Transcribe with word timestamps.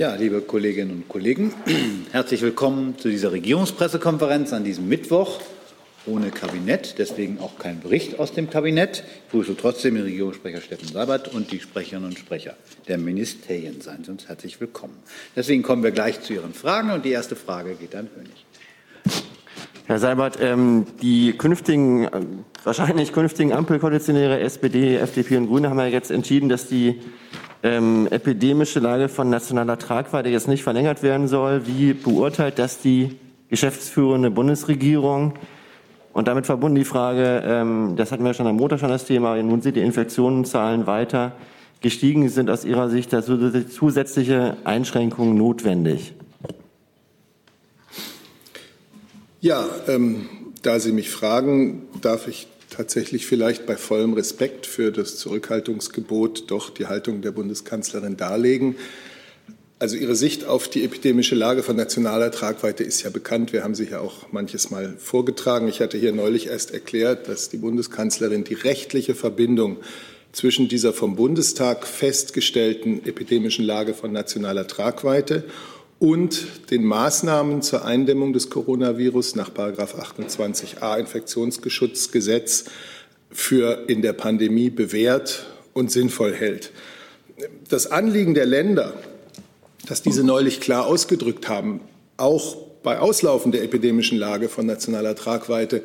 Ja, 0.00 0.14
liebe 0.14 0.40
Kolleginnen 0.40 0.92
und 0.92 1.08
Kollegen, 1.08 1.52
herzlich 2.12 2.40
willkommen 2.40 2.96
zu 2.96 3.10
dieser 3.10 3.32
Regierungspressekonferenz 3.32 4.54
an 4.54 4.64
diesem 4.64 4.88
Mittwoch 4.88 5.42
ohne 6.06 6.30
Kabinett, 6.30 6.94
deswegen 6.96 7.38
auch 7.38 7.58
kein 7.58 7.80
Bericht 7.80 8.18
aus 8.18 8.32
dem 8.32 8.48
Kabinett. 8.48 9.04
Ich 9.04 9.30
begrüße 9.30 9.58
trotzdem 9.58 9.96
den 9.96 10.04
Regierungssprecher 10.04 10.62
Steffen 10.62 10.88
Seibert 10.88 11.28
und 11.28 11.52
die 11.52 11.60
Sprecherinnen 11.60 12.08
und 12.08 12.18
Sprecher 12.18 12.56
der 12.88 12.96
Ministerien. 12.96 13.82
Seien 13.82 14.02
Sie 14.02 14.10
uns 14.10 14.26
herzlich 14.26 14.58
willkommen. 14.58 14.96
Deswegen 15.36 15.62
kommen 15.62 15.82
wir 15.82 15.90
gleich 15.90 16.22
zu 16.22 16.32
Ihren 16.32 16.54
Fragen 16.54 16.92
und 16.92 17.04
die 17.04 17.10
erste 17.10 17.36
Frage 17.36 17.74
geht 17.74 17.94
an 17.94 18.08
Hönig. 18.16 18.46
Herr 19.90 19.98
Seibert, 19.98 20.38
ähm, 20.40 20.86
die 21.02 21.32
künftigen, 21.32 22.04
äh, 22.04 22.20
wahrscheinlich 22.62 23.12
künftigen 23.12 23.52
Ampelkoalitionäre 23.52 24.38
SPD, 24.38 24.94
FDP 24.94 25.36
und 25.36 25.48
Grüne 25.48 25.68
haben 25.68 25.80
ja 25.80 25.86
jetzt 25.86 26.12
entschieden, 26.12 26.48
dass 26.48 26.68
die 26.68 27.00
ähm, 27.64 28.06
epidemische 28.08 28.78
Lage 28.78 29.08
von 29.08 29.28
nationaler 29.30 29.78
Tragweite 29.78 30.28
jetzt 30.28 30.46
nicht 30.46 30.62
verlängert 30.62 31.02
werden 31.02 31.26
soll. 31.26 31.66
Wie 31.66 31.92
beurteilt 31.92 32.60
das 32.60 32.78
die 32.78 33.16
geschäftsführende 33.48 34.30
Bundesregierung? 34.30 35.32
Und 36.12 36.28
damit 36.28 36.46
verbunden 36.46 36.76
die 36.76 36.84
Frage, 36.84 37.42
ähm, 37.44 37.94
das 37.96 38.12
hatten 38.12 38.24
wir 38.24 38.32
schon 38.32 38.46
am 38.46 38.58
Montag 38.58 38.78
schon 38.78 38.90
das 38.90 39.06
Thema, 39.06 39.42
nun 39.42 39.60
sind 39.60 39.74
die 39.74 39.80
Infektionszahlen 39.80 40.86
weiter 40.86 41.32
gestiegen. 41.80 42.28
Sind 42.28 42.48
aus 42.48 42.64
Ihrer 42.64 42.90
Sicht 42.90 43.12
da 43.12 43.24
zusätzliche 43.24 44.56
Einschränkungen 44.62 45.36
notwendig? 45.36 46.14
Ja, 49.42 49.66
ähm, 49.88 50.28
da 50.60 50.78
Sie 50.80 50.92
mich 50.92 51.08
fragen, 51.08 51.88
darf 52.02 52.28
ich 52.28 52.46
tatsächlich 52.68 53.24
vielleicht 53.26 53.64
bei 53.64 53.76
vollem 53.76 54.12
Respekt 54.12 54.66
für 54.66 54.92
das 54.92 55.16
Zurückhaltungsgebot 55.16 56.50
doch 56.50 56.68
die 56.68 56.88
Haltung 56.88 57.22
der 57.22 57.32
Bundeskanzlerin 57.32 58.18
darlegen. 58.18 58.76
Also 59.78 59.96
Ihre 59.96 60.14
Sicht 60.14 60.44
auf 60.44 60.68
die 60.68 60.84
epidemische 60.84 61.34
Lage 61.34 61.62
von 61.62 61.74
nationaler 61.74 62.30
Tragweite 62.30 62.84
ist 62.84 63.02
ja 63.02 63.08
bekannt. 63.08 63.54
Wir 63.54 63.64
haben 63.64 63.74
sie 63.74 63.88
ja 63.88 64.00
auch 64.00 64.30
manches 64.30 64.70
Mal 64.70 64.94
vorgetragen. 64.98 65.68
Ich 65.68 65.80
hatte 65.80 65.96
hier 65.96 66.12
neulich 66.12 66.48
erst 66.48 66.74
erklärt, 66.74 67.26
dass 67.26 67.48
die 67.48 67.56
Bundeskanzlerin 67.56 68.44
die 68.44 68.52
rechtliche 68.52 69.14
Verbindung 69.14 69.78
zwischen 70.32 70.68
dieser 70.68 70.92
vom 70.92 71.16
Bundestag 71.16 71.86
festgestellten 71.86 73.06
epidemischen 73.06 73.64
Lage 73.64 73.94
von 73.94 74.12
nationaler 74.12 74.66
Tragweite 74.66 75.44
und 76.00 76.70
den 76.70 76.82
Maßnahmen 76.82 77.62
zur 77.62 77.84
Eindämmung 77.84 78.32
des 78.32 78.50
Coronavirus 78.50 79.36
nach 79.36 79.50
28a 79.50 80.98
Infektionsschutzgesetz 80.98 82.64
für 83.30 83.84
in 83.86 84.02
der 84.02 84.14
Pandemie 84.14 84.70
bewährt 84.70 85.46
und 85.74 85.92
sinnvoll 85.92 86.34
hält. 86.34 86.72
Das 87.68 87.86
Anliegen 87.90 88.34
der 88.34 88.46
Länder, 88.46 88.94
das 89.86 90.02
diese 90.02 90.24
neulich 90.24 90.60
klar 90.60 90.86
ausgedrückt 90.86 91.48
haben, 91.48 91.80
auch 92.16 92.56
bei 92.82 92.98
Auslaufen 92.98 93.52
der 93.52 93.62
epidemischen 93.62 94.18
Lage 94.18 94.48
von 94.48 94.64
nationaler 94.64 95.14
Tragweite 95.14 95.82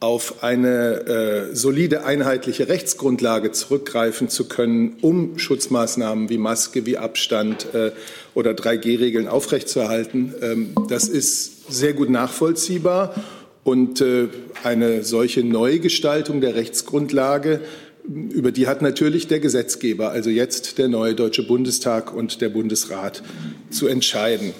auf 0.00 0.42
eine 0.42 1.50
äh, 1.50 1.54
solide 1.54 2.04
einheitliche 2.04 2.68
Rechtsgrundlage 2.68 3.52
zurückgreifen 3.52 4.30
zu 4.30 4.48
können, 4.48 4.96
um 5.02 5.38
Schutzmaßnahmen 5.38 6.30
wie 6.30 6.38
Maske, 6.38 6.86
wie 6.86 6.96
Abstand 6.96 7.74
äh, 7.74 7.92
oder 8.34 8.52
3G-Regeln 8.52 9.28
aufrechtzuerhalten. 9.28 10.34
Ähm, 10.40 10.74
das 10.88 11.06
ist 11.06 11.70
sehr 11.70 11.92
gut 11.92 12.08
nachvollziehbar 12.08 13.14
und 13.62 14.00
äh, 14.00 14.28
eine 14.64 15.04
solche 15.04 15.44
Neugestaltung 15.44 16.40
der 16.40 16.54
Rechtsgrundlage 16.54 17.60
über 18.08 18.50
die 18.50 18.66
hat 18.66 18.80
natürlich 18.80 19.28
der 19.28 19.40
Gesetzgeber, 19.40 20.10
also 20.10 20.30
jetzt 20.30 20.78
der 20.78 20.88
neue 20.88 21.14
Deutsche 21.14 21.42
Bundestag 21.42 22.14
und 22.14 22.40
der 22.40 22.48
Bundesrat, 22.48 23.22
zu 23.70 23.86
entscheiden. 23.86 24.54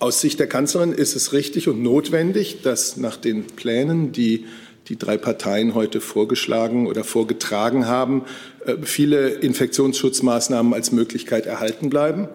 Aus 0.00 0.22
Sicht 0.22 0.40
der 0.40 0.46
Kanzlerin 0.46 0.92
ist 0.92 1.14
es 1.14 1.34
richtig 1.34 1.68
und 1.68 1.82
notwendig, 1.82 2.62
dass 2.62 2.96
nach 2.96 3.18
den 3.18 3.46
Plänen, 3.46 4.12
die 4.12 4.46
die 4.88 4.96
drei 4.96 5.18
Parteien 5.18 5.74
heute 5.74 6.00
vorgeschlagen 6.00 6.86
oder 6.86 7.04
vorgetragen 7.04 7.86
haben, 7.86 8.24
äh, 8.64 8.76
viele 8.82 9.28
Infektionsschutzmaßnahmen 9.28 10.72
als 10.72 10.90
Möglichkeit 10.90 11.44
erhalten 11.44 11.90
bleiben. 11.90 12.28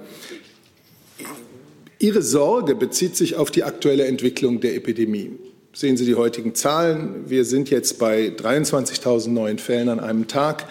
Ihre 1.98 2.22
Sorge 2.22 2.76
bezieht 2.76 3.16
sich 3.16 3.36
auf 3.36 3.50
die 3.50 3.64
aktuelle 3.64 4.06
Entwicklung 4.06 4.60
der 4.60 4.76
Epidemie. 4.76 5.32
Sehen 5.74 5.98
Sie 5.98 6.06
die 6.06 6.16
heutigen 6.16 6.54
Zahlen. 6.54 7.26
Wir 7.28 7.46
sind 7.46 7.72
jetzt 7.72 7.98
bei 7.98 8.28
23.000 8.28 9.30
neuen 9.30 9.58
Fällen 9.58 9.90
an 9.90 10.00
einem 10.00 10.28
Tag, 10.28 10.68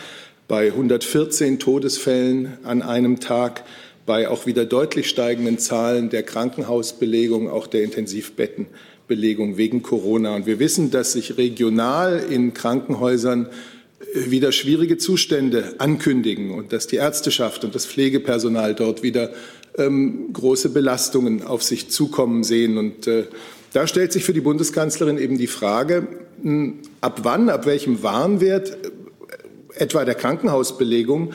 bei 0.47 0.69
114 0.69 1.59
Todesfällen 1.59 2.57
an 2.63 2.83
einem 2.83 3.19
Tag 3.19 3.65
bei 4.07 4.29
auch 4.29 4.47
wieder 4.47 4.65
deutlich 4.65 5.09
steigenden 5.09 5.59
Zahlen 5.59 6.11
der 6.11 6.23
Krankenhausbelegung, 6.23 7.49
auch 7.49 7.67
der 7.67 7.85
Intensivbettenbelegung 7.85 9.57
wegen 9.57 9.83
Corona. 9.83 10.35
Und 10.35 10.47
wir 10.47 10.59
wissen, 10.59 10.91
dass 10.91 11.13
sich 11.13 11.39
regional 11.39 12.23
in 12.31 12.55
Krankenhäusern 12.55 13.49
äh, 14.15 14.31
wieder 14.31 14.53
schwierige 14.53 14.99
Zustände 14.99 15.75
ankündigen 15.79 16.51
und 16.51 16.73
dass 16.73 16.87
die 16.87 16.97
Ärzteschaft 16.97 17.65
und 17.65 17.75
das 17.75 17.87
Pflegepersonal 17.87 18.75
dort 18.75 19.03
wieder 19.03 19.31
ähm, 19.79 20.33
große 20.33 20.69
Belastungen 20.69 21.43
auf 21.43 21.63
sich 21.63 21.89
zukommen 21.89 22.45
sehen. 22.45 22.77
Und 22.77 23.07
äh, 23.07 23.25
da 23.73 23.87
stellt 23.87 24.13
sich 24.13 24.25
für 24.25 24.35
die 24.35 24.41
Bundeskanzlerin 24.41 25.19
eben 25.19 25.39
die 25.39 25.47
Frage, 25.47 26.07
mh, 26.43 26.75
ab 27.01 27.21
wann, 27.23 27.49
ab 27.49 27.65
welchem 27.67 28.03
Warnwert 28.03 28.71
äh, 28.71 28.91
etwa 29.77 30.05
der 30.05 30.15
Krankenhausbelegung 30.15 31.33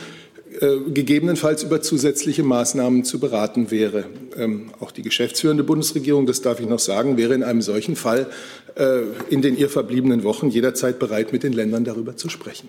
gegebenenfalls 0.60 1.64
über 1.64 1.82
zusätzliche 1.82 2.44
Maßnahmen 2.44 3.06
zu 3.06 3.20
beraten 3.20 3.72
wäre. 3.72 4.06
Ähm, 4.38 4.72
auch 4.80 4.92
die 4.92 5.04
geschäftsführende 5.04 5.64
Bundesregierung, 5.64 6.26
das 6.26 6.42
darf 6.42 6.60
ich 6.60 6.68
noch 6.68 6.80
sagen, 6.80 7.18
wäre 7.18 7.34
in 7.34 7.44
einem 7.44 7.62
solchen 7.62 7.96
Fall 7.96 8.28
äh, 8.76 9.02
in 9.30 9.42
den 9.42 9.58
ihr 9.58 9.70
verbliebenen 9.70 10.24
Wochen 10.24 10.50
jederzeit 10.50 11.00
bereit, 11.00 11.32
mit 11.32 11.44
den 11.44 11.54
Ländern 11.54 11.84
darüber 11.84 12.16
zu 12.16 12.30
sprechen. 12.30 12.68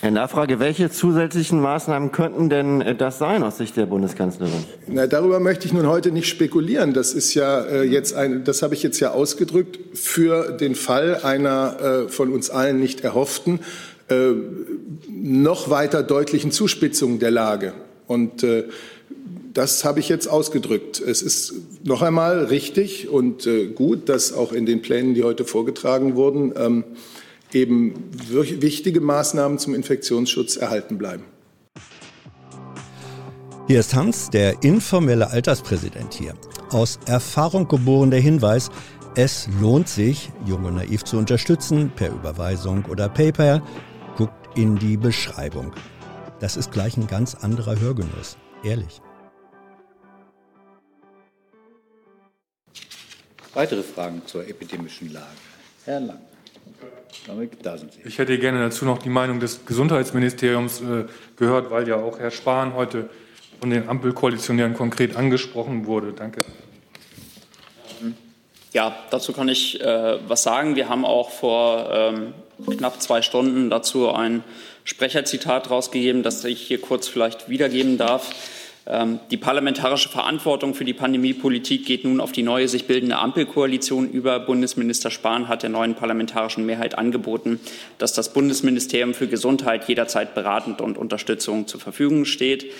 Herr 0.00 0.10
Nachfrage, 0.10 0.58
welche 0.58 0.90
zusätzlichen 0.90 1.60
Maßnahmen 1.60 2.10
könnten 2.10 2.50
denn 2.50 2.80
äh, 2.80 2.96
das 2.96 3.18
sein 3.18 3.44
aus 3.44 3.58
Sicht 3.58 3.76
der 3.76 3.86
Bundeskanzlerin? 3.86 4.64
Na, 4.88 5.06
darüber 5.06 5.38
möchte 5.38 5.66
ich 5.66 5.72
nun 5.72 5.86
heute 5.86 6.10
nicht 6.10 6.26
spekulieren. 6.26 6.92
Das 6.92 7.14
ist 7.14 7.34
ja 7.34 7.60
äh, 7.60 7.82
jetzt 7.84 8.14
ein, 8.14 8.42
das 8.42 8.62
habe 8.62 8.74
ich 8.74 8.82
jetzt 8.82 8.98
ja 8.98 9.12
ausgedrückt 9.12 9.78
für 9.94 10.50
den 10.50 10.74
Fall 10.74 11.20
einer 11.22 12.06
äh, 12.06 12.08
von 12.08 12.32
uns 12.32 12.50
allen 12.50 12.80
nicht 12.80 13.02
erhofften 13.02 13.60
äh, 14.08 14.32
noch 15.22 15.70
weiter 15.70 16.02
deutlichen 16.02 16.50
Zuspitzung 16.50 17.20
der 17.20 17.30
Lage. 17.30 17.74
Und 18.08 18.42
äh, 18.42 18.64
das 19.54 19.84
habe 19.84 20.00
ich 20.00 20.08
jetzt 20.08 20.26
ausgedrückt. 20.26 21.00
Es 21.00 21.22
ist 21.22 21.54
noch 21.84 22.02
einmal 22.02 22.46
richtig 22.46 23.08
und 23.08 23.46
äh, 23.46 23.66
gut, 23.66 24.08
dass 24.08 24.32
auch 24.32 24.52
in 24.52 24.66
den 24.66 24.82
Plänen, 24.82 25.14
die 25.14 25.22
heute 25.22 25.44
vorgetragen 25.44 26.16
wurden, 26.16 26.52
ähm, 26.56 26.84
eben 27.52 27.94
wichtige 28.30 29.00
Maßnahmen 29.00 29.58
zum 29.58 29.74
Infektionsschutz 29.74 30.56
erhalten 30.56 30.98
bleiben. 30.98 31.24
Hier 33.68 33.78
ist 33.78 33.94
Hans, 33.94 34.30
der 34.30 34.62
informelle 34.64 35.30
Alterspräsident 35.30 36.14
hier. 36.14 36.34
Aus 36.70 36.98
Erfahrung 37.06 37.68
geboren 37.68 38.10
der 38.10 38.20
Hinweis, 38.20 38.70
es 39.14 39.48
lohnt 39.60 39.88
sich, 39.88 40.30
Jung 40.46 40.64
und 40.64 40.76
Naiv 40.76 41.04
zu 41.04 41.18
unterstützen, 41.18 41.92
per 41.94 42.08
Überweisung 42.08 42.86
oder 42.86 43.08
PayPal 43.10 43.62
in 44.54 44.76
die 44.76 44.96
Beschreibung. 44.96 45.72
Das 46.40 46.56
ist 46.56 46.72
gleich 46.72 46.96
ein 46.96 47.06
ganz 47.06 47.34
anderer 47.34 47.78
Hörgenuss. 47.78 48.36
Ehrlich. 48.64 49.00
Weitere 53.54 53.82
Fragen 53.82 54.22
zur 54.26 54.46
epidemischen 54.48 55.12
Lage? 55.12 55.26
Herr 55.84 56.00
Lang. 56.00 56.20
Da 57.62 57.76
sind 57.76 57.92
Sie. 57.92 58.00
Ich 58.04 58.18
hätte 58.18 58.38
gerne 58.38 58.60
dazu 58.60 58.84
noch 58.84 58.98
die 58.98 59.10
Meinung 59.10 59.38
des 59.38 59.64
Gesundheitsministeriums 59.66 60.80
äh, 60.80 61.04
gehört, 61.36 61.70
weil 61.70 61.86
ja 61.86 61.96
auch 61.96 62.18
Herr 62.18 62.30
Spahn 62.30 62.74
heute 62.74 63.10
von 63.60 63.70
den 63.70 63.88
Ampelkoalitionären 63.88 64.74
konkret 64.74 65.16
angesprochen 65.16 65.86
wurde. 65.86 66.12
Danke. 66.12 66.44
Ja, 68.72 68.96
dazu 69.10 69.32
kann 69.32 69.48
ich 69.48 69.80
äh, 69.80 70.18
was 70.26 70.42
sagen. 70.42 70.76
Wir 70.76 70.88
haben 70.88 71.04
auch 71.04 71.30
vor 71.30 71.90
ähm, 71.92 72.32
knapp 72.66 73.00
zwei 73.02 73.22
Stunden 73.22 73.70
dazu 73.70 74.10
ein 74.10 74.44
Sprecherzitat 74.84 75.70
rausgegeben, 75.70 76.22
das 76.22 76.44
ich 76.44 76.60
hier 76.60 76.80
kurz 76.80 77.08
vielleicht 77.08 77.48
wiedergeben 77.48 77.98
darf. 77.98 78.32
Ähm, 78.84 79.20
die 79.30 79.36
parlamentarische 79.36 80.08
Verantwortung 80.08 80.74
für 80.74 80.84
die 80.84 80.92
Pandemiepolitik 80.92 81.86
geht 81.86 82.04
nun 82.04 82.20
auf 82.20 82.32
die 82.32 82.42
neue 82.42 82.66
sich 82.66 82.86
bildende 82.86 83.18
Ampelkoalition 83.18 84.10
über. 84.10 84.40
Bundesminister 84.40 85.10
Spahn 85.10 85.46
hat 85.48 85.62
der 85.62 85.70
neuen 85.70 85.94
parlamentarischen 85.94 86.66
Mehrheit 86.66 86.98
angeboten, 86.98 87.60
dass 87.98 88.12
das 88.12 88.32
Bundesministerium 88.32 89.14
für 89.14 89.28
Gesundheit 89.28 89.88
jederzeit 89.88 90.34
beratend 90.34 90.80
und 90.80 90.98
Unterstützung 90.98 91.68
zur 91.68 91.80
Verfügung 91.80 92.24
steht. 92.24 92.72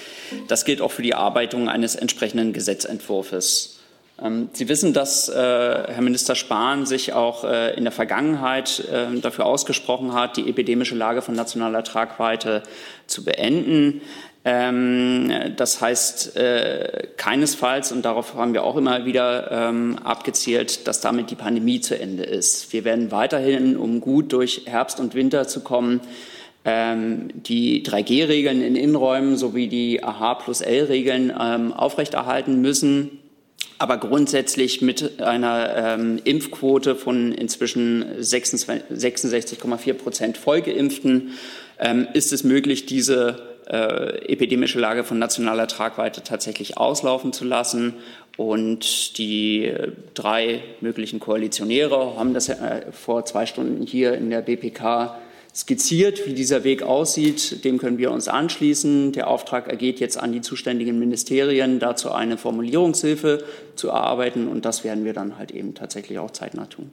Das 0.49 0.65
gilt 0.65 0.81
auch 0.81 0.91
für 0.91 1.03
die 1.03 1.13
Erarbeitung 1.13 1.69
eines 1.69 1.95
entsprechenden 1.95 2.53
Gesetzentwurfs. 2.53 3.82
Ähm, 4.23 4.51
Sie 4.53 4.69
wissen, 4.69 4.93
dass 4.93 5.29
äh, 5.29 5.35
Herr 5.35 6.03
Minister 6.03 6.35
Spahn 6.35 6.87
sich 6.87 7.13
auch 7.13 7.45
äh, 7.45 7.75
in 7.75 7.85
der 7.85 7.93
Vergangenheit 7.93 8.81
äh, 8.81 9.19
dafür 9.21 9.47
ausgesprochen 9.47 10.15
hat, 10.15 10.37
die 10.37 10.49
epidemische 10.49 10.95
Lage 10.95 11.23
von 11.23 11.35
nationaler 11.35 11.83
Tragweite 11.83 12.63
zu 13.07 13.25
beenden. 13.25 14.03
Ähm, 14.45 15.33
das 15.57 15.81
heißt 15.81 16.37
keinesfalls, 17.17 17.93
und 17.93 18.05
darauf 18.05 18.35
haben 18.35 18.55
wir 18.55 18.65
auch 18.65 18.77
immer 18.77 19.05
wieder 19.05 19.51
ähm, 19.53 19.99
abgezielt, 20.03 20.89
dass 20.89 21.01
damit 21.01 21.31
die 21.31 21.37
Pandemie 21.37 21.81
zu 21.81 21.99
Ende 21.99 22.25
ist. 22.25 22.73
Wir 22.73 22.85
werden 22.85 23.13
weiterhin, 23.13 23.77
um 23.77 24.01
gut 24.01 24.33
durch 24.33 24.63
Herbst 24.67 24.99
und 24.99 25.15
Winter 25.15 25.47
zu 25.47 25.61
kommen, 25.61 26.01
die 26.65 27.85
3G-Regeln 27.85 28.63
in 28.63 28.77
Innenräumen 28.77 29.37
sowie 29.37 29.67
die 29.67 30.05
AH 30.05 30.35
plus 30.35 30.61
L-Regeln 30.61 31.33
aufrechterhalten 31.33 32.61
müssen 32.61 33.22
aber 33.83 33.97
grundsätzlich 33.97 34.81
mit 34.81 35.21
einer 35.21 35.75
ähm, 35.77 36.21
Impfquote 36.23 36.95
von 36.95 37.33
inzwischen 37.33 38.05
66,4 38.21 39.95
Prozent 39.95 40.39
Vollgeimpften 40.39 41.33
ähm, 41.81 42.07
ist 42.13 42.33
es 42.33 42.45
möglich, 42.45 42.87
diese 42.87 43.43
äh, 43.69 44.33
epidemische 44.33 44.79
Lage 44.79 45.03
von 45.03 45.19
nationaler 45.19 45.67
Tragweite 45.67 46.23
tatsächlich 46.23 46.79
auslaufen 46.79 47.33
zu 47.33 47.45
lassen. 47.45 47.95
Und 48.37 49.19
die 49.19 49.73
drei 50.15 50.63
möglichen 50.81 51.19
Koalitionäre 51.19 52.17
haben 52.17 52.35
das 52.35 52.51
äh, 52.51 52.93
vor 52.93 53.25
zwei 53.25 53.47
Stunden 53.47 53.85
hier 53.85 54.15
in 54.15 54.31
der 54.31 54.43
BPK 54.43 55.19
skizziert, 55.55 56.27
wie 56.27 56.35
dieser 56.35 56.65
Weg 56.65 56.83
aussieht. 56.83 57.65
Dem 57.65 57.79
können 57.79 57.99
wir 57.99 58.11
uns 58.11 58.29
anschließen. 58.29 59.13
Der 59.13 59.29
Auftrag 59.29 59.69
ergeht 59.69 60.01
jetzt 60.01 60.19
an 60.19 60.33
die 60.33 60.41
zuständigen 60.41 60.99
Ministerien, 60.99 61.79
dazu 61.79 62.11
eine 62.13 62.39
Formulierungshilfe 62.39 63.45
zu 63.77 63.89
erarbeiten. 63.89 64.49
Und 64.49 64.65
das 64.65 64.85
werden 64.85 65.05
wir 65.05 65.13
dann 65.13 65.37
halt 65.39 65.51
eben 65.51 65.75
tatsächlich 65.75 66.19
auch 66.19 66.31
zeitnah 66.31 66.67
tun. 66.67 66.91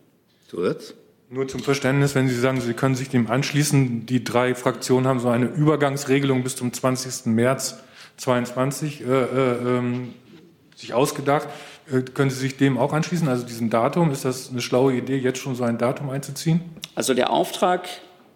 So 0.51 0.65
jetzt? 0.65 0.95
Nur 1.31 1.47
zum 1.47 1.61
Verständnis, 1.61 2.15
wenn 2.15 2.27
Sie 2.27 2.39
sagen, 2.39 2.59
Sie 2.59 2.73
können 2.73 2.95
sich 2.95 3.09
dem 3.09 3.29
anschließen, 3.29 4.07
die 4.07 4.23
drei 4.23 4.55
Fraktionen 4.55 5.05
haben 5.05 5.19
so 5.19 5.29
eine 5.29 5.45
Übergangsregelung 5.45 6.43
bis 6.43 6.55
zum 6.55 6.73
20. 6.73 7.27
März 7.27 7.77
2022 8.17 9.01
äh, 9.01 9.05
äh, 9.05 9.77
ähm, 9.77 10.13
sich 10.75 10.93
ausgedacht. 10.93 11.47
Äh, 11.91 12.01
können 12.01 12.31
Sie 12.31 12.39
sich 12.39 12.57
dem 12.57 12.77
auch 12.79 12.93
anschließen, 12.93 13.27
also 13.27 13.45
diesem 13.45 13.69
Datum? 13.69 14.11
Ist 14.11 14.25
das 14.25 14.49
eine 14.49 14.61
schlaue 14.61 14.95
Idee, 14.95 15.17
jetzt 15.17 15.39
schon 15.39 15.53
so 15.53 15.63
ein 15.63 15.77
Datum 15.77 16.09
einzuziehen? 16.09 16.61
Also 16.95 17.13
der 17.13 17.29
Auftrag 17.29 17.87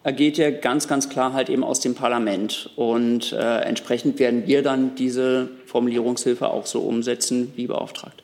ergeht 0.03 0.37
ja 0.37 0.51
ganz, 0.51 0.87
ganz 0.87 1.09
klar 1.09 1.33
halt 1.33 1.49
eben 1.49 1.63
aus 1.63 1.79
dem 1.79 1.95
Parlament. 1.95 2.69
Und 2.75 3.31
äh, 3.33 3.61
entsprechend 3.61 4.19
werden 4.19 4.45
wir 4.47 4.61
dann 4.61 4.95
diese 4.95 5.49
Formulierungshilfe 5.65 6.47
auch 6.47 6.65
so 6.65 6.81
umsetzen 6.81 7.53
wie 7.55 7.67
beauftragt. 7.67 8.23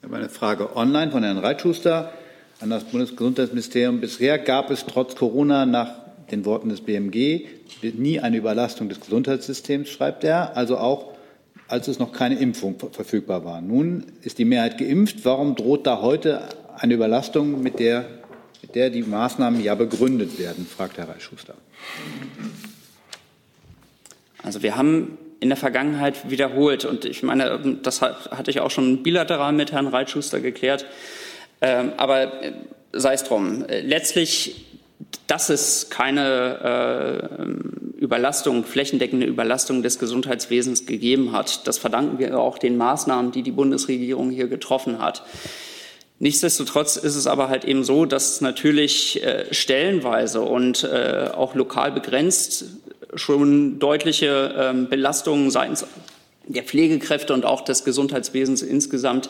Ich 0.00 0.08
habe 0.08 0.16
eine 0.16 0.28
Frage 0.28 0.76
online 0.76 1.10
von 1.10 1.22
Herrn 1.22 1.38
Reitschuster 1.38 2.12
an 2.60 2.70
das 2.70 2.84
Bundesgesundheitsministerium. 2.84 4.00
Bisher 4.00 4.38
gab 4.38 4.70
es 4.70 4.86
trotz 4.86 5.16
Corona 5.16 5.66
nach 5.66 6.06
den 6.30 6.44
Worten 6.44 6.68
des 6.68 6.80
BMG 6.80 7.46
nie 7.82 8.20
eine 8.20 8.36
Überlastung 8.36 8.88
des 8.88 9.00
Gesundheitssystems, 9.00 9.88
schreibt 9.88 10.24
er, 10.24 10.56
also 10.56 10.78
auch 10.78 11.12
als 11.68 11.88
es 11.88 11.98
noch 11.98 12.12
keine 12.12 12.36
Impfung 12.36 12.76
verfügbar 12.92 13.44
war. 13.44 13.60
Nun 13.60 14.04
ist 14.22 14.38
die 14.38 14.44
Mehrheit 14.44 14.78
geimpft. 14.78 15.24
Warum 15.24 15.56
droht 15.56 15.86
da 15.86 16.00
heute 16.00 16.42
eine 16.76 16.94
Überlastung, 16.94 17.62
mit 17.62 17.80
der 17.80 18.04
mit 18.62 18.74
der 18.74 18.90
die 18.90 19.02
Maßnahmen 19.02 19.62
ja 19.62 19.74
begründet 19.74 20.38
werden, 20.38 20.66
fragt 20.66 20.98
Herr 20.98 21.08
Reitschuster. 21.08 21.54
Also 24.42 24.62
wir 24.62 24.76
haben 24.76 25.18
in 25.40 25.48
der 25.48 25.56
Vergangenheit 25.56 26.30
wiederholt, 26.30 26.84
und 26.84 27.04
ich 27.04 27.22
meine, 27.22 27.78
das 27.82 28.00
hatte 28.00 28.50
ich 28.50 28.60
auch 28.60 28.70
schon 28.70 29.02
bilateral 29.02 29.52
mit 29.52 29.72
Herrn 29.72 29.88
Reitschuster 29.88 30.40
geklärt, 30.40 30.86
ähm, 31.60 31.92
aber 31.96 32.42
äh, 32.42 32.52
sei 32.92 33.14
es 33.14 33.24
drum. 33.24 33.64
Letztlich, 33.68 34.66
dass 35.26 35.50
es 35.50 35.90
keine 35.90 37.28
äh, 37.98 38.00
Überlastung, 38.00 38.64
flächendeckende 38.64 39.26
Überlastung 39.26 39.82
des 39.82 39.98
Gesundheitswesens 39.98 40.86
gegeben 40.86 41.32
hat, 41.32 41.66
das 41.66 41.78
verdanken 41.78 42.18
wir 42.18 42.38
auch 42.38 42.58
den 42.58 42.76
Maßnahmen, 42.76 43.32
die 43.32 43.42
die 43.42 43.52
Bundesregierung 43.52 44.30
hier 44.30 44.48
getroffen 44.48 45.00
hat. 45.00 45.22
Nichtsdestotrotz 46.18 46.96
ist 46.96 47.14
es 47.14 47.26
aber 47.26 47.48
halt 47.48 47.64
eben 47.64 47.84
so, 47.84 48.06
dass 48.06 48.40
natürlich 48.40 49.22
äh, 49.22 49.52
stellenweise 49.52 50.40
und 50.40 50.84
äh, 50.84 51.28
auch 51.34 51.54
lokal 51.54 51.92
begrenzt 51.92 52.64
schon 53.14 53.78
deutliche 53.78 54.54
ähm, 54.58 54.88
Belastungen 54.88 55.50
seitens 55.50 55.86
der 56.46 56.62
Pflegekräfte 56.62 57.34
und 57.34 57.44
auch 57.44 57.62
des 57.62 57.84
Gesundheitswesens 57.84 58.62
insgesamt 58.62 59.28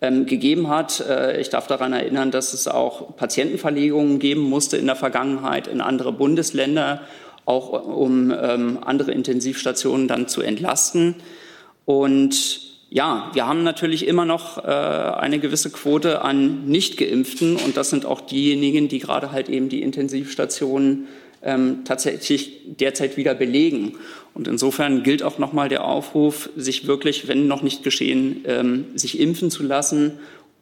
ähm, 0.00 0.26
gegeben 0.26 0.68
hat. 0.68 1.00
Äh, 1.00 1.40
ich 1.40 1.50
darf 1.50 1.66
daran 1.68 1.92
erinnern, 1.92 2.30
dass 2.30 2.52
es 2.52 2.66
auch 2.66 3.16
Patientenverlegungen 3.16 4.18
geben 4.18 4.42
musste 4.42 4.76
in 4.76 4.86
der 4.86 4.96
Vergangenheit 4.96 5.68
in 5.68 5.80
andere 5.80 6.12
Bundesländer, 6.12 7.02
auch 7.44 7.70
um 7.84 8.32
ähm, 8.32 8.78
andere 8.84 9.12
Intensivstationen 9.12 10.08
dann 10.08 10.26
zu 10.26 10.42
entlasten. 10.42 11.14
Und 11.84 12.73
ja, 12.94 13.28
wir 13.32 13.48
haben 13.48 13.64
natürlich 13.64 14.06
immer 14.06 14.24
noch 14.24 14.62
äh, 14.62 14.68
eine 14.68 15.40
gewisse 15.40 15.70
Quote 15.70 16.22
an 16.22 16.66
Nicht-Geimpften 16.66 17.56
und 17.56 17.76
das 17.76 17.90
sind 17.90 18.06
auch 18.06 18.20
diejenigen, 18.20 18.86
die 18.86 19.00
gerade 19.00 19.32
halt 19.32 19.48
eben 19.48 19.68
die 19.68 19.82
Intensivstationen 19.82 21.08
ähm, 21.42 21.80
tatsächlich 21.84 22.60
derzeit 22.66 23.16
wieder 23.16 23.34
belegen. 23.34 23.96
Und 24.32 24.46
insofern 24.46 25.02
gilt 25.02 25.24
auch 25.24 25.38
nochmal 25.38 25.68
der 25.68 25.82
Aufruf, 25.82 26.50
sich 26.54 26.86
wirklich, 26.86 27.26
wenn 27.26 27.48
noch 27.48 27.62
nicht 27.62 27.82
geschehen, 27.82 28.44
ähm, 28.46 28.84
sich 28.94 29.18
impfen 29.18 29.50
zu 29.50 29.64
lassen, 29.64 30.12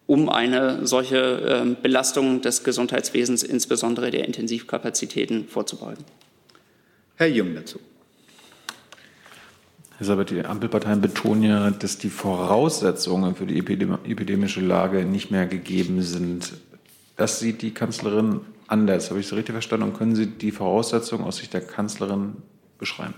um 0.06 0.30
eine 0.30 0.86
solche 0.86 1.18
ähm, 1.46 1.76
Belastung 1.82 2.40
des 2.40 2.64
Gesundheitswesens, 2.64 3.42
insbesondere 3.42 4.10
der 4.10 4.24
Intensivkapazitäten, 4.24 5.48
vorzubeugen. 5.48 6.06
Herr 7.16 7.28
Jung 7.28 7.54
dazu. 7.54 7.78
Herr 10.02 10.06
Sabat, 10.06 10.30
die 10.30 10.44
Ampelparteien 10.44 11.00
betonen 11.00 11.44
ja, 11.44 11.70
dass 11.70 11.96
die 11.96 12.10
Voraussetzungen 12.10 13.36
für 13.36 13.46
die 13.46 13.56
epidemische 13.58 14.60
Lage 14.60 15.04
nicht 15.04 15.30
mehr 15.30 15.46
gegeben 15.46 16.02
sind. 16.02 16.54
Das 17.16 17.38
sieht 17.38 17.62
die 17.62 17.70
Kanzlerin 17.70 18.40
anders. 18.66 19.10
Habe 19.10 19.20
ich 19.20 19.28
Sie 19.28 19.36
richtig 19.36 19.52
verstanden? 19.52 19.86
Und 19.86 19.96
können 19.96 20.16
Sie 20.16 20.26
die 20.26 20.50
Voraussetzungen 20.50 21.22
aus 21.22 21.36
Sicht 21.36 21.54
der 21.54 21.60
Kanzlerin 21.60 22.32
beschreiben? 22.80 23.14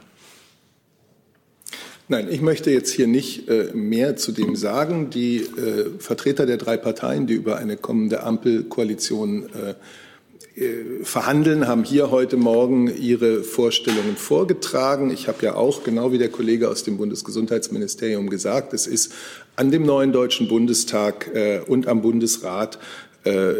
Nein, 2.09 2.29
ich 2.31 2.43
möchte 2.43 2.71
jetzt 2.71 2.93
hier 2.93 3.07
nicht 3.07 3.49
äh, 3.49 3.71
mehr 3.73 4.17
zu 4.17 4.33
dem 4.33 4.55
sagen. 4.55 5.09
Die 5.09 5.39
äh, 5.39 5.99
Vertreter 5.99 6.45
der 6.45 6.59
drei 6.59 6.77
Parteien, 6.77 7.27
die 7.27 7.33
über 7.33 7.57
eine 7.57 7.79
kommende 7.79 8.25
Ampelkoalition 8.25 9.45
äh, 9.55 9.75
verhandeln, 11.03 11.67
haben 11.67 11.83
hier 11.83 12.13
heute 12.13 12.37
Morgen 12.37 12.87
ihre 12.97 13.43
Vorstellungen 13.43 14.17
vorgetragen. 14.17 15.11
Ich 15.11 15.27
habe 15.27 15.45
ja 15.45 15.57
auch, 15.57 15.83
genau 15.83 16.13
wie 16.13 16.19
der 16.19 16.29
Kollege 16.29 16.69
aus 16.69 16.85
dem 16.85 16.97
Bundesgesundheitsministerium 16.97 18.31
gesagt, 18.31 18.73
es 18.73 18.87
ist 18.87 19.13
an 19.57 19.73
dem 19.73 19.85
neuen 19.85 20.13
Deutschen 20.13 20.47
Bundestag 20.47 21.29
äh, 21.35 21.61
und 21.67 21.89
am 21.89 22.03
Bundesrat 22.03 22.79
äh, 23.25 23.55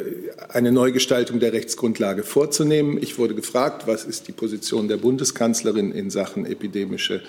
eine 0.49 0.71
Neugestaltung 0.71 1.41
der 1.41 1.53
Rechtsgrundlage 1.53 2.23
vorzunehmen. 2.23 2.99
Ich 3.01 3.19
wurde 3.19 3.35
gefragt, 3.35 3.89
was 3.89 4.05
ist 4.05 4.29
die 4.29 4.33
Position 4.33 4.87
der 4.87 4.99
Bundeskanzlerin 4.99 5.91
in 5.91 6.11
Sachen 6.11 6.47
epidemische 6.47 7.23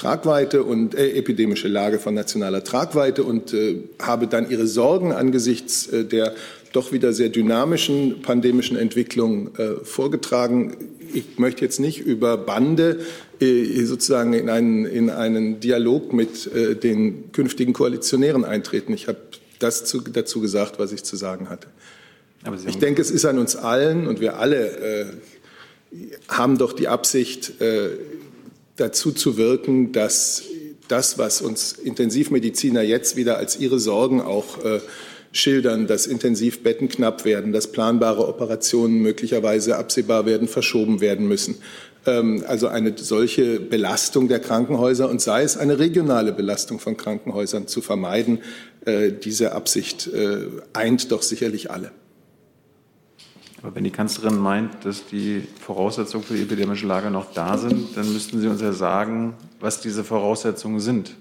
Tragweite 0.00 0.62
und 0.62 0.94
äh, 0.94 1.10
epidemische 1.10 1.68
Lage 1.68 1.98
von 1.98 2.14
nationaler 2.14 2.64
Tragweite 2.64 3.22
und 3.22 3.52
äh, 3.52 3.82
habe 4.00 4.28
dann 4.28 4.48
ihre 4.48 4.66
Sorgen 4.66 5.12
angesichts 5.12 5.88
äh, 5.88 6.06
der 6.06 6.34
doch 6.72 6.90
wieder 6.90 7.12
sehr 7.12 7.28
dynamischen 7.28 8.22
pandemischen 8.22 8.78
Entwicklung 8.78 9.54
äh, 9.56 9.84
vorgetragen. 9.84 10.74
Ich 11.12 11.38
möchte 11.38 11.62
jetzt 11.62 11.80
nicht 11.80 12.00
über 12.00 12.38
Bande 12.38 13.00
äh, 13.40 13.84
sozusagen 13.84 14.32
in 14.32 14.48
einen, 14.48 14.86
in 14.86 15.10
einen 15.10 15.60
Dialog 15.60 16.14
mit 16.14 16.50
äh, 16.54 16.76
den 16.76 17.30
künftigen 17.32 17.74
Koalitionären 17.74 18.46
eintreten. 18.46 18.94
Ich 18.94 19.06
habe 19.06 19.18
das 19.58 19.84
zu, 19.84 20.00
dazu 20.00 20.40
gesagt, 20.40 20.78
was 20.78 20.92
ich 20.92 21.02
zu 21.04 21.16
sagen 21.16 21.50
hatte. 21.50 21.66
ich 22.66 22.78
denke, 22.78 23.02
es 23.02 23.10
ist 23.10 23.26
an 23.26 23.38
uns 23.38 23.54
allen 23.54 24.06
und 24.06 24.20
wir 24.20 24.38
alle 24.38 25.12
haben 26.28 26.56
doch 26.56 26.72
die 26.72 26.86
Absicht, 26.86 27.54
dazu 28.80 29.12
zu 29.12 29.36
wirken, 29.36 29.92
dass 29.92 30.42
das, 30.88 31.18
was 31.18 31.40
uns 31.40 31.72
Intensivmediziner 31.72 32.82
jetzt 32.82 33.16
wieder 33.16 33.38
als 33.38 33.58
ihre 33.58 33.78
Sorgen 33.78 34.20
auch 34.20 34.64
äh, 34.64 34.80
schildern, 35.32 35.86
dass 35.86 36.06
Intensivbetten 36.06 36.88
knapp 36.88 37.24
werden, 37.24 37.52
dass 37.52 37.70
planbare 37.70 38.26
Operationen 38.26 39.00
möglicherweise 39.00 39.76
absehbar 39.76 40.26
werden, 40.26 40.48
verschoben 40.48 41.00
werden 41.00 41.28
müssen. 41.28 41.56
Ähm, 42.06 42.44
also 42.46 42.66
eine 42.66 42.94
solche 42.96 43.60
Belastung 43.60 44.28
der 44.28 44.40
Krankenhäuser 44.40 45.08
und 45.08 45.20
sei 45.20 45.42
es 45.42 45.56
eine 45.56 45.78
regionale 45.78 46.32
Belastung 46.32 46.80
von 46.80 46.96
Krankenhäusern 46.96 47.68
zu 47.68 47.80
vermeiden, 47.82 48.40
äh, 48.84 49.12
diese 49.12 49.52
Absicht 49.52 50.08
äh, 50.08 50.46
eint 50.72 51.12
doch 51.12 51.22
sicherlich 51.22 51.70
alle. 51.70 51.92
Aber 53.62 53.74
wenn 53.74 53.84
die 53.84 53.90
Kanzlerin 53.90 54.38
meint, 54.38 54.84
dass 54.84 55.06
die 55.06 55.42
Voraussetzungen 55.60 56.24
für 56.24 56.34
die 56.34 56.42
epidemische 56.42 56.86
Lage 56.86 57.10
noch 57.10 57.32
da 57.32 57.58
sind, 57.58 57.96
dann 57.96 58.10
müssten 58.12 58.40
Sie 58.40 58.48
uns 58.48 58.60
ja 58.62 58.72
sagen, 58.72 59.34
was 59.60 59.80
diese 59.80 60.02
Voraussetzungen 60.02 60.80
sind. 60.80 61.14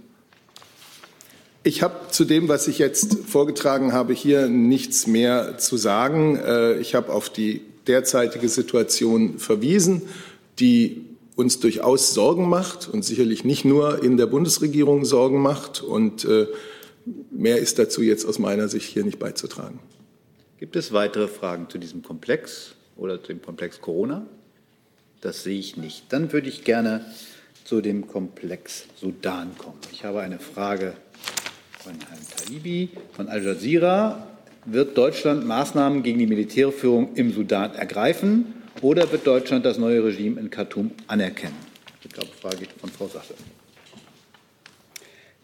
Ich 1.63 1.84
habe 1.84 1.96
zu 2.10 2.24
dem, 2.24 2.48
was 2.48 2.69
ich 2.69 2.79
jetzt 2.79 3.19
vorgetragen 3.27 3.91
habe, 3.91 4.13
hier 4.13 4.48
nichts 4.48 5.08
mehr 5.08 5.58
zu 5.58 5.75
sagen. 5.75 6.38
Äh, 6.38 6.77
ich 6.79 6.96
habe 6.96 7.12
auf 7.12 7.29
die 7.29 7.62
derzeitige 7.88 8.48
Situation 8.48 9.39
verwiesen, 9.39 10.03
die 10.60 11.05
uns 11.36 11.60
durchaus 11.60 12.13
Sorgen 12.13 12.48
macht 12.48 12.88
und 12.88 13.03
sicherlich 13.03 13.43
nicht 13.43 13.65
nur 13.65 14.01
in 14.03 14.15
der 14.15 14.27
Bundesregierung 14.27 15.03
Sorgen 15.03 15.41
macht. 15.41 15.81
Und 15.81 16.24
äh, 16.24 16.48
mehr 17.31 17.58
ist 17.58 17.79
dazu 17.79 18.01
jetzt 18.01 18.25
aus 18.25 18.39
meiner 18.39 18.69
Sicht 18.69 18.88
hier 18.89 19.03
nicht 19.03 19.19
beizutragen. 19.19 19.79
Gibt 20.60 20.75
es 20.75 20.92
weitere 20.92 21.30
Fragen 21.30 21.70
zu 21.70 21.78
diesem 21.78 22.04
Komplex 22.04 22.75
oder 22.98 23.22
zu 23.22 23.28
dem 23.30 23.42
Komplex 23.42 23.80
Corona? 23.80 24.28
Das 25.22 25.44
sehe 25.44 25.58
ich 25.58 25.78
nicht. 25.78 26.12
Dann 26.12 26.34
würde 26.34 26.50
ich 26.50 26.66
gerne 26.66 27.06
zu 27.63 27.80
dem 27.80 28.08
Komplex 28.08 28.84
Sudan 28.98 29.58
kommen. 29.58 29.80
Ich 29.94 30.04
habe 30.04 30.20
eine 30.20 30.38
Frage 30.38 30.96
von 31.82 31.94
Herrn 31.94 32.20
Taibi 32.36 32.89
von 33.13 33.30
Al 33.30 33.42
Jazeera. 33.42 34.28
Wird 34.66 34.98
Deutschland 34.98 35.48
Maßnahmen 35.48 36.04
gegen 36.04 36.20
die 36.20 36.28
Militärführung 36.28 37.16
im 37.16 37.32
Sudan 37.32 37.74
ergreifen 37.75 38.54
oder 38.82 39.10
wird 39.13 39.25
Deutschland 39.25 39.66
das 39.66 39.78
neue 39.78 40.04
Regime 40.04 40.42
in 40.42 40.50
Khartoum 40.50 40.92
anerkennen? 41.08 41.56
Ich 42.04 42.10
glaube, 42.10 42.32
Frage 42.42 42.68
von 42.82 42.89
Frau 42.89 43.08
Sasse. 43.08 43.34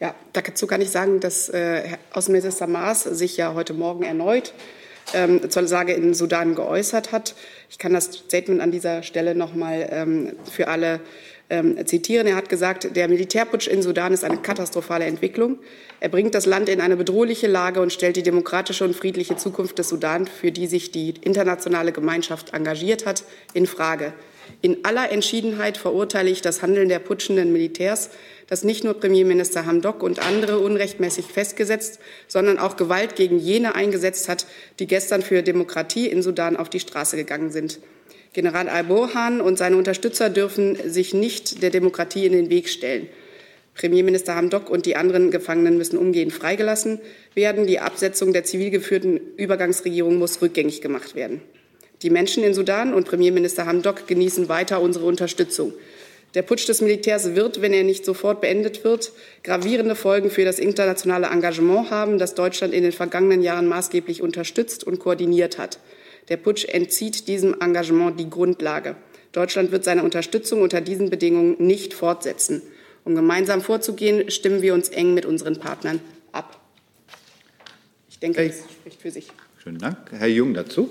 Ja, 0.01 0.13
dazu 0.33 0.67
kann 0.67 0.81
ich 0.81 0.89
sagen, 0.89 1.21
dass 1.21 1.47
äh, 1.47 1.83
Herr 1.87 1.99
Außenminister 2.11 2.67
Maas 2.67 3.03
sich 3.03 3.37
ja 3.37 3.53
heute 3.53 3.73
Morgen 3.73 4.03
erneut 4.03 4.51
ähm, 5.13 5.49
zur 5.49 5.63
Lage 5.63 5.93
in 5.93 6.13
Sudan 6.13 6.55
geäußert 6.55 7.11
hat. 7.11 7.35
Ich 7.69 7.77
kann 7.77 7.93
das 7.93 8.05
Statement 8.05 8.61
an 8.61 8.71
dieser 8.71 9.03
Stelle 9.03 9.35
noch 9.35 9.53
mal 9.53 9.87
ähm, 9.91 10.33
für 10.49 10.67
alle 10.67 10.99
ähm, 11.49 11.85
zitieren. 11.85 12.27
Er 12.27 12.35
hat 12.35 12.49
gesagt, 12.49 12.95
der 12.95 13.07
Militärputsch 13.07 13.67
in 13.67 13.81
Sudan 13.81 14.13
ist 14.13 14.23
eine 14.23 14.37
katastrophale 14.37 15.05
Entwicklung. 15.05 15.59
Er 15.99 16.09
bringt 16.09 16.35
das 16.35 16.45
Land 16.45 16.69
in 16.69 16.81
eine 16.81 16.95
bedrohliche 16.95 17.47
Lage 17.47 17.81
und 17.81 17.93
stellt 17.93 18.15
die 18.15 18.23
demokratische 18.23 18.83
und 18.83 18.95
friedliche 18.95 19.37
Zukunft 19.37 19.77
des 19.77 19.89
Sudan, 19.89 20.27
für 20.27 20.51
die 20.51 20.67
sich 20.67 20.91
die 20.91 21.13
internationale 21.21 21.91
Gemeinschaft 21.91 22.53
engagiert 22.53 23.05
hat, 23.05 23.23
in 23.53 23.67
Frage. 23.67 24.13
In 24.61 24.83
aller 24.83 25.11
Entschiedenheit 25.11 25.77
verurteile 25.77 26.29
ich 26.29 26.41
das 26.41 26.61
Handeln 26.61 26.89
der 26.89 26.99
putschenden 26.99 27.51
Militärs, 27.51 28.09
das 28.47 28.63
nicht 28.63 28.83
nur 28.83 28.93
Premierminister 28.95 29.65
Hamdok 29.65 30.03
und 30.03 30.19
andere 30.19 30.59
unrechtmäßig 30.59 31.25
festgesetzt, 31.25 31.99
sondern 32.27 32.59
auch 32.59 32.77
Gewalt 32.77 33.15
gegen 33.15 33.39
jene 33.39 33.75
eingesetzt 33.75 34.29
hat, 34.29 34.45
die 34.79 34.87
gestern 34.87 35.21
für 35.21 35.43
Demokratie 35.43 36.07
in 36.07 36.21
Sudan 36.21 36.57
auf 36.57 36.69
die 36.69 36.79
Straße 36.79 37.15
gegangen 37.15 37.51
sind. 37.51 37.79
General 38.33 38.67
al-Burhan 38.67 39.39
und 39.39 39.57
seine 39.57 39.77
Unterstützer 39.77 40.29
dürfen 40.29 40.77
sich 40.89 41.13
nicht 41.13 41.63
der 41.63 41.69
Demokratie 41.69 42.25
in 42.25 42.33
den 42.33 42.49
Weg 42.49 42.67
stellen. 42.69 43.07
Premierminister 43.75 44.35
Hamdok 44.35 44.69
und 44.69 44.85
die 44.85 44.95
anderen 44.95 45.31
Gefangenen 45.31 45.77
müssen 45.77 45.97
umgehend 45.97 46.33
freigelassen 46.33 46.99
werden. 47.33 47.67
Die 47.67 47.79
Absetzung 47.79 48.33
der 48.33 48.45
zivil 48.45 48.71
geführten 48.71 49.19
Übergangsregierung 49.37 50.17
muss 50.17 50.41
rückgängig 50.41 50.81
gemacht 50.81 51.15
werden. 51.15 51.41
Die 52.01 52.09
Menschen 52.09 52.43
in 52.43 52.53
Sudan 52.53 52.93
und 52.93 53.07
Premierminister 53.07 53.65
Hamdok 53.65 54.07
genießen 54.07 54.49
weiter 54.49 54.81
unsere 54.81 55.05
Unterstützung. 55.05 55.73
Der 56.35 56.41
Putsch 56.41 56.67
des 56.67 56.81
Militärs 56.81 57.33
wird, 57.33 57.61
wenn 57.61 57.71
er 57.71 57.83
nicht 57.83 58.03
sofort 58.03 58.41
beendet 58.41 58.83
wird, 58.83 59.13
gravierende 59.43 59.95
Folgen 59.95 60.29
für 60.29 60.43
das 60.43 60.59
internationale 60.59 61.27
Engagement 61.27 61.91
haben, 61.91 62.17
das 62.17 62.35
Deutschland 62.35 62.73
in 62.73 62.83
den 62.83 62.91
vergangenen 62.91 63.41
Jahren 63.41 63.67
maßgeblich 63.67 64.21
unterstützt 64.21 64.83
und 64.83 64.99
koordiniert 64.99 65.57
hat. 65.57 65.79
Der 66.27 66.35
Putsch 66.35 66.65
entzieht 66.65 67.29
diesem 67.29 67.61
Engagement 67.61 68.19
die 68.19 68.29
Grundlage. 68.29 68.97
Deutschland 69.31 69.71
wird 69.71 69.85
seine 69.85 70.03
Unterstützung 70.03 70.61
unter 70.61 70.81
diesen 70.81 71.09
Bedingungen 71.09 71.55
nicht 71.59 71.93
fortsetzen. 71.93 72.61
Um 73.05 73.15
gemeinsam 73.15 73.61
vorzugehen, 73.61 74.29
stimmen 74.29 74.61
wir 74.61 74.73
uns 74.73 74.89
eng 74.89 75.13
mit 75.13 75.25
unseren 75.25 75.59
Partnern 75.59 76.01
ab. 76.33 76.59
Ich 78.09 78.19
denke, 78.19 78.45
das 78.47 78.57
spricht 78.71 79.01
für 79.01 79.11
sich. 79.11 79.29
Schönen 79.63 79.77
Dank. 79.77 79.97
Herr 80.11 80.27
Jung 80.27 80.53
dazu. 80.53 80.89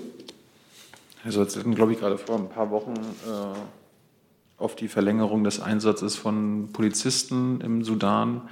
Solz, 1.31 1.55
wir 1.55 1.61
hatten, 1.61 1.75
glaube 1.75 1.93
ich, 1.93 1.99
gerade 1.99 2.17
vor 2.17 2.37
ein 2.37 2.49
paar 2.49 2.71
Wochen 2.71 2.93
äh, 2.93 4.61
auf 4.61 4.75
die 4.75 4.87
Verlängerung 4.87 5.43
des 5.43 5.59
Einsatzes 5.59 6.15
von 6.15 6.69
Polizisten 6.71 7.61
im 7.61 7.83
Sudan 7.83 8.49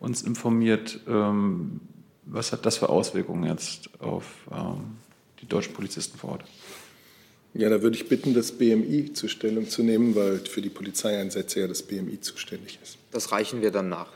uns 0.00 0.22
informiert. 0.22 1.00
Ähm, 1.06 1.80
was 2.24 2.52
hat 2.52 2.66
das 2.66 2.76
für 2.78 2.88
Auswirkungen 2.88 3.44
jetzt 3.44 3.88
auf 4.00 4.24
ähm, 4.50 4.96
die 5.40 5.46
deutschen 5.46 5.74
Polizisten 5.74 6.18
vor 6.18 6.30
Ort? 6.32 6.44
Ja, 7.54 7.70
da 7.70 7.80
würde 7.80 7.96
ich 7.96 8.08
bitten, 8.08 8.34
das 8.34 8.52
BMI 8.52 9.14
zur 9.14 9.30
Stellung 9.30 9.68
zu 9.68 9.82
nehmen, 9.82 10.14
weil 10.14 10.38
für 10.40 10.60
die 10.60 10.68
Polizeieinsätze 10.68 11.60
ja 11.60 11.68
das 11.68 11.82
BMI 11.82 12.20
zuständig 12.20 12.78
ist. 12.82 12.98
Das 13.12 13.32
reichen 13.32 13.62
wir 13.62 13.70
dann 13.70 13.88
nach. 13.88 14.12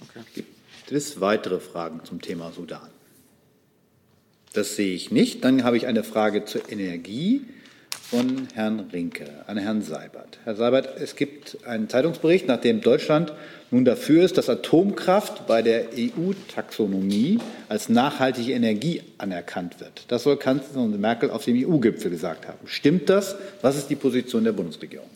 Okay. 0.00 0.24
Gibt 0.34 0.48
es 0.90 1.20
weitere 1.20 1.60
Fragen 1.60 2.00
zum 2.04 2.20
Thema 2.20 2.50
Sudan? 2.50 2.91
Das 4.52 4.76
sehe 4.76 4.94
ich 4.94 5.10
nicht. 5.10 5.44
Dann 5.44 5.64
habe 5.64 5.76
ich 5.76 5.86
eine 5.86 6.04
Frage 6.04 6.44
zur 6.44 6.70
Energie 6.70 7.42
von 8.10 8.48
Herrn 8.52 8.80
Rinke 8.92 9.24
an 9.46 9.56
Herrn 9.56 9.80
Seibert. 9.80 10.38
Herr 10.44 10.54
Seibert, 10.54 11.00
es 11.00 11.16
gibt 11.16 11.64
einen 11.64 11.88
Zeitungsbericht, 11.88 12.46
nachdem 12.46 12.82
Deutschland 12.82 13.32
nun 13.70 13.86
dafür 13.86 14.22
ist, 14.22 14.36
dass 14.36 14.50
Atomkraft 14.50 15.46
bei 15.46 15.62
der 15.62 15.86
EU-Taxonomie 15.96 17.38
als 17.70 17.88
nachhaltige 17.88 18.52
Energie 18.52 19.02
anerkannt 19.16 19.80
wird. 19.80 20.04
Das 20.08 20.24
soll 20.24 20.36
Kanzlerin 20.36 21.00
Merkel 21.00 21.30
auf 21.30 21.46
dem 21.46 21.56
EU-Gipfel 21.56 22.10
gesagt 22.10 22.46
haben. 22.46 22.58
Stimmt 22.66 23.08
das? 23.08 23.36
Was 23.62 23.78
ist 23.78 23.88
die 23.88 23.96
Position 23.96 24.44
der 24.44 24.52
Bundesregierung? 24.52 25.08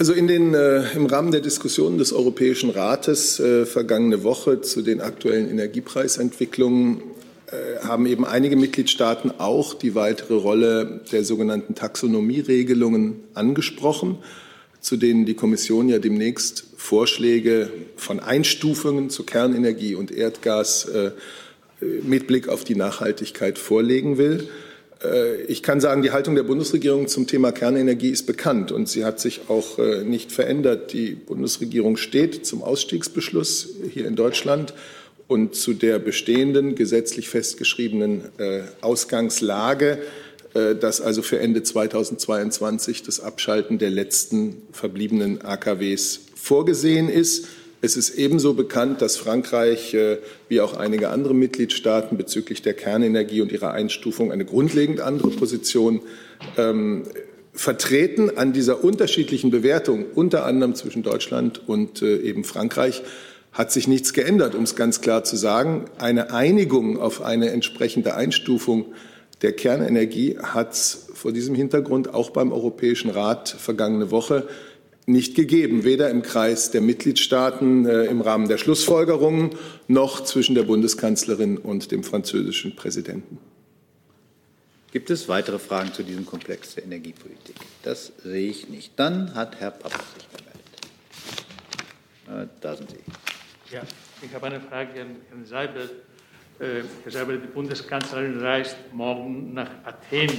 Also 0.00 0.14
in 0.14 0.28
den, 0.28 0.54
äh, 0.54 0.92
im 0.94 1.04
Rahmen 1.04 1.30
der 1.30 1.42
Diskussionen 1.42 1.98
des 1.98 2.14
Europäischen 2.14 2.70
Rates 2.70 3.38
äh, 3.38 3.66
vergangene 3.66 4.24
Woche 4.24 4.62
zu 4.62 4.80
den 4.80 5.02
aktuellen 5.02 5.50
Energiepreisentwicklungen 5.50 7.02
äh, 7.48 7.84
haben 7.86 8.06
eben 8.06 8.24
einige 8.24 8.56
Mitgliedstaaten 8.56 9.30
auch 9.36 9.74
die 9.74 9.94
weitere 9.94 10.32
Rolle 10.32 11.02
der 11.12 11.22
sogenannten 11.22 11.74
Taxonomieregelungen 11.74 13.24
angesprochen, 13.34 14.16
zu 14.80 14.96
denen 14.96 15.26
die 15.26 15.34
Kommission 15.34 15.90
ja 15.90 15.98
demnächst 15.98 16.64
Vorschläge 16.78 17.70
von 17.96 18.20
Einstufungen 18.20 19.10
zu 19.10 19.24
Kernenergie 19.24 19.96
und 19.96 20.10
Erdgas 20.10 20.86
äh, 20.86 21.10
mit 22.04 22.26
Blick 22.26 22.48
auf 22.48 22.64
die 22.64 22.74
Nachhaltigkeit 22.74 23.58
vorlegen 23.58 24.16
will. 24.16 24.48
Äh, 25.02 25.42
ich 25.42 25.62
kann 25.62 25.80
sagen, 25.80 26.02
die 26.02 26.10
Haltung 26.12 26.34
der 26.34 26.42
Bundesregierung 26.42 27.08
zum 27.08 27.26
Thema 27.26 27.52
Kernenergie 27.52 28.10
ist 28.10 28.26
bekannt 28.26 28.72
und 28.72 28.88
sie 28.88 29.04
hat 29.04 29.20
sich 29.20 29.42
auch 29.48 29.78
nicht 30.04 30.32
verändert. 30.32 30.92
Die 30.92 31.12
Bundesregierung 31.12 31.96
steht 31.96 32.46
zum 32.46 32.62
Ausstiegsbeschluss 32.62 33.68
hier 33.92 34.06
in 34.06 34.16
Deutschland 34.16 34.74
und 35.30 35.54
zu 35.54 35.74
der 35.74 36.00
bestehenden 36.00 36.74
gesetzlich 36.74 37.28
festgeschriebenen 37.28 38.22
äh, 38.38 38.62
Ausgangslage, 38.80 40.00
äh, 40.54 40.74
dass 40.74 41.00
also 41.00 41.22
für 41.22 41.38
Ende 41.38 41.62
2022 41.62 43.04
das 43.04 43.20
Abschalten 43.20 43.78
der 43.78 43.90
letzten 43.90 44.60
verbliebenen 44.72 45.40
AKWs 45.40 46.22
vorgesehen 46.34 47.08
ist. 47.08 47.46
Es 47.82 47.96
ist 47.96 48.10
ebenso 48.10 48.52
bekannt, 48.54 49.00
dass 49.00 49.16
Frankreich 49.16 49.94
äh, 49.94 50.18
wie 50.48 50.60
auch 50.60 50.76
einige 50.76 51.08
andere 51.08 51.34
Mitgliedstaaten 51.34 52.18
bezüglich 52.18 52.60
der 52.60 52.74
Kernenergie 52.74 53.40
und 53.40 53.52
ihrer 53.52 53.72
Einstufung 53.72 54.32
eine 54.32 54.44
grundlegend 54.44 55.00
andere 55.00 55.30
Position 55.30 56.02
ähm, 56.58 57.04
vertreten. 57.54 58.36
An 58.36 58.52
dieser 58.52 58.84
unterschiedlichen 58.84 59.50
Bewertung, 59.50 60.04
unter 60.14 60.44
anderem 60.44 60.74
zwischen 60.74 61.02
Deutschland 61.02 61.66
und 61.68 62.02
äh, 62.02 62.18
eben 62.18 62.44
Frankreich, 62.44 63.02
hat 63.52 63.72
sich 63.72 63.88
nichts 63.88 64.12
geändert, 64.12 64.54
um 64.54 64.62
es 64.62 64.76
ganz 64.76 65.00
klar 65.00 65.24
zu 65.24 65.36
sagen. 65.36 65.86
Eine 65.98 66.32
Einigung 66.32 67.00
auf 67.00 67.22
eine 67.22 67.50
entsprechende 67.50 68.14
Einstufung 68.14 68.86
der 69.42 69.52
Kernenergie 69.52 70.36
hat 70.38 70.76
vor 70.76 71.32
diesem 71.32 71.54
Hintergrund 71.54 72.12
auch 72.12 72.30
beim 72.30 72.52
Europäischen 72.52 73.10
Rat 73.10 73.48
vergangene 73.48 74.10
Woche 74.10 74.46
nicht 75.06 75.34
gegeben, 75.34 75.84
weder 75.84 76.10
im 76.10 76.22
Kreis 76.22 76.70
der 76.70 76.80
Mitgliedstaaten 76.80 77.86
äh, 77.86 78.04
im 78.04 78.20
Rahmen 78.20 78.48
der 78.48 78.58
Schlussfolgerungen 78.58 79.50
noch 79.88 80.24
zwischen 80.24 80.54
der 80.54 80.62
Bundeskanzlerin 80.62 81.58
und 81.58 81.90
dem 81.90 82.04
französischen 82.04 82.76
Präsidenten. 82.76 83.38
Gibt 84.92 85.10
es 85.10 85.28
weitere 85.28 85.58
Fragen 85.58 85.92
zu 85.92 86.02
diesem 86.02 86.26
Komplex 86.26 86.74
der 86.74 86.84
Energiepolitik? 86.84 87.54
Das 87.82 88.12
sehe 88.24 88.50
ich 88.50 88.68
nicht. 88.68 88.92
Dann 88.96 89.34
hat 89.34 89.60
Herr 89.60 89.70
Pappes 89.70 90.00
sich 90.14 90.28
gemeldet. 90.36 90.60
Äh, 92.28 92.58
da 92.60 92.76
sind 92.76 92.90
Sie. 92.90 93.74
Ja, 93.74 93.82
ich 94.22 94.34
habe 94.34 94.46
eine 94.46 94.60
Frage 94.60 95.00
an 95.00 95.16
Herrn 95.28 95.44
Seibert. 95.44 95.90
Äh, 96.58 96.82
Herr 97.04 97.12
Seibert, 97.12 97.42
die 97.44 97.48
Bundeskanzlerin 97.48 98.40
reist 98.40 98.76
morgen 98.92 99.54
nach 99.54 99.70
Athen. 99.84 100.30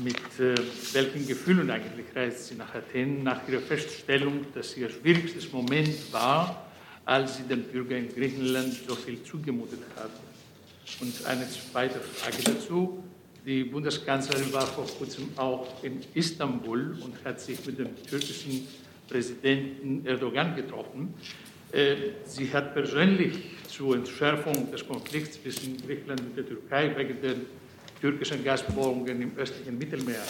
Mit 0.00 0.16
äh, 0.38 0.54
welchen 0.92 1.26
Gefühlen 1.26 1.70
eigentlich 1.70 2.06
reist 2.14 2.48
sie 2.48 2.54
nach 2.54 2.74
Athen 2.74 3.22
nach 3.22 3.46
ihrer 3.48 3.60
Feststellung, 3.60 4.46
dass 4.54 4.76
ihr 4.76 4.88
schwierigstes 4.88 5.52
Moment 5.52 6.12
war, 6.12 6.70
als 7.04 7.36
sie 7.36 7.42
den 7.42 7.64
Bürgern 7.64 8.06
in 8.06 8.14
Griechenland 8.14 8.74
so 8.86 8.94
viel 8.94 9.22
zugemutet 9.22 9.80
haben? 9.96 10.12
Und 11.00 11.26
eine 11.26 11.46
zweite 11.48 12.00
Frage 12.00 12.42
dazu. 12.44 13.02
Die 13.44 13.64
Bundeskanzlerin 13.64 14.52
war 14.52 14.66
vor 14.66 14.86
kurzem 14.86 15.28
auch 15.36 15.82
in 15.82 16.00
Istanbul 16.14 16.96
und 17.02 17.24
hat 17.24 17.40
sich 17.40 17.64
mit 17.66 17.78
dem 17.78 17.96
türkischen 18.04 18.66
Präsidenten 19.08 20.06
Erdogan 20.06 20.54
getroffen. 20.54 21.12
Äh, 21.72 21.96
sie 22.24 22.52
hat 22.52 22.72
persönlich 22.72 23.34
zur 23.68 23.96
Entschärfung 23.96 24.70
des 24.70 24.86
Konflikts 24.86 25.42
zwischen 25.42 25.76
Griechenland 25.84 26.20
und 26.20 26.36
der 26.36 26.46
Türkei 26.46 26.96
wegen 26.96 27.20
der 27.20 27.34
türkischen 28.02 28.42
Gasbohrungen 28.44 29.22
im 29.22 29.32
östlichen 29.38 29.78
Mittelmeer. 29.78 30.24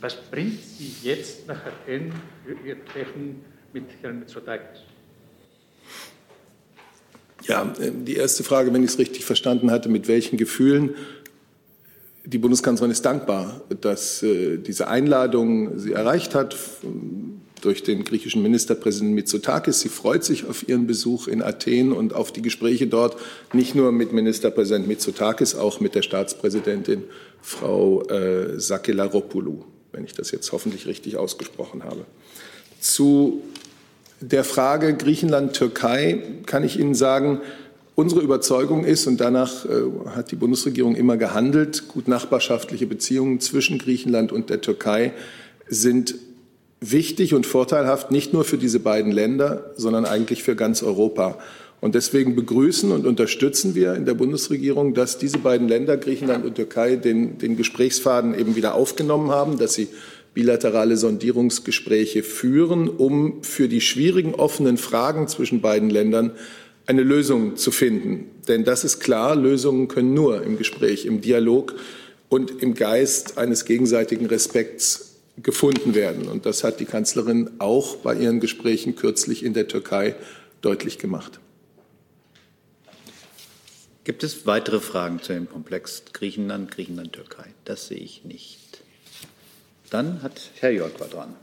Was 0.00 0.14
bringt 0.14 0.60
Sie 0.62 0.94
jetzt 1.02 1.48
nach 1.48 1.60
Athen 1.66 2.12
für 2.46 2.66
Ihr 2.66 2.76
Treffen 2.84 3.42
mit 3.72 3.84
Herrn 4.00 4.20
Mitsotakis? 4.20 4.78
Ja, 7.42 7.64
die 7.66 8.14
erste 8.14 8.44
Frage, 8.44 8.72
wenn 8.72 8.84
ich 8.84 8.90
es 8.90 8.98
richtig 8.98 9.24
verstanden 9.24 9.72
hatte, 9.72 9.88
mit 9.88 10.06
welchen 10.06 10.36
Gefühlen? 10.36 10.94
Die 12.24 12.38
Bundeskanzlerin 12.38 12.92
ist 12.92 13.04
dankbar, 13.04 13.62
dass 13.80 14.22
äh, 14.22 14.58
diese 14.58 14.86
Einladung 14.86 15.78
sie 15.78 15.92
erreicht 15.92 16.36
hat 16.36 16.56
durch 17.60 17.82
den 17.82 18.04
griechischen 18.04 18.42
Ministerpräsidenten 18.42 19.14
Mitsotakis. 19.14 19.80
Sie 19.80 19.88
freut 19.88 20.24
sich 20.24 20.46
auf 20.46 20.68
ihren 20.68 20.86
Besuch 20.86 21.28
in 21.28 21.42
Athen 21.42 21.92
und 21.92 22.14
auf 22.14 22.32
die 22.32 22.42
Gespräche 22.42 22.86
dort, 22.86 23.16
nicht 23.52 23.74
nur 23.74 23.92
mit 23.92 24.12
Ministerpräsident 24.12 24.86
Mitsotakis, 24.86 25.54
auch 25.54 25.80
mit 25.80 25.94
der 25.94 26.02
Staatspräsidentin 26.02 27.04
Frau 27.40 28.02
äh, 28.04 28.58
Sakelaropoulou, 28.58 29.64
wenn 29.92 30.04
ich 30.04 30.12
das 30.12 30.30
jetzt 30.30 30.52
hoffentlich 30.52 30.86
richtig 30.86 31.16
ausgesprochen 31.16 31.84
habe. 31.84 32.04
Zu 32.80 33.42
der 34.20 34.44
Frage 34.44 34.96
Griechenland-Türkei 34.96 36.22
kann 36.46 36.64
ich 36.64 36.78
Ihnen 36.78 36.94
sagen, 36.94 37.40
unsere 37.94 38.20
Überzeugung 38.20 38.84
ist, 38.84 39.06
und 39.06 39.20
danach 39.20 39.64
äh, 39.64 39.70
hat 40.10 40.30
die 40.30 40.36
Bundesregierung 40.36 40.94
immer 40.94 41.16
gehandelt, 41.16 41.88
gut 41.88 42.06
nachbarschaftliche 42.06 42.86
Beziehungen 42.86 43.40
zwischen 43.40 43.78
Griechenland 43.78 44.30
und 44.30 44.50
der 44.50 44.60
Türkei 44.60 45.12
sind 45.68 46.14
wichtig 46.80 47.34
und 47.34 47.46
vorteilhaft, 47.46 48.10
nicht 48.10 48.32
nur 48.32 48.44
für 48.44 48.58
diese 48.58 48.80
beiden 48.80 49.12
Länder, 49.12 49.72
sondern 49.76 50.04
eigentlich 50.04 50.42
für 50.42 50.56
ganz 50.56 50.82
Europa. 50.82 51.38
Und 51.80 51.94
deswegen 51.94 52.34
begrüßen 52.34 52.90
und 52.90 53.06
unterstützen 53.06 53.74
wir 53.74 53.94
in 53.94 54.04
der 54.04 54.14
Bundesregierung, 54.14 54.94
dass 54.94 55.18
diese 55.18 55.38
beiden 55.38 55.68
Länder, 55.68 55.96
Griechenland 55.96 56.44
und 56.44 56.56
Türkei, 56.56 56.96
den, 56.96 57.38
den 57.38 57.56
Gesprächsfaden 57.56 58.36
eben 58.38 58.56
wieder 58.56 58.74
aufgenommen 58.74 59.30
haben, 59.30 59.58
dass 59.58 59.74
sie 59.74 59.88
bilaterale 60.34 60.96
Sondierungsgespräche 60.96 62.22
führen, 62.22 62.88
um 62.88 63.42
für 63.42 63.68
die 63.68 63.80
schwierigen 63.80 64.34
offenen 64.34 64.76
Fragen 64.76 65.28
zwischen 65.28 65.60
beiden 65.60 65.90
Ländern 65.90 66.32
eine 66.86 67.02
Lösung 67.02 67.56
zu 67.56 67.70
finden. 67.70 68.26
Denn 68.48 68.64
das 68.64 68.82
ist 68.82 69.00
klar, 69.00 69.36
Lösungen 69.36 69.88
können 69.88 70.14
nur 70.14 70.42
im 70.42 70.56
Gespräch, 70.56 71.06
im 71.06 71.20
Dialog 71.20 71.74
und 72.28 72.62
im 72.62 72.74
Geist 72.74 73.38
eines 73.38 73.64
gegenseitigen 73.64 74.26
Respekts 74.26 75.07
gefunden 75.42 75.94
werden. 75.94 76.28
Und 76.28 76.46
das 76.46 76.64
hat 76.64 76.80
die 76.80 76.84
Kanzlerin 76.84 77.50
auch 77.58 77.96
bei 77.96 78.14
ihren 78.14 78.40
Gesprächen 78.40 78.96
kürzlich 78.96 79.44
in 79.44 79.54
der 79.54 79.68
Türkei 79.68 80.14
deutlich 80.60 80.98
gemacht. 80.98 81.40
Gibt 84.04 84.22
es 84.22 84.46
weitere 84.46 84.80
Fragen 84.80 85.20
zu 85.20 85.34
dem 85.34 85.48
Komplex 85.48 86.02
Griechenland, 86.12 86.70
Griechenland-Türkei? 86.70 87.44
Das 87.64 87.88
sehe 87.88 87.98
ich 87.98 88.24
nicht. 88.24 88.82
Dann 89.90 90.22
hat 90.22 90.50
Herr 90.60 90.70
Jörg 90.70 90.98
war 90.98 91.08
dran. 91.08 91.34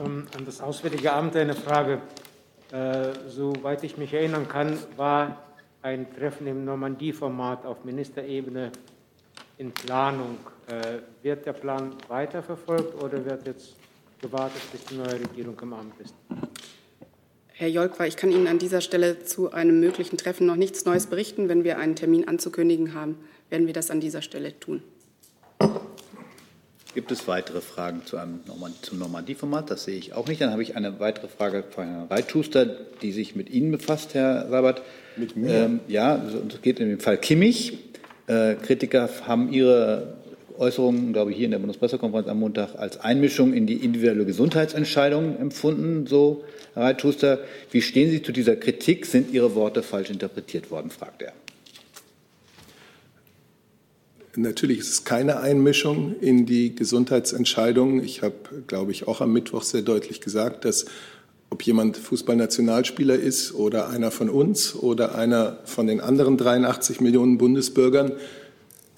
Ähm, 0.00 0.26
an 0.36 0.44
das 0.44 0.60
Auswärtige 0.60 1.12
Amt 1.12 1.36
eine 1.36 1.54
Frage. 1.54 2.00
Äh, 2.72 3.10
soweit 3.28 3.84
ich 3.84 3.96
mich 3.96 4.12
erinnern 4.12 4.48
kann, 4.48 4.78
war 4.96 5.44
ein 5.82 6.12
Treffen 6.14 6.46
im 6.46 6.64
Normandie-Format 6.64 7.64
auf 7.64 7.84
Ministerebene 7.84 8.72
in 9.58 9.72
Planung. 9.72 10.38
Äh, 10.68 10.98
wird 11.22 11.46
der 11.46 11.54
Plan 11.54 11.94
weiterverfolgt 12.08 13.02
oder 13.02 13.24
wird 13.24 13.46
jetzt 13.46 13.76
gewartet, 14.20 14.60
bis 14.70 14.84
die 14.84 14.96
neue 14.96 15.14
Regierung 15.14 15.58
im 15.62 15.72
Amt 15.72 15.98
ist? 16.00 16.14
Herr 17.54 17.68
Jolkwa, 17.68 18.04
ich 18.04 18.16
kann 18.16 18.30
Ihnen 18.30 18.46
an 18.46 18.58
dieser 18.58 18.82
Stelle 18.82 19.24
zu 19.24 19.50
einem 19.50 19.80
möglichen 19.80 20.18
Treffen 20.18 20.46
noch 20.46 20.56
nichts 20.56 20.84
Neues 20.84 21.06
berichten. 21.06 21.48
Wenn 21.48 21.64
wir 21.64 21.78
einen 21.78 21.96
Termin 21.96 22.28
anzukündigen 22.28 22.92
haben, 22.92 23.16
werden 23.48 23.66
wir 23.66 23.72
das 23.72 23.90
an 23.90 24.00
dieser 24.00 24.20
Stelle 24.20 24.60
tun. 24.60 24.82
Gibt 26.94 27.12
es 27.12 27.26
weitere 27.26 27.60
Fragen 27.60 28.02
zu 28.04 28.18
einem 28.18 28.40
zum 28.82 28.98
Normandie-Format? 28.98 29.70
Das 29.70 29.84
sehe 29.84 29.96
ich 29.96 30.12
auch 30.12 30.28
nicht. 30.28 30.40
Dann 30.40 30.50
habe 30.50 30.62
ich 30.62 30.76
eine 30.76 31.00
weitere 31.00 31.28
Frage 31.28 31.64
von 31.68 31.86
Herrn 31.86 32.08
Reitschuster, 32.08 32.66
die 32.66 33.12
sich 33.12 33.34
mit 33.34 33.48
Ihnen 33.48 33.70
befasst, 33.70 34.14
Herr 34.14 34.48
Sabat. 34.50 34.82
Mit 35.16 35.34
mir? 35.34 35.50
Ähm, 35.50 35.80
ja, 35.88 36.22
es 36.48 36.60
geht 36.60 36.78
in 36.78 36.90
dem 36.90 37.00
Fall 37.00 37.16
Kimmich. 37.16 37.78
Äh, 38.26 38.56
Kritiker 38.56 39.08
haben 39.26 39.50
ihre 39.52 40.17
Äußerungen, 40.58 41.12
glaube 41.12 41.30
ich, 41.30 41.36
hier 41.36 41.46
in 41.46 41.52
der 41.52 41.58
Bundespressekonferenz 41.58 42.28
am 42.28 42.40
Montag 42.40 42.74
als 42.76 42.98
Einmischung 43.00 43.52
in 43.52 43.66
die 43.66 43.84
individuelle 43.84 44.24
Gesundheitsentscheidung 44.24 45.38
empfunden. 45.38 46.06
So, 46.06 46.44
Herr 46.74 46.84
Reitschuster, 46.84 47.38
wie 47.70 47.80
stehen 47.80 48.10
Sie 48.10 48.22
zu 48.22 48.32
dieser 48.32 48.56
Kritik? 48.56 49.06
Sind 49.06 49.32
Ihre 49.32 49.54
Worte 49.54 49.82
falsch 49.82 50.10
interpretiert 50.10 50.70
worden? 50.70 50.90
fragt 50.90 51.22
er. 51.22 51.32
Natürlich 54.36 54.78
ist 54.78 54.90
es 54.90 55.04
keine 55.04 55.40
Einmischung 55.40 56.14
in 56.20 56.46
die 56.46 56.74
Gesundheitsentscheidungen. 56.74 58.04
Ich 58.04 58.22
habe, 58.22 58.34
glaube 58.66 58.92
ich, 58.92 59.08
auch 59.08 59.20
am 59.20 59.32
Mittwoch 59.32 59.62
sehr 59.62 59.82
deutlich 59.82 60.20
gesagt, 60.20 60.64
dass 60.64 60.86
ob 61.50 61.62
jemand 61.62 61.96
Fußballnationalspieler 61.96 63.14
ist 63.14 63.54
oder 63.54 63.88
einer 63.88 64.10
von 64.10 64.28
uns 64.28 64.74
oder 64.74 65.14
einer 65.14 65.58
von 65.64 65.86
den 65.86 66.00
anderen 66.00 66.36
83 66.36 67.00
Millionen 67.00 67.38
Bundesbürgern, 67.38 68.12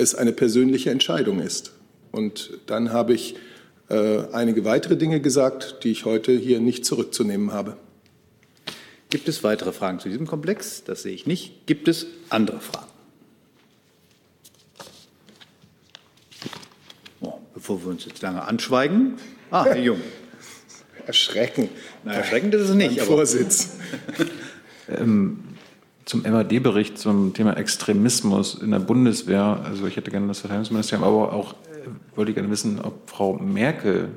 es 0.01 0.15
eine 0.15 0.33
persönliche 0.33 0.91
Entscheidung 0.91 1.41
ist. 1.41 1.73
Und 2.11 2.59
dann 2.67 2.93
habe 2.93 3.15
ich 3.15 3.37
äh, 3.89 4.23
einige 4.33 4.65
weitere 4.65 4.97
Dinge 4.97 5.21
gesagt, 5.21 5.85
die 5.85 5.91
ich 5.91 6.05
heute 6.05 6.33
hier 6.33 6.61
nicht 6.61 6.85
zurückzunehmen 6.85 7.53
habe. 7.53 7.77
Gibt 9.11 9.29
es 9.29 9.43
weitere 9.43 9.73
Fragen 9.73 9.99
zu 9.99 10.09
diesem 10.09 10.27
Komplex? 10.27 10.85
Das 10.85 11.03
sehe 11.03 11.13
ich 11.13 11.27
nicht. 11.27 11.67
Gibt 11.67 11.89
es 11.89 12.07
andere 12.29 12.61
Fragen? 12.61 12.91
bevor 17.61 17.83
wir 17.85 17.91
uns 17.91 18.07
jetzt 18.07 18.23
lange 18.23 18.43
anschweigen. 18.43 19.17
Ah, 19.51 19.65
Herr 19.65 19.79
Jung. 19.79 20.01
Erschrecken. 21.07 21.69
Na, 22.05 22.15
erschreckend 22.15 22.55
ist 22.55 22.71
es 22.71 22.75
nicht. 22.75 22.99
Aber 23.01 23.17
Vorsitz. 23.17 23.77
ähm, 24.89 25.45
zum 26.11 26.23
MAD-Bericht 26.23 26.99
zum 26.99 27.35
Thema 27.35 27.57
Extremismus 27.57 28.57
in 28.61 28.73
der 28.73 28.81
Bundeswehr. 28.81 29.61
Also 29.65 29.87
ich 29.87 29.97
hätte 29.97 30.11
gerne 30.11 30.27
das 30.27 30.41
Verteidigungsministerium, 30.41 31.07
aber 31.07 31.33
auch 31.33 31.53
äh, 31.53 32.17
wollte 32.17 32.33
ich 32.33 32.35
gerne 32.35 32.51
wissen, 32.51 32.81
ob 32.81 33.09
Frau 33.09 33.35
Merkel, 33.35 34.09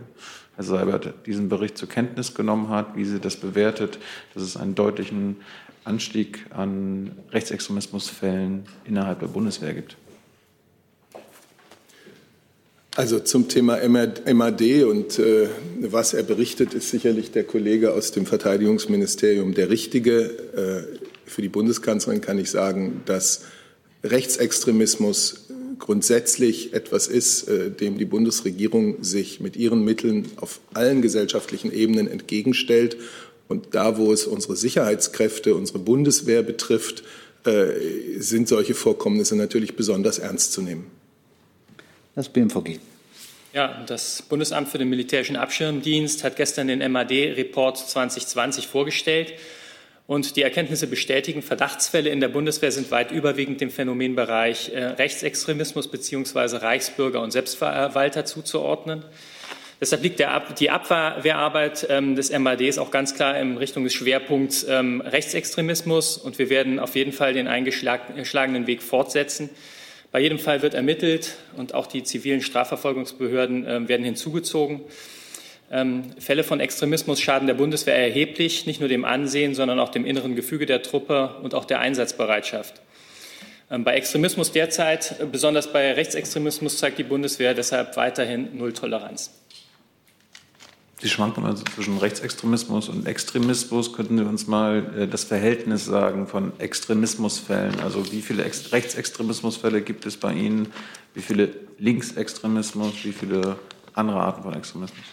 Herr 0.56 0.64
Seibert, 0.64 1.14
diesen 1.28 1.50
Bericht 1.50 1.78
zur 1.78 1.88
Kenntnis 1.88 2.34
genommen 2.34 2.70
hat, 2.70 2.96
wie 2.96 3.06
sie 3.06 3.20
das 3.20 3.36
bewertet, 3.36 4.00
dass 4.34 4.42
es 4.42 4.58
einen 4.58 4.74
deutlichen 4.74 5.36
Anstieg 5.84 6.48
an 6.50 7.12
Rechtsextremismusfällen 7.32 8.64
innerhalb 8.86 9.20
der 9.20 9.28
Bundeswehr 9.28 9.76
gibt. 9.76 9.96
Also 12.96 13.20
zum 13.20 13.50
Thema 13.50 13.78
MAD 13.88 14.84
und 14.84 15.20
äh, 15.20 15.48
was 15.80 16.16
er 16.16 16.24
berichtet, 16.24 16.74
ist 16.74 16.90
sicherlich 16.90 17.30
der 17.30 17.44
Kollege 17.44 17.94
aus 17.94 18.12
dem 18.12 18.26
Verteidigungsministerium 18.26 19.54
der 19.54 19.70
Richtige. 19.70 20.22
Äh, 21.00 21.03
für 21.26 21.42
die 21.42 21.50
Bundeskanzlerin 21.50 22.22
kann 22.22 22.40
ich 22.40 22.52
sagen, 22.52 23.02
dass 23.06 23.44
Rechtsextremismus 24.04 25.48
grundsätzlich 25.80 26.74
etwas 26.74 27.08
ist, 27.08 27.48
äh, 27.48 27.70
dem 27.70 27.98
die 27.98 28.06
Bundesregierung 28.06 29.04
sich 29.04 29.40
mit 29.40 29.56
ihren 29.56 29.84
Mitteln 29.84 30.32
auf 30.38 30.60
allen 30.74 31.02
gesellschaftlichen 31.02 31.72
Ebenen 31.72 32.08
entgegenstellt. 32.08 32.98
Und 33.48 33.76
da, 33.76 33.98
wo 33.98 34.12
es 34.14 34.26
unsere 34.26 34.56
Sicherheitskräfte, 34.56 35.56
unsere 35.56 35.80
Bundeswehr 35.80 36.44
betrifft, 36.44 37.04
äh, 37.46 38.20
sind 38.20 38.48
solche 38.48 38.74
Vorkommnisse 38.74 39.36
natürlich 39.36 39.76
besonders 39.76 40.20
ernst 40.20 40.54
zu 40.54 40.62
nehmen. 40.62 40.86
Das 42.16 42.30
BMVG. 42.30 42.80
Ja, 43.54 43.84
das 43.86 44.24
Bundesamt 44.24 44.70
für 44.70 44.78
den 44.78 44.90
militärischen 44.90 45.36
Abschirmdienst 45.36 46.24
hat 46.24 46.38
gestern 46.38 46.68
den 46.68 46.80
MAD-Report 46.92 47.78
2020 47.78 48.68
vorgestellt. 48.68 49.34
Und 50.06 50.36
die 50.36 50.42
Erkenntnisse 50.42 50.88
bestätigen, 50.88 51.42
Verdachtsfälle 51.42 52.10
in 52.10 52.20
der 52.20 52.28
Bundeswehr 52.28 52.72
sind 52.72 52.92
weit 52.92 53.12
überwiegend 53.12 53.62
dem 53.62 53.70
Phänomenbereich 53.70 54.74
äh, 54.74 54.84
Rechtsextremismus 54.84 55.88
bzw. 55.89 56.58
Reichsbürger 56.58 57.22
und 57.22 57.32
Selbstverwalter 57.32 58.26
zuzuordnen. 58.26 59.06
Deshalb 59.80 60.04
liegt 60.04 60.22
Ab 60.22 60.56
die 60.56 60.70
Abwehrarbeit 60.70 61.88
ähm, 61.89 62.16
des 62.16 62.38
MADs 62.38 62.78
auch 62.78 62.92
ganz 62.92 63.16
klar 63.16 63.38
in 63.38 63.58
Richtung 63.58 63.84
des 63.84 63.94
Schwerpunkts 63.94 64.66
ähm, 64.70 65.02
Rechtsextremismus. 65.02 66.18
Und 66.18 66.38
wir 66.38 66.50
werden 66.50 66.80
auf 66.80 66.96
jeden 66.96 67.12
Fall 67.12 67.34
den 67.34 67.48
eingeschlagenen 67.48 68.68
Weg 68.68 68.82
fortsetzen. 68.82 69.50
Bei 70.12 70.20
jedem 70.20 70.38
Fall 70.38 70.62
wird 70.62 70.74
ermittelt 70.74 71.34
und 71.58 71.74
auch 71.74 71.88
die 71.88 72.04
zivilen 72.04 72.42
Strafverfolgungsbehörden 72.42 73.66
äh, 73.66 73.88
werden 73.88 74.06
hinzugezogen. 74.06 74.82
Ähm, 75.71 76.12
Fälle 76.19 76.43
von 76.43 76.60
Extremismus 76.60 77.19
schaden 77.19 77.47
der 77.47 77.56
Bundeswehr 77.56 77.95
erheblich, 77.95 78.65
nicht 78.65 78.80
nur 78.80 78.89
dem 78.89 79.06
Ansehen, 79.06 79.56
sondern 79.56 79.80
auch 79.80 79.89
dem 79.89 80.06
inneren 80.06 80.36
Gefüge 80.36 80.65
der 80.65 80.84
Truppe 80.84 81.36
und 81.41 81.56
auch 81.56 81.65
der 81.65 81.80
Einsatzbereitschaft. 81.80 82.82
Ähm, 83.71 83.84
bei 83.84 83.95
Extremismus 83.95 84.52
derzeit, 84.52 85.19
äh, 85.19 85.26
besonders 85.26 85.73
bei 85.73 85.93
Rechtsextremismus, 85.93 86.78
zeigt 86.78 86.99
die 86.99 87.04
Bundeswehr 87.04 87.54
deshalb 87.54 87.97
weiterhin 87.97 88.58
Null 88.58 88.73
Toleranz. 88.73 89.32
Sie 91.02 91.10
schwanken 91.10 91.43
also 91.45 91.65
zwischen 91.65 91.97
Rechtsextremismus 91.97 92.88
und 92.88 93.06
Extremismus. 93.06 93.91
Könnten 93.91 94.17
Sie 94.17 94.23
uns 94.23 94.47
mal 94.47 94.93
äh, 94.97 95.08
das 95.08 95.23
Verhältnis 95.23 95.86
sagen 95.86 96.28
von 96.28 96.58
Extremismusfällen? 96.60 97.80
Also 97.82 98.10
wie 98.12 98.21
viele 98.21 98.43
Ex 98.45 98.71
Rechtsextremismusfälle 98.71 99.82
gibt 99.82 100.06
es 100.06 100.17
bei 100.17 100.34
Ihnen? 100.34 100.71
Wie 101.13 101.21
viele 101.21 101.49
Linksextremismus? 101.78 103.04
Wie 103.04 103.12
viele 103.12 103.58
andere 103.93 104.19
Arten 104.19 104.43
von 104.43 104.54
Extremismus? 104.54 105.06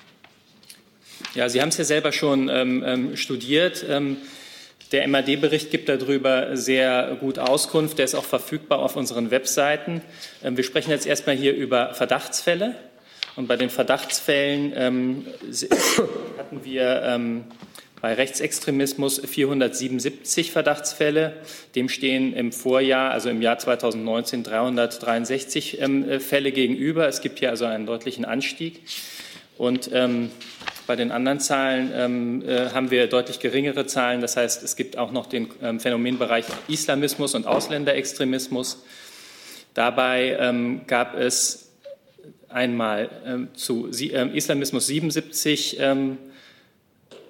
Ja, 1.34 1.48
Sie 1.48 1.60
haben 1.60 1.68
es 1.68 1.76
ja 1.76 1.84
selber 1.84 2.10
schon 2.10 2.48
ähm, 2.48 2.82
ähm 2.84 3.16
studiert. 3.16 3.84
Ähm, 3.88 4.16
der 4.90 5.06
MAD-Bericht 5.06 5.70
gibt 5.70 5.88
darüber 5.88 6.56
sehr 6.56 7.16
gut 7.20 7.38
Auskunft. 7.38 7.98
Der 7.98 8.04
ist 8.04 8.16
auch 8.16 8.24
verfügbar 8.24 8.80
auf 8.80 8.96
unseren 8.96 9.30
Webseiten. 9.30 10.02
Ähm, 10.42 10.56
wir 10.56 10.64
sprechen 10.64 10.90
jetzt 10.90 11.06
erstmal 11.06 11.36
hier 11.36 11.54
über 11.54 11.94
Verdachtsfälle. 11.94 12.74
Und 13.36 13.46
bei 13.46 13.56
den 13.56 13.70
Verdachtsfällen 13.70 14.72
ähm, 14.74 15.26
hatten 16.36 16.64
wir 16.64 17.02
ähm, 17.04 17.44
bei 18.00 18.14
Rechtsextremismus 18.14 19.20
477 19.24 20.50
Verdachtsfälle. 20.50 21.34
Dem 21.76 21.88
stehen 21.88 22.34
im 22.34 22.50
Vorjahr, 22.50 23.12
also 23.12 23.30
im 23.30 23.40
Jahr 23.40 23.58
2019, 23.58 24.42
363 24.42 25.80
ähm, 25.80 26.08
äh, 26.08 26.18
Fälle 26.18 26.50
gegenüber. 26.50 27.06
Es 27.06 27.20
gibt 27.20 27.38
hier 27.38 27.50
also 27.50 27.66
einen 27.66 27.86
deutlichen 27.86 28.24
Anstieg. 28.24 28.80
Und 29.58 29.90
bei 30.90 30.96
den 30.96 31.12
anderen 31.12 31.38
Zahlen 31.38 31.92
ähm, 31.94 32.42
äh, 32.44 32.70
haben 32.70 32.90
wir 32.90 33.06
deutlich 33.06 33.38
geringere 33.38 33.86
Zahlen. 33.86 34.20
Das 34.20 34.36
heißt, 34.36 34.64
es 34.64 34.74
gibt 34.74 34.98
auch 34.98 35.12
noch 35.12 35.26
den 35.26 35.46
ähm, 35.62 35.78
Phänomenbereich 35.78 36.46
Islamismus 36.66 37.36
und 37.36 37.46
Ausländerextremismus. 37.46 38.82
Dabei 39.72 40.36
ähm, 40.40 40.80
gab 40.88 41.16
es 41.16 41.70
einmal 42.48 43.08
ähm, 43.24 43.54
zu 43.54 43.88
ähm, 44.00 44.34
Islamismus 44.34 44.88
77 44.88 45.76
ähm, 45.78 46.18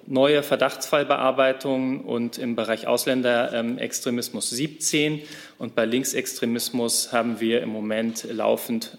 neue 0.07 0.41
Verdachtsfallbearbeitungen 0.41 2.01
und 2.01 2.39
im 2.39 2.55
Bereich 2.55 2.87
Ausländerextremismus 2.87 4.49
17 4.49 5.21
und 5.59 5.75
bei 5.75 5.85
Linksextremismus 5.85 7.13
haben 7.13 7.39
wir 7.39 7.61
im 7.61 7.69
Moment 7.69 8.25
laufend 8.27 8.97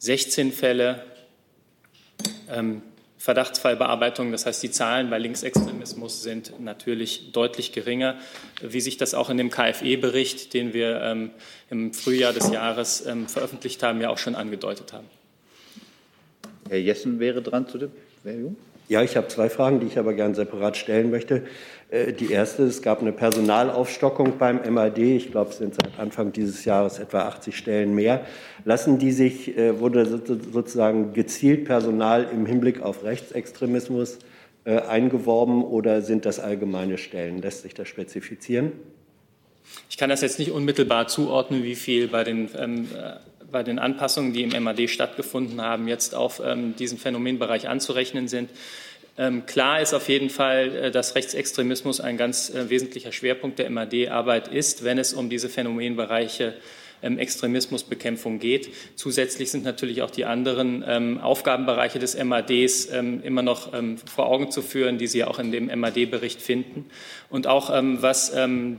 16 0.00 0.52
Fälle. 0.52 1.04
Verdachtsfallbearbeitung. 3.20 4.32
Das 4.32 4.46
heißt, 4.46 4.62
die 4.62 4.70
Zahlen 4.70 5.10
bei 5.10 5.18
Linksextremismus 5.18 6.22
sind 6.22 6.58
natürlich 6.58 7.32
deutlich 7.32 7.70
geringer, 7.70 8.16
wie 8.62 8.80
sich 8.80 8.96
das 8.96 9.12
auch 9.12 9.28
in 9.28 9.36
dem 9.36 9.50
KfE-Bericht, 9.50 10.54
den 10.54 10.72
wir 10.72 11.02
ähm, 11.02 11.30
im 11.68 11.92
Frühjahr 11.92 12.32
des 12.32 12.50
Jahres 12.50 13.04
ähm, 13.04 13.28
veröffentlicht 13.28 13.82
haben, 13.82 14.00
ja 14.00 14.08
auch 14.08 14.16
schon 14.16 14.34
angedeutet 14.34 14.94
haben. 14.94 15.06
Herr 16.70 16.78
Jessen 16.78 17.20
wäre 17.20 17.42
dran 17.42 17.68
zu 17.68 17.76
dem. 17.76 17.92
Ja, 18.88 19.02
ich 19.02 19.18
habe 19.18 19.28
zwei 19.28 19.50
Fragen, 19.50 19.80
die 19.80 19.86
ich 19.86 19.98
aber 19.98 20.14
gern 20.14 20.34
separat 20.34 20.78
stellen 20.78 21.10
möchte. 21.10 21.46
Äh, 21.90 22.12
die 22.12 22.30
erste, 22.30 22.64
es 22.64 22.82
gab 22.82 23.00
eine 23.00 23.12
Personalaufstockung 23.12 24.38
beim 24.38 24.60
MAD. 24.72 24.98
Ich 24.98 25.30
glaube, 25.30 25.50
es 25.50 25.58
sind 25.58 25.74
seit 25.74 25.98
Anfang 25.98 26.32
dieses 26.32 26.64
Jahres 26.64 26.98
etwa 26.98 27.22
80 27.22 27.56
Stellen 27.56 27.94
mehr. 27.94 28.24
Lassen 28.64 28.98
die 28.98 29.12
sich, 29.12 29.56
äh, 29.56 29.78
wurde 29.80 30.06
sozusagen 30.06 31.12
gezielt 31.12 31.64
Personal 31.64 32.28
im 32.32 32.46
Hinblick 32.46 32.80
auf 32.80 33.04
Rechtsextremismus 33.04 34.18
äh, 34.64 34.80
eingeworben 34.80 35.64
oder 35.64 36.02
sind 36.02 36.26
das 36.26 36.38
allgemeine 36.38 36.98
Stellen? 36.98 37.42
Lässt 37.42 37.62
sich 37.62 37.74
das 37.74 37.88
spezifizieren? 37.88 38.72
Ich 39.88 39.98
kann 39.98 40.10
das 40.10 40.20
jetzt 40.20 40.38
nicht 40.38 40.52
unmittelbar 40.52 41.08
zuordnen, 41.08 41.62
wie 41.62 41.76
viel 41.76 42.08
bei 42.08 42.24
den, 42.24 42.48
ähm, 42.58 42.88
bei 43.50 43.62
den 43.62 43.78
Anpassungen, 43.78 44.32
die 44.32 44.42
im 44.42 44.62
MAD 44.62 44.88
stattgefunden 44.88 45.60
haben, 45.60 45.88
jetzt 45.88 46.14
auf 46.14 46.40
ähm, 46.44 46.74
diesen 46.76 46.98
Phänomenbereich 46.98 47.68
anzurechnen 47.68 48.28
sind. 48.28 48.50
Ähm, 49.20 49.44
klar 49.44 49.82
ist 49.82 49.92
auf 49.92 50.08
jeden 50.08 50.30
Fall, 50.30 50.74
äh, 50.74 50.90
dass 50.90 51.14
Rechtsextremismus 51.14 52.00
ein 52.00 52.16
ganz 52.16 52.48
äh, 52.48 52.70
wesentlicher 52.70 53.12
Schwerpunkt 53.12 53.58
der 53.58 53.68
MAD-Arbeit 53.68 54.48
ist, 54.48 54.82
wenn 54.82 54.96
es 54.96 55.12
um 55.12 55.28
diese 55.28 55.50
Phänomenbereiche 55.50 56.54
ähm, 57.02 57.18
Extremismusbekämpfung 57.18 58.38
geht. 58.38 58.70
Zusätzlich 58.94 59.50
sind 59.50 59.62
natürlich 59.62 60.00
auch 60.00 60.10
die 60.10 60.24
anderen 60.24 60.82
ähm, 60.88 61.20
Aufgabenbereiche 61.20 61.98
des 61.98 62.16
MADs 62.16 62.86
immer 62.86 63.42
noch 63.42 63.72
vor 64.06 64.26
Augen 64.26 64.50
zu 64.50 64.62
führen, 64.62 64.96
die 64.96 65.06
Sie 65.06 65.24
auch 65.24 65.38
in 65.38 65.52
dem 65.52 65.66
MAD-Bericht 65.66 66.40
finden. 66.40 66.86
Und 67.28 67.46
auch 67.46 67.70
was 67.70 68.32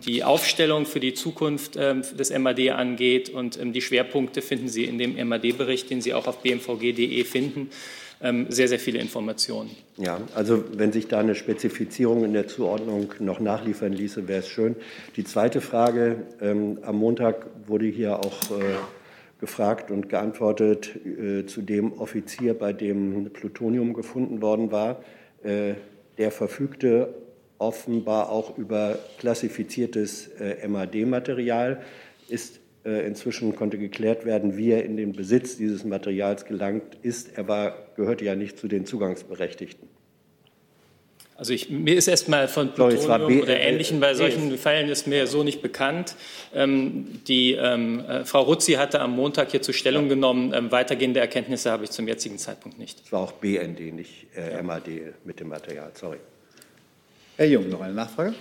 die 0.05 0.23
Aufstellung 0.23 0.85
für 0.85 0.99
die 0.99 1.13
Zukunft 1.13 1.75
des 1.75 2.37
MAD 2.37 2.69
angeht 2.71 3.29
und 3.29 3.59
die 3.61 3.81
Schwerpunkte 3.81 4.41
finden 4.41 4.67
Sie 4.67 4.85
in 4.85 4.97
dem 4.97 5.15
MAD-Bericht, 5.27 5.89
den 5.89 6.01
Sie 6.01 6.13
auch 6.13 6.27
auf 6.27 6.41
bmvg.de 6.41 7.23
finden. 7.23 7.69
Ähm, 8.23 8.45
sehr, 8.49 8.67
sehr 8.67 8.79
viele 8.79 8.99
Informationen. 8.99 9.71
Ja, 9.97 10.19
also 10.35 10.63
wenn 10.77 10.91
sich 10.91 11.07
da 11.07 11.19
eine 11.19 11.33
Spezifizierung 11.33 12.23
in 12.23 12.33
der 12.33 12.47
Zuordnung 12.47 13.11
noch 13.19 13.39
nachliefern 13.39 13.93
ließe, 13.93 14.27
wäre 14.27 14.41
es 14.41 14.47
schön. 14.47 14.75
Die 15.15 15.23
zweite 15.23 15.59
Frage, 15.59 16.17
ähm, 16.39 16.77
am 16.83 16.97
Montag 16.97 17.47
wurde 17.65 17.85
hier 17.85 18.19
auch 18.19 18.51
äh, 18.51 18.75
gefragt 19.39 19.89
und 19.89 20.07
geantwortet 20.07 20.95
äh, 21.03 21.47
zu 21.47 21.63
dem 21.63 21.93
Offizier, 21.93 22.53
bei 22.53 22.73
dem 22.73 23.31
Plutonium 23.33 23.93
gefunden 23.93 24.41
worden 24.41 24.71
war. 24.71 25.03
Äh, 25.43 25.73
der 26.19 26.29
verfügte 26.29 27.15
offenbar 27.57 28.29
auch 28.29 28.57
über 28.57 28.99
klassifiziertes 29.17 30.27
äh, 30.39 30.67
MAD-Material. 30.67 31.81
Ist 32.27 32.59
äh, 32.83 33.05
inzwischen 33.05 33.55
konnte 33.55 33.77
geklärt 33.77 34.25
werden, 34.25 34.57
wie 34.57 34.71
er 34.71 34.83
in 34.83 34.97
den 34.97 35.13
Besitz 35.13 35.57
dieses 35.57 35.85
Materials 35.85 36.45
gelangt 36.45 36.97
ist. 37.03 37.37
Er 37.37 37.47
war, 37.47 37.75
gehörte 38.01 38.25
ja 38.25 38.35
nicht 38.35 38.57
zu 38.57 38.67
den 38.67 38.85
Zugangsberechtigten. 38.85 39.87
Also 41.41 41.53
ich, 41.53 41.71
mir 41.71 41.95
ist 41.95 42.07
erstmal 42.07 42.47
von 42.47 42.71
Plutonium 42.71 43.41
oder 43.41 43.59
Ähnlichem 43.59 43.99
bei 43.99 44.13
solchen 44.13 44.55
Fällen 44.59 44.89
ist 44.89 45.07
mir 45.07 45.25
so 45.25 45.43
nicht 45.43 45.63
bekannt. 45.63 46.15
Ähm, 46.53 47.19
die 47.27 47.53
ähm, 47.53 47.99
äh, 48.01 48.25
Frau 48.25 48.41
Ruzzi 48.41 48.73
hatte 48.73 49.01
am 49.01 49.15
Montag 49.15 49.49
hierzu 49.49 49.73
Stellung 49.73 50.07
genommen. 50.07 50.53
Ähm, 50.53 50.71
weitergehende 50.71 51.19
Erkenntnisse 51.19 51.71
habe 51.71 51.83
ich 51.83 51.89
zum 51.89 52.07
jetzigen 52.07 52.37
Zeitpunkt 52.37 52.77
nicht. 52.77 53.01
Es 53.05 53.11
war 53.11 53.21
auch 53.21 53.31
BND, 53.31 53.91
nicht 53.91 54.27
äh, 54.35 54.53
ja. 54.53 54.61
MAD 54.61 54.87
mit 55.25 55.39
dem 55.39 55.49
Material. 55.49 55.91
Sorry. 55.95 56.17
Herr 57.37 57.47
Jung, 57.47 57.69
noch 57.69 57.81
eine 57.81 57.95
Nachfrage? 57.95 58.35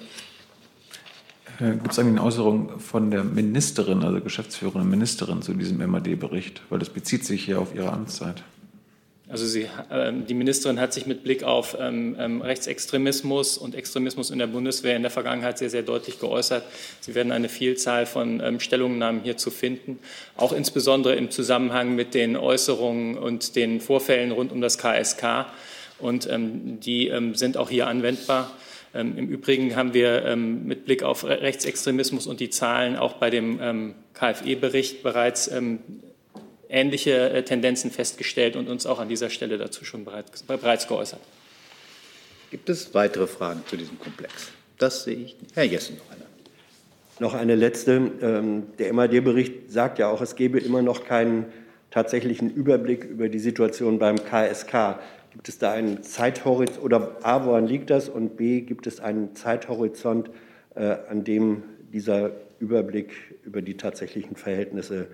Äh, 1.59 1.71
Gibt 1.71 1.93
es 1.93 1.99
eigentlich 1.99 2.19
eine 2.19 2.25
Äußerung 2.25 2.81
von 2.81 3.11
der 3.11 3.25
Ministerin, 3.25 4.03
also 4.03 4.21
geschäftsführenden 4.21 4.91
Ministerin, 4.91 5.41
zu 5.41 5.55
diesem 5.55 5.79
MAD-Bericht? 5.91 6.61
Weil 6.69 6.81
das 6.81 6.91
bezieht 6.91 7.25
sich 7.25 7.47
ja 7.47 7.57
auf 7.57 7.75
ihre 7.75 7.91
Amtszeit. 7.91 8.43
Also 9.31 9.47
sie, 9.47 9.69
äh, 9.91 10.13
die 10.13 10.35
Ministerin 10.35 10.81
hat 10.81 10.93
sich 10.93 11.07
mit 11.07 11.23
Blick 11.23 11.45
auf 11.45 11.77
ähm, 11.79 12.17
ähm, 12.19 12.43
Rechtsextremismus 12.43 13.59
und 13.59 13.77
Extremismus 13.77 14.31
in 14.31 14.41
der 14.41 14.49
Bundeswehr 14.49 14.97
in 14.97 15.03
der 15.03 15.11
Vergangenheit 15.13 15.57
sehr, 15.57 15.71
sehr 15.71 15.83
deutlich 15.83 16.19
geäußert. 16.19 16.65
Sie 17.01 17.15
werden 17.15 17.31
eine 17.31 17.49
Vielzahl 17.49 18.07
von 18.07 18.41
ähm, 18.41 18.59
Stellungnahmen 18.59 19.23
hierzu 19.23 19.53
finden, 19.53 20.01
auch 20.37 20.53
insbesondere 20.53 21.15
im 21.15 21.31
Zusammenhang 21.31 21.95
mit 21.95 22.15
den 22.15 22.37
Äußerungen 22.37 23.17
und 23.17 23.55
den 23.55 23.81
Vorfällen 23.81 24.33
rund 24.33 24.51
um 24.51 24.61
das 24.61 24.79
KSK. 24.79 25.47
Und 26.01 26.29
ähm, 26.29 26.81
die 26.81 27.07
ähm, 27.07 27.37
sind 27.37 27.57
auch 27.57 27.71
hier 27.71 27.87
anwendbar. 27.87 28.51
Ähm, 28.93 29.17
Im 29.17 29.29
Übrigen 29.29 29.77
haben 29.77 29.95
wir 29.95 30.35
mit 30.35 30.85
Blick 30.87 31.05
auf 31.05 31.23
Rechtsextremismus 31.23 32.27
und 32.27 32.41
die 32.41 32.51
Zahlen 32.51 32.97
auch 32.97 33.13
bei 33.15 33.31
dem 33.31 33.95
KfE-Bericht 34.15 35.05
bereits 35.05 35.49
ähnliche 36.71 37.31
äh, 37.31 37.43
Tendenzen 37.43 37.91
festgestellt 37.91 38.57
und 38.57 38.69
uns 38.69 38.87
auch 38.87 38.99
an 38.99 39.09
dieser 39.09 39.31
Stelle 39.31 39.59
dazu 39.59 39.85
schon 39.85 40.05
bereits, 40.05 40.43
bereits 40.43 40.87
geäußert. 40.87 41.21
Gibt 42.51 42.69
es 42.69 42.95
weitere 42.95 43.27
Fragen 43.27 43.63
zu 43.67 43.77
diesem 43.77 43.99
Komplex? 43.99 44.51
Das 44.79 45.05
sehe 45.05 45.17
ich. 45.17 45.37
Herr 45.55 45.65
Jessen 45.65 45.97
noch 45.97 46.11
eine. 46.11 46.25
Noch 47.19 47.35
eine 47.35 47.55
letzte. 47.55 48.11
Ähm, 48.23 48.65
der 48.79 48.93
MAD-Bericht 48.93 49.71
sagt 49.71 49.99
ja 49.99 50.09
auch, 50.09 50.21
es 50.21 50.37
gebe 50.37 50.59
immer 50.59 50.83
noch 50.83 51.05
keinen 51.05 51.47
tatsächlichen 51.91 52.51
Überblick 52.51 53.05
über 53.05 53.29
die 53.29 53.39
Situation 53.39 53.99
beim 53.99 54.17
KSK. 54.17 55.01
Gibt 55.33 55.49
es 55.49 55.59
da 55.59 55.73
einen 55.73 56.03
Zeithorizont 56.03 56.83
oder 56.83 57.17
A, 57.23 57.45
woran 57.45 57.67
liegt 57.67 57.91
das? 57.91 58.09
Und 58.09 58.37
B, 58.37 58.63
gibt 58.63 58.87
es 58.87 59.01
einen 59.01 59.35
Zeithorizont, 59.37 60.31
äh, 60.75 60.97
an 61.09 61.25
dem 61.25 61.63
dieser 61.93 62.31
Überblick 62.59 63.13
über 63.45 63.63
die 63.63 63.77
tatsächlichen 63.77 64.37
Verhältnisse 64.37 65.03
äh, 65.03 65.07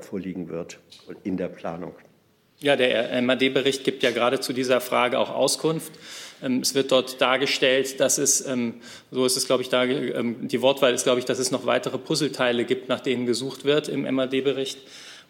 vorliegen 0.00 0.48
wird 0.48 0.78
in 1.22 1.36
der 1.36 1.48
Planung? 1.48 1.94
Ja, 2.60 2.74
der 2.74 3.20
MAD-Bericht 3.20 3.84
gibt 3.84 4.02
ja 4.02 4.10
gerade 4.10 4.40
zu 4.40 4.54
dieser 4.54 4.80
Frage 4.80 5.18
auch 5.18 5.28
Auskunft. 5.28 5.92
Ähm, 6.42 6.60
es 6.60 6.74
wird 6.74 6.90
dort 6.90 7.20
dargestellt, 7.20 8.00
dass 8.00 8.16
es, 8.18 8.46
ähm, 8.46 8.74
so 9.10 9.26
ist 9.26 9.36
es, 9.36 9.46
glaube 9.46 9.62
ich, 9.62 9.70
ähm, 9.72 10.48
die 10.48 10.62
Wortwahl 10.62 10.94
ist, 10.94 11.04
glaube 11.04 11.18
ich, 11.18 11.26
dass 11.26 11.38
es 11.38 11.50
noch 11.50 11.66
weitere 11.66 11.98
Puzzleteile 11.98 12.64
gibt, 12.64 12.88
nach 12.88 13.00
denen 13.00 13.26
gesucht 13.26 13.64
wird 13.64 13.88
im 13.88 14.02
MAD-Bericht 14.02 14.78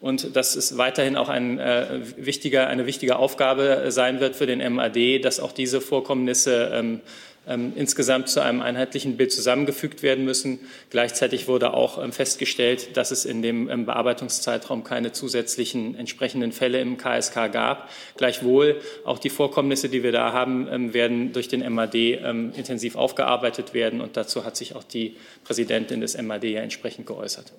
und 0.00 0.36
dass 0.36 0.56
es 0.56 0.76
weiterhin 0.76 1.16
auch 1.16 1.28
ein, 1.28 1.58
äh, 1.58 2.00
wichtiger, 2.16 2.68
eine 2.68 2.86
wichtige 2.86 3.16
Aufgabe 3.16 3.86
sein 3.88 4.20
wird 4.20 4.36
für 4.36 4.46
den 4.46 4.60
MAD, 4.74 5.24
dass 5.24 5.40
auch 5.40 5.52
diese 5.52 5.80
Vorkommnisse 5.80 6.70
ähm, 6.74 7.00
insgesamt 7.46 8.28
zu 8.28 8.40
einem 8.40 8.60
einheitlichen 8.60 9.16
Bild 9.16 9.32
zusammengefügt 9.32 10.02
werden 10.02 10.24
müssen. 10.24 10.58
Gleichzeitig 10.90 11.46
wurde 11.46 11.74
auch 11.74 12.02
ähm, 12.02 12.12
festgestellt, 12.12 12.96
dass 12.96 13.12
es 13.12 13.24
in 13.24 13.40
dem 13.40 13.70
ähm, 13.70 13.86
Bearbeitungszeitraum 13.86 14.82
keine 14.82 15.12
zusätzlichen 15.12 15.94
entsprechenden 15.94 16.50
Fälle 16.50 16.80
im 16.80 16.96
KSK 16.96 17.52
gab. 17.52 17.88
Gleichwohl 18.16 18.80
auch 19.04 19.20
die 19.20 19.30
Vorkommnisse, 19.30 19.88
die 19.88 20.02
wir 20.02 20.12
da 20.12 20.32
haben, 20.32 20.92
werden 20.92 21.32
durch 21.32 21.48
den 21.48 21.60
MAD 21.72 21.94
intensiv 21.94 22.96
aufgearbeitet 22.96 23.74
werden. 23.74 24.00
Und 24.00 24.16
dazu 24.16 24.44
hat 24.44 24.56
sich 24.56 24.74
auch 24.74 24.84
die 24.84 25.16
Präsidentin 25.44 26.00
des 26.00 26.20
MAD 26.20 26.44
ja 26.44 26.62
entsprechend 26.62 27.06
geäußert. 27.06 27.52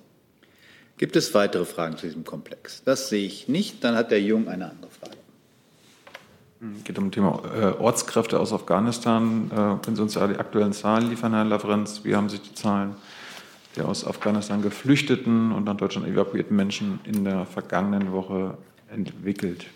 Gibt 0.98 1.14
es 1.14 1.32
weitere 1.32 1.64
Fragen 1.64 1.96
zu 1.96 2.06
diesem 2.06 2.24
Komplex? 2.24 2.82
Das 2.84 3.08
sehe 3.08 3.24
ich 3.24 3.48
nicht. 3.48 3.84
Dann 3.84 3.94
hat 3.94 4.10
der 4.10 4.20
Jung 4.20 4.48
eine 4.48 4.68
andere 4.68 4.90
Frage. 4.90 5.07
Es 6.60 6.84
geht 6.84 6.98
um 6.98 7.10
das 7.10 7.14
Thema 7.14 7.40
äh, 7.54 7.80
Ortskräfte 7.80 8.40
aus 8.40 8.52
Afghanistan. 8.52 9.48
Äh, 9.50 9.54
können 9.84 9.94
Sie 9.94 10.02
uns 10.02 10.14
ja 10.14 10.26
die 10.26 10.38
aktuellen 10.38 10.72
Zahlen 10.72 11.08
liefern, 11.08 11.32
Herr 11.32 11.44
Lavrenz? 11.44 12.00
Wie 12.02 12.16
haben 12.16 12.28
sich 12.28 12.42
die 12.42 12.54
Zahlen 12.54 12.96
der 13.76 13.86
aus 13.86 14.04
Afghanistan 14.04 14.60
geflüchteten 14.60 15.52
und 15.52 15.64
nach 15.64 15.76
Deutschland 15.76 16.08
evakuierten 16.08 16.56
Menschen 16.56 16.98
in 17.04 17.24
der 17.24 17.46
vergangenen 17.46 18.12
Woche 18.12 18.56
entwickelt? 18.92 19.66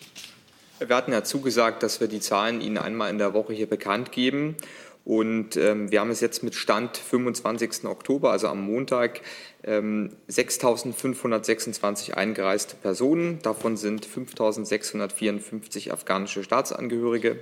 Wir 0.84 0.96
hatten 0.96 1.12
ja 1.12 1.22
zugesagt, 1.22 1.84
dass 1.84 2.00
wir 2.00 2.08
die 2.08 2.18
Zahlen 2.18 2.60
Ihnen 2.60 2.78
einmal 2.78 3.10
in 3.10 3.18
der 3.18 3.32
Woche 3.32 3.52
hier 3.52 3.68
bekannt 3.68 4.10
geben. 4.10 4.56
Und 5.04 5.56
ähm, 5.56 5.90
wir 5.90 6.00
haben 6.00 6.10
es 6.10 6.20
jetzt 6.20 6.44
mit 6.44 6.54
Stand 6.54 6.96
25. 6.96 7.84
Oktober, 7.86 8.30
also 8.30 8.46
am 8.48 8.64
Montag, 8.64 9.20
ähm, 9.64 10.10
6.526 10.30 12.12
eingereiste 12.12 12.76
Personen. 12.76 13.40
Davon 13.42 13.76
sind 13.76 14.06
5.654 14.06 15.90
afghanische 15.90 16.44
Staatsangehörige. 16.44 17.40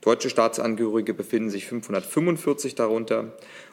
Deutsche 0.00 0.30
Staatsangehörige 0.30 1.12
befinden 1.12 1.50
sich 1.50 1.66
545 1.66 2.76
darunter. 2.76 3.32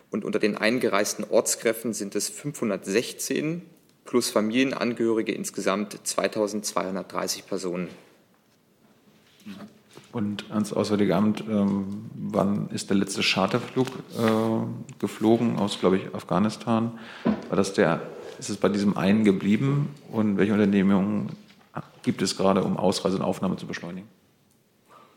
Und 0.09 0.25
unter 0.25 0.39
den 0.39 0.57
eingereisten 0.57 1.23
Ortskräften 1.29 1.93
sind 1.93 2.15
es 2.15 2.29
516 2.29 3.61
plus 4.05 4.31
Familienangehörige 4.31 5.33
insgesamt 5.33 5.99
2.230 6.03 7.43
Personen. 7.43 7.89
Mhm. 9.45 9.78
Und 10.11 10.49
ans 10.49 10.73
Auswärtige 10.73 11.15
Amt, 11.15 11.43
ähm, 11.47 12.09
wann 12.15 12.69
ist 12.71 12.89
der 12.89 12.97
letzte 12.97 13.21
Charterflug 13.21 13.87
äh, 13.87 14.99
geflogen 14.99 15.57
aus, 15.57 15.79
glaube 15.79 15.97
ich, 15.97 16.15
Afghanistan? 16.15 16.97
War 17.23 17.57
das 17.57 17.73
der, 17.73 18.01
ist 18.39 18.49
es 18.49 18.57
bei 18.57 18.69
diesem 18.69 18.97
einen 18.97 19.23
geblieben? 19.23 19.89
Und 20.11 20.37
welche 20.37 20.53
Unternehmungen 20.53 21.29
gibt 22.01 22.21
es 22.23 22.37
gerade, 22.37 22.63
um 22.63 22.77
Ausreise 22.77 23.17
und 23.17 23.21
Aufnahme 23.21 23.57
zu 23.57 23.67
beschleunigen? 23.67 24.07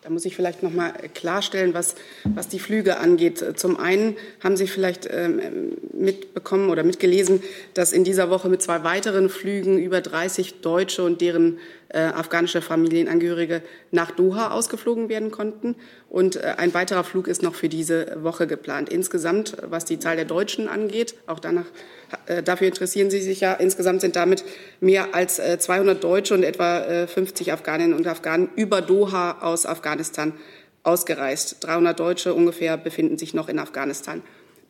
Da 0.03 0.11
muss 0.11 0.25
ich 0.25 0.35
vielleicht 0.35 0.65
noch 0.65 0.73
mal 0.73 0.93
klarstellen, 1.15 1.75
was, 1.75 1.95
was 2.25 2.49
die 2.49 2.59
Flüge 2.59 2.99
angeht. 2.99 3.57
Zum 3.57 3.79
einen 3.79 4.17
haben 4.43 4.57
Sie 4.57 4.67
vielleicht 4.67 5.09
ähm, 5.09 5.77
mitbekommen 5.93 6.71
oder 6.71 6.83
mitgelesen, 6.83 7.41
dass 7.75 7.93
in 7.93 8.03
dieser 8.03 8.29
Woche 8.29 8.49
mit 8.49 8.61
zwei 8.61 8.83
weiteren 8.83 9.29
Flügen 9.29 9.79
über 9.79 10.01
30 10.01 10.61
Deutsche 10.61 11.05
und 11.05 11.21
deren 11.21 11.61
äh, 11.93 12.01
afghanische 12.01 12.63
Familienangehörige 12.63 13.63
nach 13.91 14.11
Doha 14.11 14.51
ausgeflogen 14.51 15.09
werden 15.09 15.31
konnten. 15.31 15.77
Und 16.09 16.37
äh, 16.37 16.55
ein 16.57 16.75
weiterer 16.75 17.05
Flug 17.05 17.29
ist 17.29 17.43
noch 17.43 17.55
für 17.55 17.69
diese 17.69 18.19
Woche 18.23 18.47
geplant. 18.47 18.89
Insgesamt, 18.89 19.57
was 19.63 19.85
die 19.85 19.99
Zahl 19.99 20.17
der 20.17 20.25
Deutschen 20.25 20.69
angeht, 20.69 21.15
auch 21.27 21.39
danach, 21.39 21.67
äh, 22.27 22.43
dafür 22.43 22.69
interessieren 22.69 23.11
Sie 23.11 23.21
sich 23.21 23.41
ja, 23.41 23.53
insgesamt 23.53 24.01
sind 24.01 24.17
damit 24.17 24.45
mehr 24.81 25.15
als 25.15 25.39
äh, 25.39 25.59
200 25.59 26.03
Deutsche 26.03 26.35
und 26.35 26.43
etwa 26.43 27.07
50 27.07 27.49
äh, 27.49 27.51
Afghaninnen 27.51 27.95
und 27.95 28.07
Afghanen 28.07 28.49
über 28.57 28.81
Doha 28.81 29.39
aus 29.41 29.67
Afghanistan 29.67 30.33
ausgereist. 30.83 31.59
300 31.61 31.99
Deutsche 31.99 32.35
ungefähr 32.35 32.77
befinden 32.77 33.19
sich 33.19 33.35
noch 33.35 33.49
in 33.49 33.59
Afghanistan. 33.59 34.23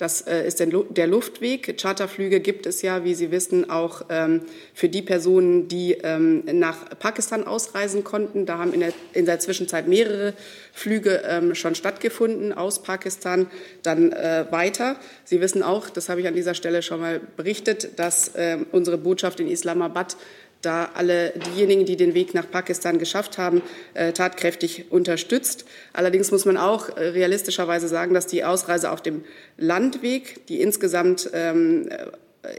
Das 0.02 0.22
äh, 0.22 0.44
ist 0.44 0.58
der 0.58 1.06
Luftweg. 1.06 1.78
Charterflüge 1.80 2.40
gibt 2.40 2.66
es 2.66 2.82
ja, 2.82 3.04
wie 3.04 3.14
Sie 3.14 3.30
wissen, 3.30 3.70
auch 3.70 4.02
ähm, 4.08 4.40
für 4.74 4.88
die 4.88 5.00
Personen, 5.00 5.68
die 5.68 5.92
ähm, 5.92 6.42
nach 6.44 6.98
Pakistan 6.98 7.44
ausreisen 7.46 8.02
konnten. 8.02 8.44
Da 8.44 8.58
haben 8.58 8.72
in 8.72 8.80
der, 8.80 8.92
in 9.12 9.26
der 9.26 9.38
Zwischenzeit 9.38 9.86
mehrere 9.86 10.34
Flüge 10.72 11.22
ähm, 11.24 11.54
schon 11.54 11.76
stattgefunden 11.76 12.52
aus 12.52 12.82
Pakistan, 12.82 13.46
dann 13.84 14.10
äh, 14.10 14.46
weiter. 14.50 14.96
Sie 15.22 15.40
wissen 15.40 15.62
auch, 15.62 15.88
das 15.88 16.08
habe 16.08 16.20
ich 16.20 16.26
an 16.26 16.34
dieser 16.34 16.54
Stelle 16.54 16.82
schon 16.82 16.98
mal 16.98 17.20
berichtet, 17.36 18.00
dass 18.00 18.32
unsere 18.72 18.98
Botschaft 18.98 19.38
in 19.38 19.46
Islamabad 19.46 20.16
da 20.62 20.90
alle 20.94 21.32
diejenigen, 21.54 21.84
die 21.84 21.96
den 21.96 22.14
Weg 22.14 22.34
nach 22.34 22.50
Pakistan 22.50 22.98
geschafft 22.98 23.38
haben, 23.38 23.62
äh, 23.94 24.12
tatkräftig 24.12 24.90
unterstützt. 24.90 25.64
Allerdings 25.92 26.30
muss 26.30 26.44
man 26.44 26.56
auch 26.56 26.88
äh, 26.96 27.08
realistischerweise 27.08 27.88
sagen, 27.88 28.14
dass 28.14 28.26
die 28.26 28.44
Ausreise 28.44 28.90
auf 28.90 29.02
dem 29.02 29.24
Landweg, 29.58 30.46
die 30.46 30.60
insgesamt 30.60 31.30
ähm, 31.34 31.88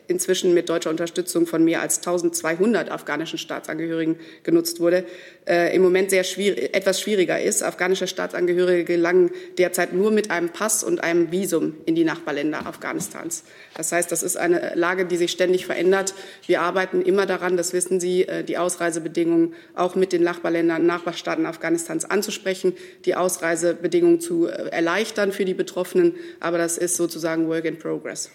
inzwischen 0.08 0.54
mit 0.54 0.70
deutscher 0.70 0.90
Unterstützung 0.90 1.46
von 1.46 1.64
mehr 1.64 1.82
als 1.82 1.98
1200 1.98 2.90
afghanischen 2.90 3.38
Staatsangehörigen 3.38 4.18
genutzt 4.44 4.80
wurde, 4.80 5.04
äh, 5.46 5.76
im 5.76 5.82
Moment 5.82 6.10
sehr 6.10 6.24
schwierig, 6.24 6.74
etwas 6.74 7.02
schwieriger 7.02 7.42
ist. 7.42 7.64
Afghanische 7.64 8.08
Staatsangehörige 8.08 8.86
gelangen 8.86 9.32
derzeit 9.58 9.94
nur 9.94 10.12
mit 10.12 10.32
einem 10.32 10.50
Pass 10.50 10.86
und 10.86 11.04
einem 11.04 11.32
Visum 11.32 11.76
in 11.86 11.96
die 11.96 12.06
Nachbarländer 12.06 12.66
Afghanistans. 12.66 13.44
Das 13.76 13.92
heißt, 13.92 14.10
das 14.10 14.24
ist 14.24 14.38
eine 14.38 14.72
Lage, 14.76 15.06
die 15.06 15.18
sich 15.18 15.32
ständig 15.32 15.66
verändert. 15.66 16.14
Wir 16.48 16.62
arbeiten 16.62 17.02
immer 17.02 17.26
daran, 17.26 17.58
das 17.58 17.74
wissen 17.74 18.00
Sie, 18.00 18.26
äh, 18.26 18.46
die 18.46 18.58
Ausreisebedingungen 18.58 19.54
auch 19.76 19.96
mit 19.96 20.14
den 20.14 20.24
Nachbarländern, 20.24 20.86
Nachbarstaaten 20.86 21.46
Afghanistans 21.46 22.06
anzusprechen, 22.06 22.74
die 23.04 23.16
Ausreisebedingungen 23.16 24.22
zu 24.22 24.48
äh, 24.48 24.70
erleichtern 24.70 25.34
für 25.34 25.44
die 25.44 25.54
Betroffenen. 25.54 26.16
Aber 26.40 26.58
das 26.58 26.78
ist 26.78 26.96
sozusagen 26.96 27.50
Work 27.50 27.66
in 27.66 27.80
Progress. 27.80 28.30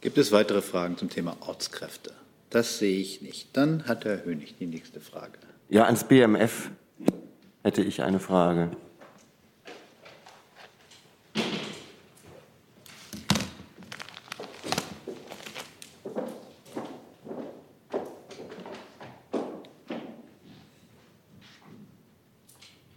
Gibt 0.00 0.16
es 0.16 0.30
weitere 0.30 0.62
Fragen 0.62 0.96
zum 0.96 1.10
Thema 1.10 1.36
Ortskräfte? 1.40 2.12
Das 2.50 2.78
sehe 2.78 3.00
ich 3.00 3.20
nicht. 3.20 3.48
Dann 3.56 3.88
hat 3.88 4.04
Herr 4.04 4.24
Hönig 4.24 4.54
die 4.56 4.66
nächste 4.66 5.00
Frage. 5.00 5.38
Ja, 5.68 5.86
ans 5.86 6.04
BMF 6.04 6.70
hätte 7.64 7.82
ich 7.82 8.00
eine 8.02 8.20
Frage. 8.20 8.70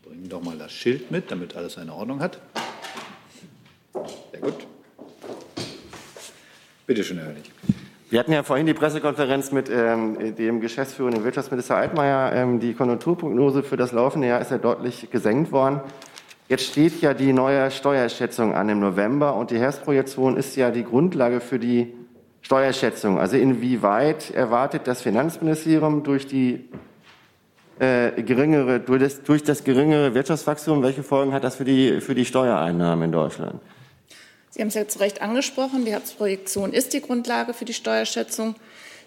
Bringen 0.03 0.29
doch 0.29 0.43
mal 0.43 0.59
das 0.59 0.71
Schild 0.71 1.09
mit, 1.09 1.31
damit 1.31 1.55
alles 1.55 1.79
eine 1.79 1.95
Ordnung 1.95 2.19
hat. 2.19 2.39
Sehr 4.31 4.39
gut. 4.39 4.67
Bitte 6.91 7.05
schön, 7.05 7.19
Herr 7.19 7.27
Hönig. 7.27 7.49
Wir 8.09 8.19
hatten 8.19 8.33
ja 8.33 8.43
vorhin 8.43 8.65
die 8.65 8.73
Pressekonferenz 8.73 9.53
mit 9.53 9.69
ähm, 9.69 10.35
dem 10.35 10.59
geschäftsführenden 10.59 11.23
Wirtschaftsminister 11.23 11.77
Altmaier. 11.77 12.33
Ähm, 12.33 12.59
die 12.59 12.73
Konjunkturprognose 12.73 13.63
für 13.63 13.77
das 13.77 13.93
laufende 13.93 14.27
Jahr 14.27 14.41
ist 14.41 14.51
ja 14.51 14.57
deutlich 14.57 15.09
gesenkt 15.09 15.53
worden. 15.53 15.79
Jetzt 16.49 16.65
steht 16.65 16.99
ja 16.99 17.13
die 17.13 17.31
neue 17.31 17.71
Steuerschätzung 17.71 18.53
an 18.53 18.67
im 18.67 18.81
November 18.81 19.37
und 19.37 19.51
die 19.51 19.57
Herbstprojektion 19.57 20.35
ist 20.35 20.57
ja 20.57 20.69
die 20.69 20.83
Grundlage 20.83 21.39
für 21.39 21.59
die 21.59 21.93
Steuerschätzung. 22.41 23.17
Also 23.17 23.37
inwieweit 23.37 24.31
erwartet 24.31 24.81
das 24.83 25.01
Finanzministerium 25.01 26.03
durch 26.03 26.27
die 26.27 26.67
äh, 27.79 28.21
geringere, 28.21 28.81
durch 28.81 29.01
das, 29.01 29.23
durch 29.23 29.43
das 29.43 29.63
geringere 29.63 30.13
Wirtschaftswachstum, 30.13 30.83
welche 30.83 31.03
Folgen 31.03 31.31
hat 31.31 31.45
das 31.45 31.55
für 31.55 31.63
die, 31.63 32.01
für 32.01 32.15
die 32.15 32.25
Steuereinnahmen 32.25 33.05
in 33.05 33.11
Deutschland? 33.13 33.61
Sie 34.51 34.59
haben 34.59 34.67
es 34.67 34.73
ja 34.73 34.87
zu 34.87 34.99
Recht 34.99 35.21
angesprochen, 35.21 35.85
die 35.85 35.91
Herbstprojektion 35.91 36.73
ist 36.73 36.91
die 36.93 37.01
Grundlage 37.01 37.53
für 37.53 37.63
die 37.63 37.73
Steuerschätzung. 37.73 38.55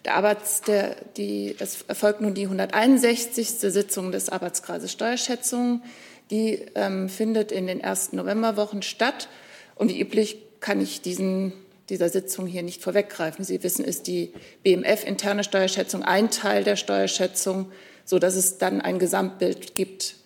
Der 0.07 0.17
Arbeits, 0.17 0.63
der, 0.63 0.97
die, 1.17 1.55
es 1.59 1.83
erfolgt 1.83 2.23
nun 2.23 2.35
die 2.35 2.45
161. 2.45 3.49
Sitzung 3.49 4.11
des 4.11 4.31
Arbeitskreises 4.31 4.91
Steuerschätzung. 4.91 5.83
Die 6.31 6.65
ähm, 6.75 7.11
findet 7.11 7.53
in 7.53 7.67
den 7.67 7.81
ersten 7.81 8.17
Novemberwochen 8.17 8.81
statt. 8.83 9.29
Und 9.75 9.91
wie 9.91 10.01
üblich 10.01 10.39
kann 10.61 10.81
ich 10.81 11.03
diesen, 11.03 11.53
dieser 11.91 12.09
Sitzung 12.09 12.47
hier 12.47 12.63
nicht 12.63 12.83
vorweggreifen. 12.83 13.45
Sie 13.45 13.63
wissen, 13.63 13.85
ist 13.85 14.07
die 14.07 14.33
BMF-interne 14.63 15.45
Steuerschätzung 15.45 16.03
ein 16.03 16.31
Teil 16.31 16.65
der 16.65 16.77
Steuerschätzung, 16.77 17.71
sodass 18.07 18.35
es 18.35 18.57
dann 18.57 18.81
ein 18.81 18.99
Gesamtbild 18.99 19.75
gibt, 19.75 20.17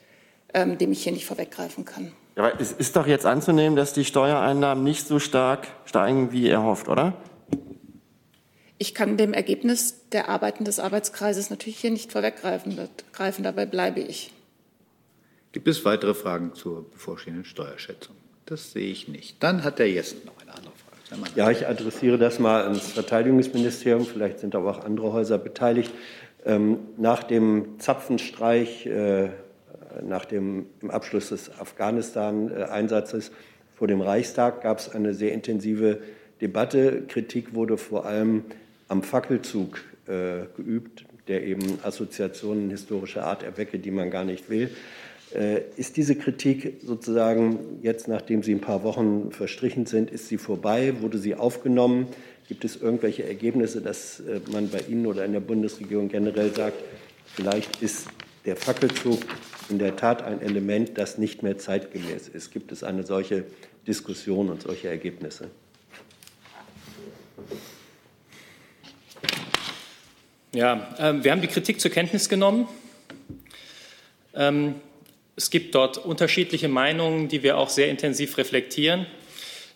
ähm, 0.55 0.79
dem 0.79 0.93
ich 0.93 1.03
hier 1.03 1.13
nicht 1.13 1.27
vorweggreifen 1.27 1.85
kann. 1.85 2.13
Ja, 2.39 2.45
aber 2.45 2.61
es 2.61 2.71
ist 2.71 2.95
doch 2.95 3.09
jetzt 3.09 3.27
anzunehmen, 3.27 3.75
dass 3.75 3.93
die 3.93 4.05
Steuereinnahmen 4.05 4.85
nicht 4.85 5.09
so 5.09 5.19
stark 5.19 5.67
steigen, 5.87 6.31
wie 6.31 6.49
erhofft, 6.49 6.89
oder? 6.89 7.15
Ich 8.79 8.95
kann 8.95 9.17
dem 9.17 9.33
Ergebnis 9.33 10.09
der 10.11 10.29
Arbeiten 10.29 10.65
des 10.65 10.79
Arbeitskreises 10.79 11.51
natürlich 11.51 11.79
hier 11.79 11.91
nicht 11.91 12.13
vorweggreifen. 12.13 12.79
Greifen, 13.13 13.43
dabei 13.43 13.67
bleibe 13.67 13.99
ich. 13.99 14.31
Gibt 15.51 15.67
es 15.67 15.85
weitere 15.85 16.15
Fragen 16.15 16.55
zur 16.55 16.89
bevorstehenden 16.89 17.45
Steuerschätzung? 17.45 18.15
Das 18.47 18.71
sehe 18.71 18.89
ich 18.89 19.09
nicht. 19.09 19.43
Dann 19.43 19.65
hat 19.65 19.81
der 19.81 19.91
Jessen 19.91 20.19
noch 20.25 20.41
eine 20.41 20.55
andere 20.55 20.73
Frage. 21.09 21.33
Ja, 21.35 21.51
ich 21.51 21.67
adressiere 21.67 22.19
das 22.19 22.39
mal 22.39 22.63
ans 22.63 22.93
Verteidigungsministerium. 22.93 24.07
Vielleicht 24.07 24.39
sind 24.39 24.55
aber 24.55 24.71
auch 24.71 24.85
andere 24.85 25.13
Häuser 25.13 25.39
beteiligt. 25.39 25.91
Ähm, 26.47 26.79
nach 26.99 27.25
dem 27.25 27.81
Zapfenstreich 27.81 28.87
äh, 28.87 29.31
nach 30.03 30.25
dem 30.25 30.67
Abschluss 30.89 31.31
des 31.31 31.51
Afghanistan-Einsatzes 31.59 33.31
vor 33.79 33.87
dem 33.87 34.01
Reichstag 34.01 34.63
gab 34.63 34.81
es 34.81 34.89
eine 34.89 35.15
sehr 35.15 35.33
intensive 35.33 36.01
Debatte. 36.41 37.03
Kritik 37.07 37.55
wurde 37.55 37.77
vor 37.77 38.07
allem 38.07 38.43
am 38.89 39.05
Fackelzug 39.05 39.79
äh, 40.07 40.47
geübt, 40.57 41.05
der 41.29 41.45
eben 41.45 41.79
Assoziationen 41.83 42.71
historischer 42.71 43.25
Art 43.25 43.43
erwecke, 43.43 43.79
die 43.79 43.93
man 43.93 44.11
gar 44.11 44.25
nicht 44.25 44.51
will. 44.51 44.71
Äh, 45.35 45.61
ist 45.77 45.97
diese 45.97 46.17
Kritik 46.17 46.81
sozusagen 46.83 47.79
jetzt, 47.83 48.09
nachdem 48.09 48.43
sie 48.43 48.53
ein 48.53 48.61
paar 48.61 48.83
Wochen 48.83 49.31
verstrichen 49.31 49.87
sind, 49.87 50.11
ist 50.11 50.29
sie 50.29 50.39
vorbei? 50.39 50.95
Wurde 51.01 51.19
sie 51.19 51.35
aufgenommen? 51.35 52.09
Gibt 52.49 52.65
es 52.65 52.81
irgendwelche 52.81 53.29
Ergebnisse, 53.29 53.83
dass 53.83 54.21
äh, 54.21 54.41
man 54.51 54.71
bei 54.71 54.81
Ihnen 54.89 55.07
oder 55.07 55.25
in 55.25 55.35
der 55.35 55.41
Bundesregierung 55.41 56.09
generell 56.09 56.55
sagt, 56.55 56.83
vielleicht 57.27 57.83
ist 57.83 58.09
der 58.47 58.57
Fackelzug 58.57 59.21
in 59.69 59.79
der 59.79 59.97
Tat 59.97 60.23
ein 60.23 60.41
Element, 60.41 60.99
das 60.99 61.19
nicht 61.19 61.43
mehr 61.43 61.59
zeitgemäß 61.59 62.29
ist? 62.29 62.53
Gibt 62.53 62.73
es 62.73 62.83
eine 62.83 63.05
solche 63.05 63.45
Diskussion 63.87 64.51
und 64.51 64.63
solche 64.63 64.89
Ergebnisse? 64.89 65.51
Ja, 70.53 70.95
äh, 70.99 71.23
wir 71.23 71.31
haben 71.31 71.43
die 71.43 71.49
Kritik 71.49 71.81
zur 71.81 71.91
Kenntnis 71.91 72.29
genommen. 72.29 72.69
Ähm, 74.35 74.77
es 75.37 75.51
gibt 75.51 75.75
dort 75.75 75.99
unterschiedliche 75.99 76.69
Meinungen, 76.69 77.29
die 77.29 77.43
wir 77.43 77.59
auch 77.59 77.69
sehr 77.69 77.89
intensiv 77.89 78.39
reflektieren. 78.39 79.07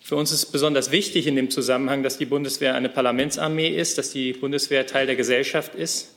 Für 0.02 0.16
uns 0.16 0.32
ist 0.32 0.46
besonders 0.46 0.90
wichtig 0.90 1.28
in 1.28 1.36
dem 1.36 1.50
Zusammenhang, 1.50 2.02
dass 2.02 2.18
die 2.18 2.26
Bundeswehr 2.26 2.74
eine 2.74 2.88
Parlamentsarmee 2.88 3.68
ist, 3.68 3.98
dass 3.98 4.10
die 4.10 4.32
Bundeswehr 4.32 4.86
Teil 4.86 5.06
der 5.06 5.14
Gesellschaft 5.14 5.76
ist. 5.76 6.16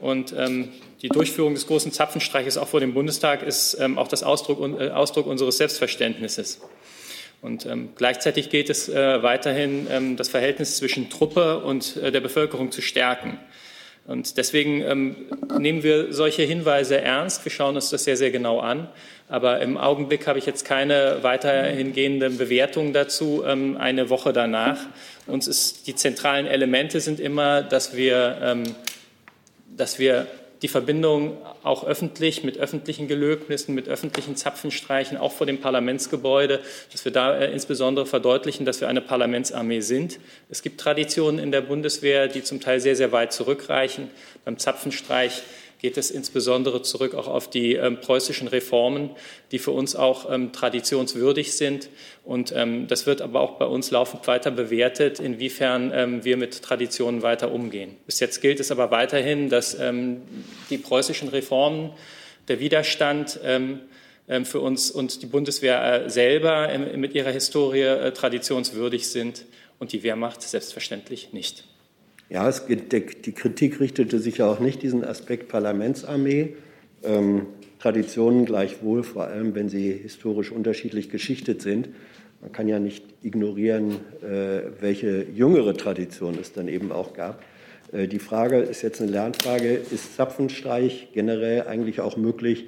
Und 0.00 0.34
ähm, 0.36 0.70
die 1.02 1.08
Durchführung 1.08 1.54
des 1.54 1.66
großen 1.66 1.92
Zapfenstreiches 1.92 2.58
auch 2.58 2.68
vor 2.68 2.80
dem 2.80 2.94
Bundestag 2.94 3.42
ist 3.42 3.74
ähm, 3.80 3.98
auch 3.98 4.08
das 4.08 4.22
Ausdruck, 4.22 4.60
äh, 4.80 4.90
Ausdruck, 4.90 5.26
unseres 5.26 5.58
Selbstverständnisses. 5.58 6.60
Und 7.42 7.66
ähm, 7.66 7.90
gleichzeitig 7.94 8.48
geht 8.48 8.70
es 8.70 8.88
äh, 8.88 9.22
weiterhin, 9.22 9.86
ähm, 9.90 10.16
das 10.16 10.30
Verhältnis 10.30 10.78
zwischen 10.78 11.10
Truppe 11.10 11.58
und 11.58 11.96
äh, 11.98 12.10
der 12.10 12.20
Bevölkerung 12.20 12.72
zu 12.72 12.80
stärken. 12.80 13.38
Und 14.06 14.36
deswegen 14.36 14.82
ähm, 14.82 15.16
nehmen 15.58 15.82
wir 15.82 16.12
solche 16.12 16.42
Hinweise 16.42 17.00
ernst. 17.00 17.44
Wir 17.44 17.52
schauen 17.52 17.74
uns 17.76 17.90
das 17.90 18.04
sehr, 18.04 18.16
sehr 18.16 18.30
genau 18.30 18.60
an. 18.60 18.88
Aber 19.28 19.60
im 19.60 19.78
Augenblick 19.78 20.26
habe 20.26 20.38
ich 20.38 20.44
jetzt 20.44 20.64
keine 20.64 21.18
weiterhingehenden 21.22 22.36
Bewertungen 22.36 22.92
dazu, 22.92 23.42
ähm, 23.46 23.76
eine 23.78 24.10
Woche 24.10 24.32
danach. 24.32 24.78
Uns 25.26 25.46
ist, 25.46 25.86
die 25.86 25.94
zentralen 25.94 26.46
Elemente 26.46 27.00
sind 27.00 27.20
immer, 27.20 27.62
dass 27.62 27.96
wir, 27.96 28.38
dass 29.76 29.98
wir 29.98 30.26
die 30.62 30.68
Verbindung 30.68 31.36
auch 31.62 31.84
öffentlich 31.84 32.42
mit 32.42 32.56
öffentlichen 32.56 33.06
Gelöbnissen, 33.06 33.74
mit 33.74 33.86
öffentlichen 33.86 34.34
Zapfenstreichen, 34.34 35.18
auch 35.18 35.32
vor 35.32 35.46
dem 35.46 35.60
Parlamentsgebäude, 35.60 36.60
dass 36.90 37.04
wir 37.04 37.12
da 37.12 37.36
äh, 37.36 37.52
insbesondere 37.52 38.06
verdeutlichen, 38.06 38.64
dass 38.64 38.80
wir 38.80 38.88
eine 38.88 39.02
Parlamentsarmee 39.02 39.80
sind. 39.80 40.18
Es 40.48 40.62
gibt 40.62 40.80
Traditionen 40.80 41.38
in 41.38 41.52
der 41.52 41.60
Bundeswehr, 41.60 42.28
die 42.28 42.42
zum 42.42 42.60
Teil 42.60 42.80
sehr, 42.80 42.96
sehr 42.96 43.12
weit 43.12 43.32
zurückreichen. 43.34 44.10
Beim 44.46 44.58
Zapfenstreich 44.58 45.42
geht 45.84 45.98
es 45.98 46.10
insbesondere 46.10 46.80
zurück 46.80 47.14
auch 47.14 47.28
auf 47.28 47.50
die 47.50 47.74
ähm, 47.74 48.00
preußischen 48.00 48.48
Reformen, 48.48 49.10
die 49.50 49.58
für 49.58 49.72
uns 49.72 49.94
auch 49.94 50.32
ähm, 50.32 50.50
traditionswürdig 50.50 51.52
sind. 51.58 51.90
Und 52.24 52.54
ähm, 52.56 52.86
das 52.86 53.04
wird 53.04 53.20
aber 53.20 53.42
auch 53.42 53.58
bei 53.58 53.66
uns 53.66 53.90
laufend 53.90 54.26
weiter 54.26 54.50
bewertet, 54.50 55.20
inwiefern 55.20 55.92
ähm, 55.94 56.24
wir 56.24 56.38
mit 56.38 56.62
Traditionen 56.62 57.20
weiter 57.20 57.52
umgehen. 57.52 57.98
Bis 58.06 58.18
jetzt 58.18 58.40
gilt 58.40 58.60
es 58.60 58.70
aber 58.70 58.90
weiterhin, 58.92 59.50
dass 59.50 59.78
ähm, 59.78 60.22
die 60.70 60.78
preußischen 60.78 61.28
Reformen, 61.28 61.90
der 62.48 62.60
Widerstand 62.60 63.40
für 64.44 64.60
uns 64.60 64.90
und 64.90 65.22
die 65.22 65.26
Bundeswehr 65.26 66.04
äh, 66.04 66.10
selber 66.10 66.70
mit 66.96 67.14
ihrer 67.14 67.30
Historie 67.30 67.82
äh, 67.82 68.12
traditionswürdig 68.12 69.08
sind 69.08 69.44
und 69.78 69.92
die 69.92 70.02
Wehrmacht 70.02 70.40
selbstverständlich 70.40 71.34
nicht. 71.34 71.64
Ja, 72.34 72.48
es, 72.48 72.64
die 72.66 73.32
Kritik 73.32 73.78
richtete 73.78 74.18
sich 74.18 74.38
ja 74.38 74.50
auch 74.50 74.58
nicht 74.58 74.82
diesen 74.82 75.04
Aspekt 75.04 75.46
Parlamentsarmee. 75.46 76.56
Ähm, 77.04 77.46
Traditionen 77.78 78.44
gleichwohl, 78.44 79.04
vor 79.04 79.28
allem 79.28 79.54
wenn 79.54 79.68
sie 79.68 79.92
historisch 79.92 80.50
unterschiedlich 80.50 81.10
geschichtet 81.10 81.62
sind. 81.62 81.90
Man 82.40 82.50
kann 82.50 82.66
ja 82.66 82.80
nicht 82.80 83.04
ignorieren, 83.22 84.00
äh, 84.20 84.62
welche 84.80 85.22
jüngere 85.32 85.76
Tradition 85.76 86.36
es 86.40 86.52
dann 86.52 86.66
eben 86.66 86.90
auch 86.90 87.14
gab. 87.14 87.40
Äh, 87.92 88.08
die 88.08 88.18
Frage 88.18 88.58
ist 88.58 88.82
jetzt 88.82 89.00
eine 89.00 89.12
Lernfrage, 89.12 89.72
ist 89.72 90.16
Zapfenstreich 90.16 91.10
generell 91.14 91.68
eigentlich 91.68 92.00
auch 92.00 92.16
möglich 92.16 92.64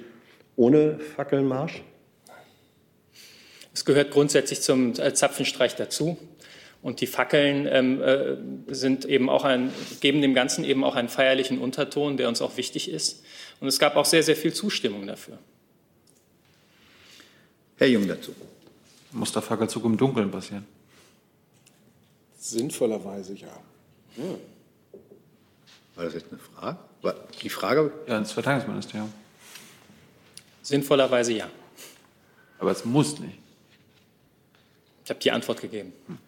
ohne 0.55 0.97
Fackelmarsch? 0.97 1.83
Es 3.73 3.83
gehört 3.83 4.11
grundsätzlich 4.11 4.61
zum 4.61 4.93
äh, 4.93 5.13
Zapfenstreich 5.13 5.75
dazu. 5.75 6.17
Und 6.87 7.01
die 7.01 7.07
Fackeln 7.07 7.67
ähm, 7.69 8.01
äh, 8.01 8.37
sind 8.73 9.03
eben 9.03 9.29
auch 9.29 9.43
ein, 9.43 9.73
geben 9.99 10.21
dem 10.21 10.33
Ganzen 10.33 10.63
eben 10.63 10.85
auch 10.85 10.95
einen 10.95 11.09
feierlichen 11.09 11.59
Unterton, 11.59 12.15
der 12.15 12.29
uns 12.29 12.41
auch 12.41 12.55
wichtig 12.55 12.89
ist. 12.89 13.25
Und 13.59 13.67
es 13.67 13.77
gab 13.77 13.97
auch 13.97 14.05
sehr, 14.05 14.23
sehr 14.23 14.37
viel 14.37 14.53
Zustimmung 14.53 15.05
dafür. 15.05 15.37
Herr 17.75 17.87
Jung 17.87 18.07
dazu. 18.07 18.33
Muss 19.11 19.33
der 19.33 19.41
Fackelzug 19.41 19.83
im 19.83 19.97
Dunkeln 19.97 20.31
passieren? 20.31 20.65
Sinnvollerweise 22.37 23.33
ja. 23.33 23.59
Hm. 24.15 24.37
War 25.95 26.05
das 26.05 26.13
jetzt 26.13 26.27
eine 26.31 26.39
Frage? 26.39 26.77
War 27.01 27.15
die 27.41 27.49
Frage? 27.49 27.91
Ja, 28.07 28.17
ins 28.17 28.31
Verteidigungsministerium. 28.31 29.11
Sinnvollerweise 30.61 31.33
ja. 31.33 31.49
Aber 32.59 32.71
es 32.71 32.85
muss 32.85 33.19
nicht. 33.19 33.39
Ich 35.03 35.09
habe 35.09 35.19
die 35.19 35.31
Antwort 35.31 35.59
gegeben. 35.59 35.91
Hm. 36.07 36.19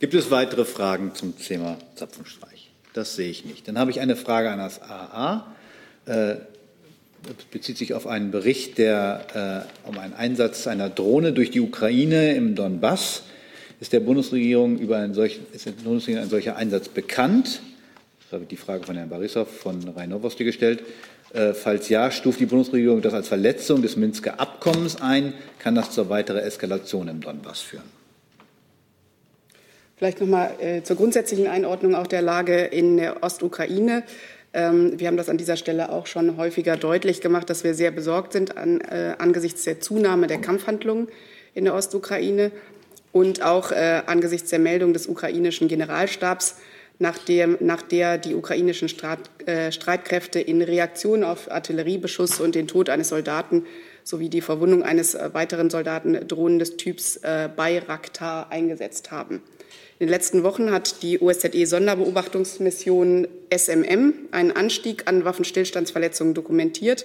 Gibt 0.00 0.14
es 0.14 0.30
weitere 0.30 0.64
Fragen 0.64 1.12
zum 1.14 1.36
Thema 1.36 1.76
Zapfenstreich? 1.96 2.70
Das 2.92 3.16
sehe 3.16 3.30
ich 3.30 3.44
nicht. 3.44 3.66
Dann 3.66 3.78
habe 3.78 3.90
ich 3.90 3.98
eine 3.98 4.14
Frage 4.14 4.48
an 4.48 4.58
das 4.58 4.80
AA. 4.80 5.46
Äh, 6.06 6.36
das 7.24 7.44
bezieht 7.50 7.78
sich 7.78 7.94
auf 7.94 8.06
einen 8.06 8.30
Bericht 8.30 8.78
der, 8.78 9.66
äh, 9.84 9.88
um 9.88 9.98
einen 9.98 10.14
Einsatz 10.14 10.68
einer 10.68 10.88
Drohne 10.88 11.32
durch 11.32 11.50
die 11.50 11.60
Ukraine 11.60 12.36
im 12.36 12.54
Donbass. 12.54 13.24
Ist 13.80 13.92
der 13.92 13.98
Bundesregierung 13.98 14.78
über 14.78 14.98
einen 14.98 15.14
solchen, 15.14 15.44
ist 15.52 15.66
der 15.66 15.72
Bundesregierung 15.72 16.24
ein 16.24 16.30
solcher 16.30 16.54
Einsatz 16.54 16.88
bekannt? 16.88 17.60
Das 18.22 18.32
habe 18.32 18.44
ich 18.44 18.48
die 18.48 18.56
Frage 18.56 18.84
von 18.84 18.94
Herrn 18.94 19.08
Barisov 19.08 19.48
von 19.48 19.88
Rhein-Novosti 19.88 20.44
gestellt. 20.44 20.84
Äh, 21.32 21.54
falls 21.54 21.88
ja, 21.88 22.12
stuft 22.12 22.38
die 22.38 22.46
Bundesregierung 22.46 23.02
das 23.02 23.14
als 23.14 23.26
Verletzung 23.26 23.82
des 23.82 23.96
Minsker 23.96 24.38
Abkommens 24.38 25.00
ein? 25.00 25.34
Kann 25.58 25.74
das 25.74 25.90
zur 25.90 26.08
weiteren 26.08 26.42
Eskalation 26.42 27.08
im 27.08 27.20
Donbass 27.20 27.60
führen? 27.60 27.97
Vielleicht 29.98 30.20
noch 30.20 30.28
mal 30.28 30.52
äh, 30.60 30.82
zur 30.84 30.94
grundsätzlichen 30.94 31.48
Einordnung 31.48 31.96
auch 31.96 32.06
der 32.06 32.22
Lage 32.22 32.56
in 32.64 32.98
der 32.98 33.24
Ostukraine. 33.24 34.04
Ähm, 34.54 34.92
wir 34.96 35.08
haben 35.08 35.16
das 35.16 35.28
an 35.28 35.38
dieser 35.38 35.56
Stelle 35.56 35.90
auch 35.90 36.06
schon 36.06 36.36
häufiger 36.36 36.76
deutlich 36.76 37.20
gemacht, 37.20 37.50
dass 37.50 37.64
wir 37.64 37.74
sehr 37.74 37.90
besorgt 37.90 38.32
sind 38.32 38.56
an, 38.56 38.80
äh, 38.80 39.16
angesichts 39.18 39.64
der 39.64 39.80
Zunahme 39.80 40.28
der 40.28 40.38
Kampfhandlungen 40.38 41.08
in 41.52 41.64
der 41.64 41.74
Ostukraine 41.74 42.52
und 43.10 43.42
auch 43.42 43.72
äh, 43.72 44.02
angesichts 44.06 44.50
der 44.50 44.60
Meldung 44.60 44.92
des 44.92 45.08
ukrainischen 45.08 45.66
Generalstabs, 45.66 46.58
nach, 47.00 47.18
dem, 47.18 47.56
nach 47.58 47.82
der 47.82 48.18
die 48.18 48.36
ukrainischen 48.36 48.88
Strat, 48.88 49.18
äh, 49.46 49.72
Streitkräfte 49.72 50.38
in 50.38 50.62
Reaktion 50.62 51.24
auf 51.24 51.50
Artilleriebeschuss 51.50 52.38
und 52.38 52.54
den 52.54 52.68
Tod 52.68 52.88
eines 52.88 53.08
Soldaten 53.08 53.66
sowie 54.04 54.28
die 54.28 54.42
Verwundung 54.42 54.84
eines 54.84 55.18
weiteren 55.32 55.70
Soldaten 55.70 56.28
Drohnen 56.28 56.60
des 56.60 56.76
Typs 56.76 57.16
äh, 57.16 57.48
Bayraktar 57.54 58.52
eingesetzt 58.52 59.10
haben. 59.10 59.42
In 60.00 60.06
den 60.06 60.12
letzten 60.12 60.44
Wochen 60.44 60.70
hat 60.70 61.02
die 61.02 61.20
OSZE-Sonderbeobachtungsmission 61.20 63.26
SMM 63.52 64.14
einen 64.30 64.52
Anstieg 64.52 65.08
an 65.08 65.24
Waffenstillstandsverletzungen 65.24 66.34
dokumentiert. 66.34 67.04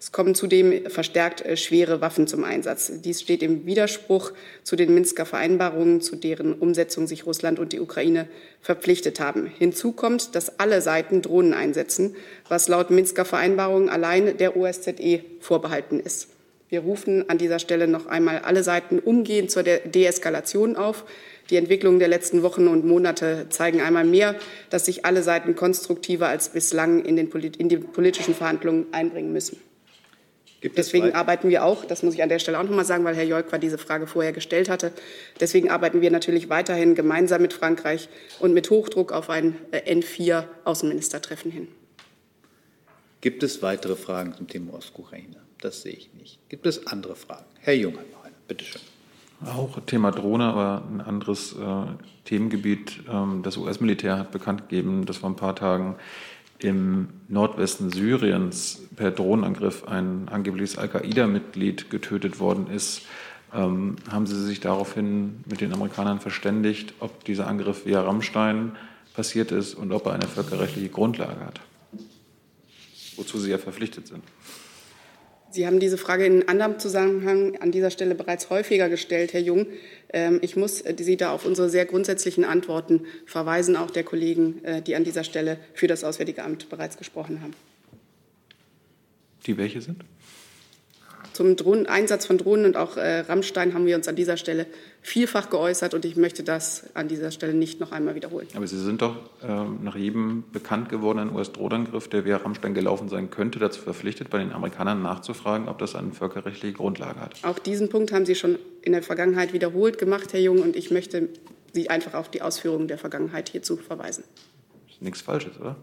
Es 0.00 0.10
kommen 0.10 0.34
zudem 0.34 0.90
verstärkt 0.90 1.42
äh, 1.42 1.56
schwere 1.56 2.00
Waffen 2.00 2.26
zum 2.26 2.42
Einsatz. 2.42 2.90
Dies 3.04 3.20
steht 3.20 3.44
im 3.44 3.64
Widerspruch 3.64 4.32
zu 4.64 4.74
den 4.74 4.92
Minsker 4.92 5.24
Vereinbarungen, 5.24 6.00
zu 6.00 6.16
deren 6.16 6.54
Umsetzung 6.54 7.06
sich 7.06 7.26
Russland 7.26 7.60
und 7.60 7.72
die 7.72 7.78
Ukraine 7.78 8.26
verpflichtet 8.60 9.20
haben. 9.20 9.46
Hinzu 9.46 9.92
kommt, 9.92 10.34
dass 10.34 10.58
alle 10.58 10.82
Seiten 10.82 11.22
Drohnen 11.22 11.54
einsetzen, 11.54 12.16
was 12.48 12.66
laut 12.66 12.90
Minsker 12.90 13.24
Vereinbarungen 13.24 13.88
allein 13.88 14.36
der 14.36 14.56
OSZE 14.56 15.20
vorbehalten 15.38 16.00
ist. 16.00 16.26
Wir 16.72 16.80
rufen 16.80 17.28
an 17.28 17.36
dieser 17.36 17.58
Stelle 17.58 17.86
noch 17.86 18.06
einmal 18.06 18.38
alle 18.38 18.62
Seiten 18.62 18.98
umgehend 18.98 19.50
zur 19.50 19.62
Deeskalation 19.62 20.74
auf. 20.74 21.04
Die 21.50 21.56
Entwicklungen 21.56 21.98
der 21.98 22.08
letzten 22.08 22.42
Wochen 22.42 22.66
und 22.66 22.86
Monate 22.86 23.44
zeigen 23.50 23.82
einmal 23.82 24.06
mehr, 24.06 24.36
dass 24.70 24.86
sich 24.86 25.04
alle 25.04 25.22
Seiten 25.22 25.54
konstruktiver 25.54 26.28
als 26.28 26.48
bislang 26.48 27.04
in, 27.04 27.16
den 27.16 27.28
Polit 27.28 27.58
in 27.58 27.68
die 27.68 27.76
politischen 27.76 28.34
Verhandlungen 28.34 28.86
einbringen 28.90 29.34
müssen. 29.34 29.60
Deswegen 30.62 31.12
arbeiten 31.12 31.50
wir 31.50 31.62
auch, 31.62 31.84
das 31.84 32.02
muss 32.02 32.14
ich 32.14 32.22
an 32.22 32.30
der 32.30 32.38
Stelle 32.38 32.58
auch 32.58 32.62
noch 32.62 32.74
mal 32.74 32.86
sagen, 32.86 33.04
weil 33.04 33.16
Herr 33.16 33.24
Jolkwa 33.24 33.58
diese 33.58 33.76
Frage 33.76 34.06
vorher 34.06 34.32
gestellt 34.32 34.70
hatte. 34.70 34.92
Deswegen 35.40 35.70
arbeiten 35.70 36.00
wir 36.00 36.10
natürlich 36.10 36.48
weiterhin 36.48 36.94
gemeinsam 36.94 37.42
mit 37.42 37.52
Frankreich 37.52 38.08
und 38.40 38.54
mit 38.54 38.70
Hochdruck 38.70 39.12
auf 39.12 39.28
ein 39.28 39.56
äh, 39.72 39.94
N4-Außenministertreffen 39.94 41.50
hin. 41.50 41.68
Gibt 43.20 43.42
es 43.42 43.60
weitere 43.60 43.94
Fragen 43.94 44.32
zum 44.34 44.48
Thema 44.48 44.72
Ostukraine? 44.72 45.42
Das 45.62 45.82
sehe 45.82 45.92
ich 45.92 46.12
nicht. 46.14 46.40
Gibt 46.48 46.66
es 46.66 46.88
andere 46.88 47.14
Fragen? 47.14 47.44
Herr 47.60 47.74
Jung 47.74 47.96
hat 47.96 48.10
noch 48.10 48.24
eine. 48.24 48.34
Bitte 48.48 48.64
schön. 48.64 48.80
Auch 49.46 49.78
Thema 49.86 50.10
Drohne, 50.10 50.44
aber 50.44 50.82
ein 50.90 51.00
anderes 51.00 51.52
äh, 51.52 51.86
Themengebiet. 52.24 53.04
Ähm, 53.08 53.42
das 53.44 53.56
US-Militär 53.56 54.18
hat 54.18 54.32
bekannt 54.32 54.68
gegeben, 54.68 55.06
dass 55.06 55.18
vor 55.18 55.30
ein 55.30 55.36
paar 55.36 55.54
Tagen 55.54 55.94
im 56.58 57.08
Nordwesten 57.28 57.90
Syriens 57.90 58.82
per 58.96 59.12
Drohnenangriff 59.12 59.86
ein 59.86 60.28
angebliches 60.28 60.78
Al-Qaida-Mitglied 60.78 61.90
getötet 61.90 62.40
worden 62.40 62.66
ist. 62.66 63.02
Ähm, 63.54 63.96
haben 64.10 64.26
Sie 64.26 64.44
sich 64.44 64.58
daraufhin 64.58 65.44
mit 65.46 65.60
den 65.60 65.72
Amerikanern 65.72 66.18
verständigt, 66.18 66.94
ob 66.98 67.24
dieser 67.24 67.46
Angriff 67.46 67.86
via 67.86 68.00
Rammstein 68.02 68.72
passiert 69.14 69.52
ist 69.52 69.74
und 69.74 69.92
ob 69.92 70.06
er 70.06 70.14
eine 70.14 70.26
völkerrechtliche 70.26 70.88
Grundlage 70.88 71.38
hat? 71.38 71.60
Wozu 73.14 73.38
Sie 73.38 73.50
ja 73.50 73.58
verpflichtet 73.58 74.08
sind. 74.08 74.24
Sie 75.52 75.66
haben 75.66 75.80
diese 75.80 75.98
Frage 75.98 76.24
in 76.24 76.48
anderem 76.48 76.78
Zusammenhang 76.78 77.58
an 77.60 77.72
dieser 77.72 77.90
Stelle 77.90 78.14
bereits 78.14 78.48
häufiger 78.48 78.88
gestellt, 78.88 79.34
Herr 79.34 79.40
Jung. 79.40 79.66
Ähm, 80.10 80.38
ich 80.40 80.56
muss 80.56 80.80
äh, 80.80 80.94
Sie 80.98 81.18
da 81.18 81.30
auf 81.30 81.44
unsere 81.44 81.68
sehr 81.68 81.84
grundsätzlichen 81.84 82.44
Antworten 82.44 83.02
verweisen, 83.26 83.76
auch 83.76 83.90
der 83.90 84.02
Kollegen, 84.02 84.64
äh, 84.64 84.80
die 84.80 84.96
an 84.96 85.04
dieser 85.04 85.24
Stelle 85.24 85.58
für 85.74 85.86
das 85.86 86.04
Auswärtige 86.04 86.42
Amt 86.42 86.70
bereits 86.70 86.96
gesprochen 86.96 87.42
haben. 87.42 87.52
Die 89.44 89.58
welche 89.58 89.82
sind? 89.82 90.04
Zum 91.32 91.56
Drohnen, 91.56 91.86
Einsatz 91.86 92.26
von 92.26 92.38
Drohnen 92.38 92.66
und 92.66 92.76
auch 92.76 92.96
äh, 92.96 93.20
Rammstein 93.20 93.74
haben 93.74 93.86
wir 93.86 93.96
uns 93.96 94.06
an 94.08 94.16
dieser 94.16 94.36
Stelle 94.36 94.66
vielfach 95.00 95.50
geäußert 95.50 95.94
und 95.94 96.04
ich 96.04 96.16
möchte 96.16 96.42
das 96.42 96.84
an 96.94 97.08
dieser 97.08 97.30
Stelle 97.30 97.54
nicht 97.54 97.80
noch 97.80 97.90
einmal 97.92 98.14
wiederholen. 98.14 98.46
Aber 98.54 98.66
Sie 98.66 98.78
sind 98.78 99.02
doch 99.02 99.16
äh, 99.42 99.46
nach 99.82 99.96
jedem 99.96 100.44
bekannt 100.52 100.88
gewordenen 100.88 101.34
US-Drohnenangriff, 101.34 102.08
der 102.08 102.24
via 102.24 102.36
Rammstein 102.36 102.74
gelaufen 102.74 103.08
sein 103.08 103.30
könnte, 103.30 103.58
dazu 103.58 103.80
verpflichtet, 103.80 104.30
bei 104.30 104.38
den 104.38 104.52
Amerikanern 104.52 105.02
nachzufragen, 105.02 105.68
ob 105.68 105.78
das 105.78 105.94
eine 105.94 106.12
völkerrechtliche 106.12 106.74
Grundlage 106.74 107.20
hat. 107.20 107.34
Auch 107.42 107.58
diesen 107.58 107.88
Punkt 107.88 108.12
haben 108.12 108.26
Sie 108.26 108.34
schon 108.34 108.58
in 108.82 108.92
der 108.92 109.02
Vergangenheit 109.02 109.52
wiederholt 109.52 109.98
gemacht, 109.98 110.32
Herr 110.32 110.40
Jung, 110.40 110.60
und 110.60 110.76
ich 110.76 110.90
möchte 110.90 111.28
Sie 111.72 111.88
einfach 111.88 112.14
auf 112.14 112.30
die 112.30 112.42
Ausführungen 112.42 112.88
der 112.88 112.98
Vergangenheit 112.98 113.48
hierzu 113.48 113.76
verweisen. 113.76 114.24
Das 114.86 114.96
ist 114.96 115.02
nichts 115.02 115.20
Falsches, 115.22 115.58
oder? 115.58 115.76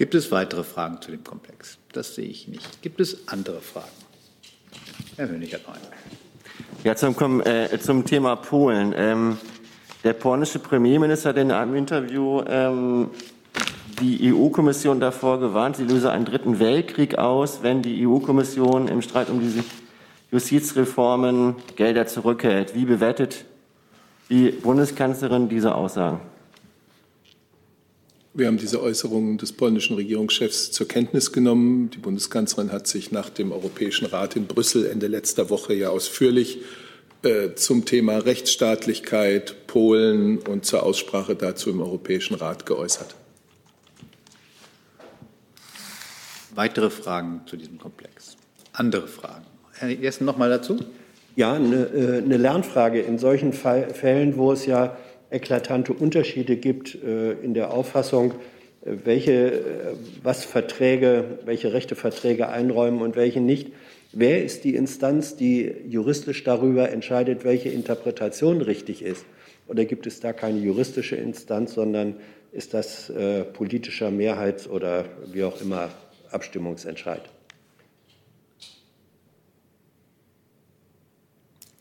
Gibt 0.00 0.14
es 0.14 0.32
weitere 0.32 0.64
Fragen 0.64 0.98
zu 1.02 1.10
dem 1.10 1.22
Komplex? 1.22 1.76
Das 1.92 2.14
sehe 2.14 2.24
ich 2.24 2.48
nicht. 2.48 2.80
Gibt 2.80 3.00
es 3.00 3.28
andere 3.28 3.60
Fragen? 3.60 3.90
Herr 5.16 5.28
Hönig 5.28 5.52
hat 5.52 5.66
noch 5.66 5.74
eine. 5.74 5.84
Ja, 6.84 6.96
zum, 6.96 7.42
äh, 7.42 7.78
zum 7.78 8.06
Thema 8.06 8.36
Polen. 8.36 8.94
Ähm, 8.96 9.36
der 10.02 10.14
polnische 10.14 10.58
Premierminister 10.58 11.28
hat 11.28 11.36
in 11.36 11.52
einem 11.52 11.74
Interview 11.74 12.42
ähm, 12.48 13.10
die 14.00 14.32
EU-Kommission 14.32 15.00
davor 15.00 15.38
gewarnt, 15.38 15.76
sie 15.76 15.84
löse 15.84 16.10
einen 16.10 16.24
dritten 16.24 16.58
Weltkrieg 16.60 17.18
aus, 17.18 17.62
wenn 17.62 17.82
die 17.82 18.06
EU-Kommission 18.06 18.88
im 18.88 19.02
Streit 19.02 19.28
um 19.28 19.38
diese 19.38 19.64
Justizreformen 20.30 21.56
Gelder 21.76 22.06
zurückhält. 22.06 22.74
Wie 22.74 22.86
bewertet 22.86 23.44
die 24.30 24.50
Bundeskanzlerin 24.50 25.50
diese 25.50 25.74
Aussagen? 25.74 26.22
Wir 28.32 28.46
haben 28.46 28.58
diese 28.58 28.80
Äußerungen 28.80 29.38
des 29.38 29.52
polnischen 29.52 29.96
Regierungschefs 29.96 30.70
zur 30.70 30.86
Kenntnis 30.86 31.32
genommen. 31.32 31.90
Die 31.90 31.98
Bundeskanzlerin 31.98 32.70
hat 32.70 32.86
sich 32.86 33.10
nach 33.10 33.28
dem 33.28 33.50
Europäischen 33.50 34.06
Rat 34.06 34.36
in 34.36 34.46
Brüssel 34.46 34.86
Ende 34.86 35.08
letzter 35.08 35.50
Woche 35.50 35.74
ja 35.74 35.88
ausführlich 35.88 36.58
äh, 37.24 37.54
zum 37.56 37.86
Thema 37.86 38.18
Rechtsstaatlichkeit, 38.18 39.66
Polen 39.66 40.38
und 40.38 40.64
zur 40.64 40.84
Aussprache 40.84 41.34
dazu 41.34 41.70
im 41.70 41.80
Europäischen 41.80 42.34
Rat 42.34 42.66
geäußert. 42.66 43.16
Weitere 46.54 46.90
Fragen 46.90 47.40
zu 47.46 47.56
diesem 47.56 47.78
Komplex? 47.78 48.36
Andere 48.72 49.08
Fragen? 49.08 49.46
Herr 49.72 49.88
Jessen, 49.88 50.24
noch 50.24 50.36
mal 50.36 50.50
dazu? 50.50 50.78
Ja, 51.34 51.54
eine, 51.54 51.86
äh, 51.86 52.18
eine 52.18 52.36
Lernfrage. 52.36 53.00
In 53.00 53.18
solchen 53.18 53.52
Fällen, 53.52 54.36
wo 54.36 54.52
es 54.52 54.66
ja 54.66 54.96
eklatante 55.30 55.92
Unterschiede 55.92 56.56
gibt 56.56 56.94
äh, 56.94 57.32
in 57.32 57.54
der 57.54 57.72
Auffassung, 57.72 58.32
äh, 58.84 58.96
welche, 59.04 59.52
äh, 59.52 59.60
was 60.22 60.44
Verträge, 60.44 61.38
welche 61.44 61.72
Rechte 61.72 61.94
Verträge 61.94 62.48
einräumen 62.48 63.00
und 63.00 63.16
welche 63.16 63.40
nicht. 63.40 63.72
Wer 64.12 64.44
ist 64.44 64.64
die 64.64 64.74
Instanz, 64.74 65.36
die 65.36 65.72
juristisch 65.88 66.42
darüber 66.42 66.90
entscheidet, 66.90 67.44
welche 67.44 67.68
Interpretation 67.68 68.60
richtig 68.60 69.02
ist? 69.02 69.24
Oder 69.68 69.84
gibt 69.84 70.06
es 70.08 70.18
da 70.18 70.32
keine 70.32 70.58
juristische 70.58 71.14
Instanz, 71.14 71.74
sondern 71.74 72.16
ist 72.50 72.74
das 72.74 73.08
äh, 73.10 73.44
politischer 73.44 74.10
Mehrheits- 74.10 74.68
oder 74.68 75.04
wie 75.32 75.44
auch 75.44 75.60
immer 75.60 75.90
Abstimmungsentscheid? 76.32 77.22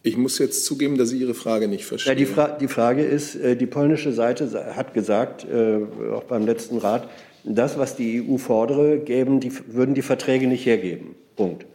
Ich 0.02 0.16
muss 0.16 0.40
jetzt 0.40 0.66
zugeben, 0.66 0.98
dass 0.98 1.12
ich 1.12 1.20
Ihre 1.20 1.34
Frage 1.34 1.68
nicht 1.68 1.86
verstehe. 1.86 2.14
Ja, 2.14 2.18
die, 2.18 2.26
Fra 2.26 2.48
die, 2.50 2.68
Frage 2.68 3.04
ist, 3.04 3.36
äh, 3.36 3.56
die 3.56 3.66
polnische 3.66 4.14
Seite 4.14 4.74
hat 4.76 4.94
gesagt, 4.94 5.46
äh, 5.46 5.80
auch 6.14 6.24
beim 6.24 6.46
letzten 6.46 6.78
Rat, 6.78 7.10
das, 7.44 7.78
was 7.78 7.96
die 7.96 8.22
EU 8.22 8.38
fordere, 8.38 9.00
geben 9.00 9.40
die, 9.40 9.52
würden 9.68 9.96
die 9.96 10.02
Verträge 10.02 10.48
nicht 10.48 10.66
hergeben. 10.66 11.16
Punkt. 11.36 11.66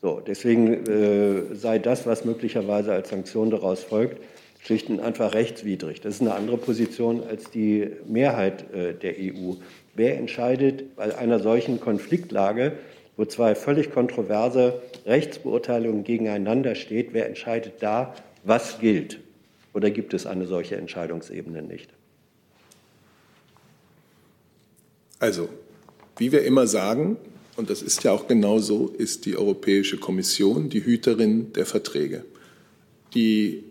So, 0.00 0.20
deswegen 0.20 0.86
äh, 0.86 1.54
sei 1.54 1.78
das, 1.78 2.06
was 2.06 2.24
möglicherweise 2.24 2.92
als 2.92 3.10
Sanktion 3.10 3.50
daraus 3.50 3.82
folgt, 3.82 4.18
schlicht 4.62 4.88
und 4.88 5.00
einfach 5.00 5.34
rechtswidrig. 5.34 6.00
Das 6.00 6.16
ist 6.16 6.20
eine 6.20 6.34
andere 6.34 6.56
Position 6.56 7.22
als 7.22 7.50
die 7.50 7.88
Mehrheit 8.06 8.72
äh, 8.72 8.94
der 8.94 9.14
EU. 9.18 9.54
Wer 9.94 10.18
entscheidet 10.18 10.96
bei 10.96 11.16
einer 11.16 11.38
solchen 11.38 11.80
Konfliktlage, 11.80 12.72
wo 13.16 13.24
zwei 13.24 13.54
völlig 13.54 13.92
kontroverse 13.92 14.82
Rechtsbeurteilungen 15.06 16.04
gegeneinander 16.04 16.74
steht, 16.74 17.12
wer 17.12 17.26
entscheidet 17.26 17.74
da, 17.80 18.14
was 18.42 18.78
gilt? 18.80 19.20
Oder 19.72 19.90
gibt 19.90 20.14
es 20.14 20.26
eine 20.26 20.46
solche 20.46 20.76
Entscheidungsebene 20.76 21.62
nicht? 21.62 21.90
Also, 25.18 25.48
wie 26.16 26.32
wir 26.32 26.44
immer 26.44 26.66
sagen, 26.66 27.16
und 27.56 27.70
das 27.70 27.82
ist 27.82 28.02
ja 28.04 28.12
auch 28.12 28.26
genau 28.26 28.58
so, 28.58 28.88
ist 28.88 29.26
die 29.26 29.36
Europäische 29.36 29.96
Kommission 29.96 30.68
die 30.68 30.84
Hüterin 30.84 31.52
der 31.52 31.66
Verträge. 31.66 32.24
Die 33.14 33.64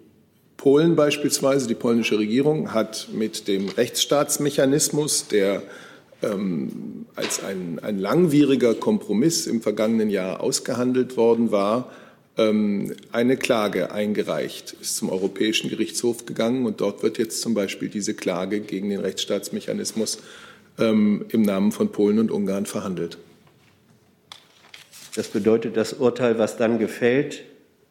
Polen 0.58 0.96
beispielsweise, 0.96 1.68
die 1.68 1.76
polnische 1.76 2.18
Regierung 2.18 2.74
hat 2.74 3.10
mit 3.12 3.50
dem 3.50 3.68
Rechtsstaatsmechanismus, 3.68 5.28
der 5.28 5.64
ähm, 6.24 7.06
als 7.16 7.44
ein, 7.44 7.80
ein 7.82 8.00
langwieriger 8.00 8.74
Kompromiss 8.74 9.48
im 9.48 9.62
vergangenen 9.62 10.10
Jahr 10.10 10.42
ausgehandelt 10.42 11.18
worden 11.18 11.52
war, 11.52 11.92
ähm, 12.38 12.96
eine 13.12 13.38
Klage 13.38 13.92
eingereicht, 13.92 14.76
ist 14.82 14.96
zum 14.96 15.10
Europäischen 15.10 15.70
Gerichtshof 15.70 16.26
gegangen 16.26 16.66
und 16.66 16.82
dort 16.82 17.04
wird 17.04 17.18
jetzt 17.18 17.42
zum 17.42 17.54
Beispiel 17.54 17.90
diese 17.90 18.14
Klage 18.16 18.62
gegen 18.62 18.90
den 18.90 19.00
Rechtsstaatsmechanismus 19.02 20.20
ähm, 20.80 21.26
im 21.30 21.44
Namen 21.44 21.72
von 21.72 21.92
Polen 21.92 22.20
und 22.20 22.32
Ungarn 22.32 22.66
verhandelt. 22.66 23.18
Das 25.16 25.28
bedeutet, 25.28 25.78
das 25.78 25.94
Urteil, 25.94 26.40
was 26.40 26.58
dann 26.58 26.80
gefällt 26.80 27.44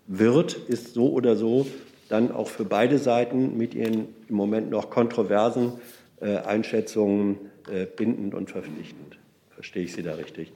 wird, 0.08 0.54
ist 0.68 0.94
so 0.94 1.12
oder 1.12 1.36
so 1.36 1.66
dann 2.08 2.32
auch 2.32 2.48
für 2.48 2.64
beide 2.64 2.98
Seiten 2.98 3.56
mit 3.56 3.74
ihren 3.74 4.08
im 4.28 4.34
Moment 4.34 4.70
noch 4.70 4.90
kontroversen 4.90 5.74
äh, 6.20 6.36
Einschätzungen 6.38 7.51
bindend 7.96 8.34
und 8.34 8.50
verpflichtend. 8.50 9.18
Verstehe 9.50 9.84
ich 9.84 9.92
Sie 9.92 10.02
da 10.02 10.14
richtig? 10.14 10.52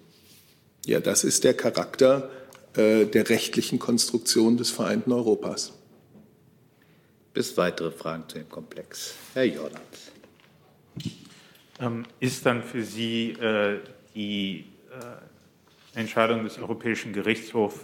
Ja, 0.87 1.01
das 1.01 1.25
ist 1.25 1.45
der 1.45 1.55
Charakter 1.55 2.31
äh, 2.77 3.07
der 3.07 3.29
rechtlichen 3.29 3.79
Konstruktion 3.79 4.57
des 4.57 4.71
vereinten 4.71 5.13
Europas. 5.13 5.73
Bis 7.33 7.57
weitere 7.57 7.91
Fragen 7.91 8.25
zu 8.29 8.39
dem 8.39 8.49
Komplex. 8.49 9.15
Herr 9.35 9.45
Jordans. 9.45 10.13
Ähm, 11.81 12.05
ist 12.21 12.45
dann 12.45 12.63
für 12.63 12.83
Sie 12.83 13.31
äh, 13.33 13.81
die 14.15 14.67
äh, 14.91 15.99
Entscheidung 15.99 16.45
des 16.45 16.59
Europäischen 16.59 17.13
Gerichtshofs 17.13 17.81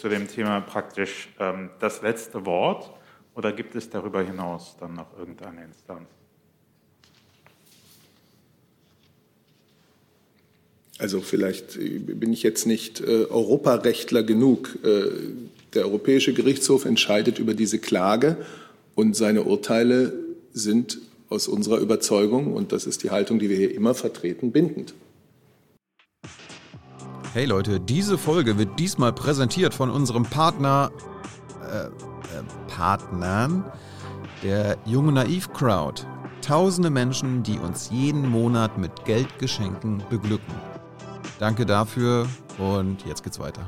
zu 0.00 0.08
dem 0.08 0.28
Thema 0.28 0.60
praktisch 0.60 1.30
ähm, 1.40 1.70
das 1.80 2.02
letzte 2.02 2.46
Wort 2.46 2.90
oder 3.34 3.52
gibt 3.52 3.74
es 3.74 3.90
darüber 3.90 4.22
hinaus 4.22 4.76
dann 4.78 4.94
noch 4.94 5.18
irgendeine 5.18 5.64
Instanz? 5.64 6.08
Also 10.98 11.20
vielleicht 11.20 11.76
äh, 11.76 11.98
bin 11.98 12.32
ich 12.32 12.42
jetzt 12.42 12.66
nicht 12.66 13.00
äh, 13.00 13.24
Europarechtler 13.30 14.22
genug. 14.22 14.78
Äh, 14.82 15.10
der 15.74 15.84
Europäische 15.84 16.32
Gerichtshof 16.32 16.84
entscheidet 16.84 17.38
über 17.38 17.54
diese 17.54 17.78
Klage 17.78 18.36
und 18.94 19.14
seine 19.16 19.44
Urteile 19.44 20.12
sind 20.52 20.98
aus 21.28 21.46
unserer 21.46 21.78
Überzeugung, 21.78 22.54
und 22.54 22.72
das 22.72 22.86
ist 22.86 23.02
die 23.02 23.10
Haltung, 23.10 23.38
die 23.38 23.50
wir 23.50 23.56
hier 23.56 23.74
immer 23.74 23.94
vertreten, 23.94 24.50
bindend. 24.50 24.94
Hey 27.34 27.44
Leute, 27.44 27.78
diese 27.78 28.16
Folge 28.16 28.58
wird 28.58 28.78
diesmal 28.78 29.12
präsentiert 29.12 29.74
von 29.74 29.90
unserem 29.90 30.24
Partner, 30.24 30.90
äh, 31.70 31.86
äh, 31.86 31.90
Partnern, 32.66 33.70
der 34.42 34.78
Junge 34.86 35.12
Naiv 35.12 35.52
Crowd. 35.52 36.02
tausende 36.40 36.88
Menschen, 36.88 37.42
die 37.42 37.58
uns 37.58 37.90
jeden 37.90 38.26
Monat 38.26 38.78
mit 38.78 39.04
Geldgeschenken 39.04 40.02
beglücken. 40.08 40.54
Danke 41.38 41.64
dafür 41.64 42.28
und 42.58 43.06
jetzt 43.06 43.22
geht's 43.22 43.38
weiter. 43.38 43.64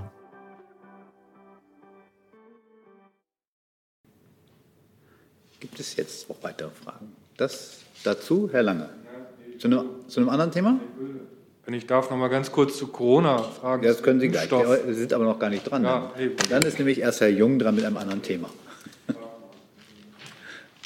Gibt 5.61 5.79
es 5.79 5.95
jetzt 5.95 6.29
noch 6.29 6.43
weitere 6.43 6.71
Fragen? 6.71 7.13
Das 7.37 7.79
dazu, 8.03 8.49
Herr 8.51 8.65
Lange. 8.65 8.89
Zu 9.61 9.69
einem, 9.69 9.85
zu 10.09 10.19
einem 10.19 10.31
anderen 10.31 10.51
Thema? 10.51 10.81
Wenn 11.65 11.75
ich 11.75 11.87
darf, 11.87 12.11
noch 12.11 12.17
mal 12.17 12.29
ganz 12.29 12.51
kurz 12.51 12.77
zu 12.77 12.89
Corona 12.89 13.39
fragen. 13.39 13.85
Das 13.85 14.03
können 14.03 14.19
Sie 14.19 14.29
gleich. 14.29 14.51
Sie 14.51 14.95
sind 14.95 15.13
aber 15.13 15.25
noch 15.25 15.39
gar 15.39 15.51
nicht 15.51 15.71
dran. 15.71 15.85
Ja, 15.85 16.11
dann. 16.17 16.33
dann 16.49 16.63
ist 16.63 16.79
nämlich 16.79 16.99
erst 16.99 17.21
Herr 17.21 17.29
Jung 17.29 17.61
dran 17.61 17.77
mit 17.77 17.85
einem 17.85 17.97
anderen 17.97 18.23
Thema. 18.23 18.51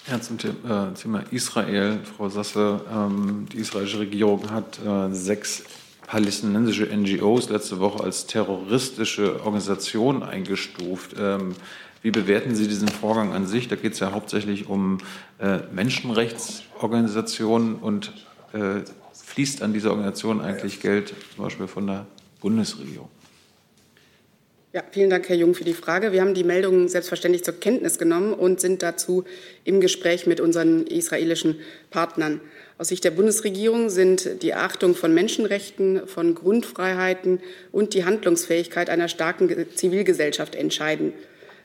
Ja, 0.06 0.20
zum 0.20 0.36
äh, 0.36 0.92
Thema 0.92 1.24
Israel, 1.30 1.98
Frau 2.04 2.28
Sasse. 2.28 2.78
Ähm, 2.92 3.46
die 3.50 3.56
israelische 3.56 4.00
Regierung 4.00 4.50
hat 4.50 4.78
äh, 4.84 5.10
sechs 5.14 5.62
palästinensische 6.06 6.86
NGOs 6.86 7.50
letzte 7.50 7.80
Woche 7.80 8.02
als 8.02 8.26
terroristische 8.26 9.44
Organisation 9.44 10.22
eingestuft. 10.22 11.14
Ähm, 11.18 11.54
wie 12.02 12.10
bewerten 12.10 12.54
Sie 12.54 12.68
diesen 12.68 12.88
Vorgang 12.88 13.32
an 13.32 13.46
sich? 13.46 13.68
Da 13.68 13.76
geht 13.76 13.94
es 13.94 14.00
ja 14.00 14.12
hauptsächlich 14.12 14.68
um 14.68 14.98
äh, 15.38 15.58
Menschenrechtsorganisationen 15.72 17.76
und 17.76 18.12
äh, 18.52 18.80
fließt 19.12 19.62
an 19.62 19.72
diese 19.72 19.90
Organisation 19.90 20.40
eigentlich 20.40 20.80
Geld, 20.80 21.14
zum 21.34 21.44
Beispiel 21.44 21.66
von 21.66 21.86
der 21.86 22.06
Bundesregierung? 22.40 23.08
Ja, 24.74 24.82
vielen 24.90 25.08
Dank, 25.08 25.28
Herr 25.28 25.36
Jung, 25.36 25.54
für 25.54 25.62
die 25.62 25.72
Frage. 25.72 26.10
Wir 26.10 26.20
haben 26.20 26.34
die 26.34 26.42
Meldungen 26.42 26.88
selbstverständlich 26.88 27.44
zur 27.44 27.60
Kenntnis 27.60 27.96
genommen 27.96 28.34
und 28.34 28.60
sind 28.60 28.82
dazu 28.82 29.22
im 29.62 29.80
Gespräch 29.80 30.26
mit 30.26 30.40
unseren 30.40 30.88
israelischen 30.88 31.60
Partnern. 31.90 32.40
Aus 32.76 32.88
Sicht 32.88 33.04
der 33.04 33.12
Bundesregierung 33.12 33.88
sind 33.88 34.42
die 34.42 34.54
Achtung 34.54 34.96
von 34.96 35.14
Menschenrechten, 35.14 36.08
von 36.08 36.34
Grundfreiheiten 36.34 37.40
und 37.70 37.94
die 37.94 38.04
Handlungsfähigkeit 38.04 38.90
einer 38.90 39.08
starken 39.08 39.48
Zivilgesellschaft 39.76 40.56
entscheidend. 40.56 41.14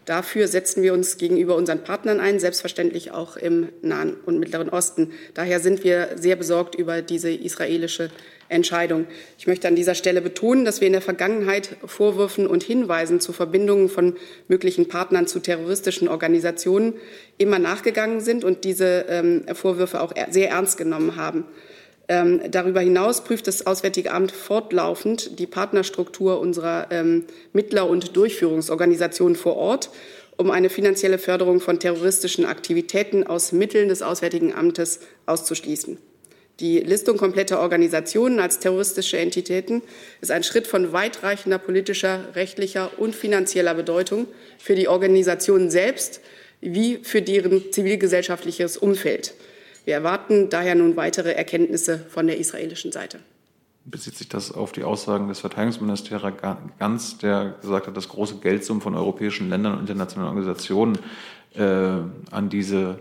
Dafür 0.10 0.48
setzen 0.48 0.82
wir 0.82 0.96
uns 0.96 1.20
gegenüber 1.20 1.56
unseren 1.56 1.84
Partnern 1.84 2.20
ein, 2.20 2.40
selbstverständlich 2.40 3.12
auch 3.12 3.38
im 3.38 3.70
Nahen 3.84 4.16
und 4.26 4.40
Mittleren 4.40 4.68
Osten. 4.68 5.12
Daher 5.36 5.60
sind 5.60 5.84
wir 5.84 6.10
sehr 6.16 6.36
besorgt 6.36 6.74
über 6.74 7.04
diese 7.04 7.30
israelische 7.30 8.10
Entscheidung. 8.48 9.06
Ich 9.38 9.46
möchte 9.46 9.68
an 9.68 9.76
dieser 9.76 9.94
Stelle 9.94 10.22
betonen, 10.22 10.66
dass 10.66 10.82
wir 10.82 10.88
in 10.88 10.94
der 10.94 11.04
Vergangenheit 11.04 11.76
Vorwürfen 11.86 12.48
und 12.48 12.64
Hinweisen 12.64 13.20
zu 13.20 13.34
Verbindungen 13.34 13.88
von 13.88 14.16
möglichen 14.48 14.88
Partnern 14.88 15.28
zu 15.28 15.42
terroristischen 15.42 16.08
Organisationen 16.08 16.96
immer 17.38 17.60
nachgegangen 17.60 18.20
sind 18.20 18.44
und 18.44 18.64
diese 18.64 19.06
ähm, 19.10 19.44
Vorwürfe 19.54 20.02
auch 20.02 20.16
sehr 20.32 20.50
ernst 20.50 20.80
genommen 20.80 21.18
haben. 21.18 21.46
Ähm, 22.12 22.42
darüber 22.50 22.82
hinaus 22.82 23.24
prüft 23.24 23.46
das 23.46 23.68
Auswärtige 23.68 24.12
Amt 24.12 24.32
fortlaufend 24.32 25.38
die 25.38 25.46
Partnerstruktur 25.46 26.40
unserer 26.40 26.88
ähm, 26.90 27.26
Mittler- 27.54 27.88
und 27.88 28.18
Durchführungsorganisationen 28.18 29.36
vor 29.36 29.56
Ort, 29.56 29.92
um 30.36 30.50
eine 30.50 30.72
finanzielle 30.72 31.20
Förderung 31.20 31.62
von 31.62 31.80
terroristischen 31.80 32.46
Aktivitäten 32.46 33.28
aus 33.28 33.52
Mitteln 33.52 33.90
des 33.90 34.02
Auswärtigen 34.02 34.56
Amtes 34.56 35.02
auszuschließen. 35.28 36.00
Die 36.60 36.80
Listung 36.80 37.18
kompletter 37.18 37.60
Organisationen 37.60 38.40
als 38.40 38.58
terroristische 38.58 39.20
Entitäten 39.20 39.84
ist 40.20 40.32
ein 40.32 40.44
Schritt 40.44 40.66
von 40.66 40.92
weitreichender 40.92 41.60
politischer, 41.60 42.36
rechtlicher 42.36 42.90
und 42.98 43.14
finanzieller 43.14 43.76
Bedeutung 43.76 44.26
für 44.58 44.74
die 44.74 44.88
Organisationen 44.88 45.70
selbst 45.70 46.22
wie 46.60 46.98
für 47.04 47.22
deren 47.22 47.72
zivilgesellschaftliches 47.72 48.78
Umfeld. 48.78 49.36
Wir 49.86 49.94
erwarten 49.94 50.50
daher 50.50 50.76
nun 50.76 50.96
weitere 50.96 51.32
Erkenntnisse 51.32 52.00
von 52.00 52.28
der 52.28 52.38
israelischen 52.38 52.92
Seite. 52.92 53.20
Bezieht 53.86 54.16
sich 54.16 54.30
das 54.30 54.52
auf 54.52 54.72
die 54.72 54.84
Aussagen 54.84 55.30
des 55.30 55.40
Verteidigungsministers 55.40 56.34
Ganz, 56.78 57.18
der 57.18 57.56
gesagt 57.62 57.88
hat, 57.88 57.98
dass 57.98 58.10
große 58.10 58.36
Geldsummen 58.36 58.82
von 58.82 58.94
europäischen 58.94 59.50
Ländern 59.50 59.74
und 59.74 59.82
internationalen 59.82 60.30
Organisationen 60.30 61.00
äh, 61.56 61.64
an 61.64 62.50
diese 62.50 63.00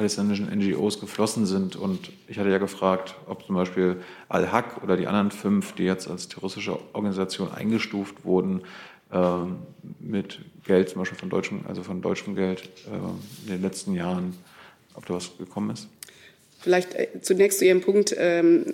palästinensischen 0.00 0.48
NGOs 0.48 0.98
geflossen 0.98 1.44
sind. 1.44 1.76
Und 1.76 2.10
ich 2.26 2.38
hatte 2.38 2.48
ja 2.48 2.56
gefragt, 2.56 3.16
ob 3.26 3.44
zum 3.44 3.54
Beispiel 3.54 4.00
Al-Haq 4.30 4.82
oder 4.82 4.96
die 4.96 5.06
anderen 5.06 5.30
fünf, 5.30 5.72
die 5.72 5.82
jetzt 5.82 6.08
als 6.08 6.28
terroristische 6.28 6.78
Organisation 6.94 7.52
eingestuft 7.52 8.24
wurden, 8.24 8.62
äh, 9.12 9.18
mit 9.98 10.40
Geld, 10.64 10.88
zum 10.88 11.00
Beispiel 11.00 11.18
von 11.18 11.28
deutschem, 11.28 11.60
also 11.68 11.82
von 11.82 12.00
deutschem 12.00 12.34
Geld 12.34 12.62
äh, 12.86 13.46
in 13.46 13.52
den 13.52 13.60
letzten 13.60 13.92
Jahren, 13.92 14.34
ob 14.94 15.04
da 15.04 15.14
was 15.14 15.36
gekommen 15.36 15.68
ist. 15.70 15.88
Vielleicht 16.62 16.94
äh, 16.94 17.08
zunächst 17.22 17.58
zu 17.58 17.64
Ihrem 17.64 17.80
Punkt, 17.80 18.14
ähm, 18.18 18.64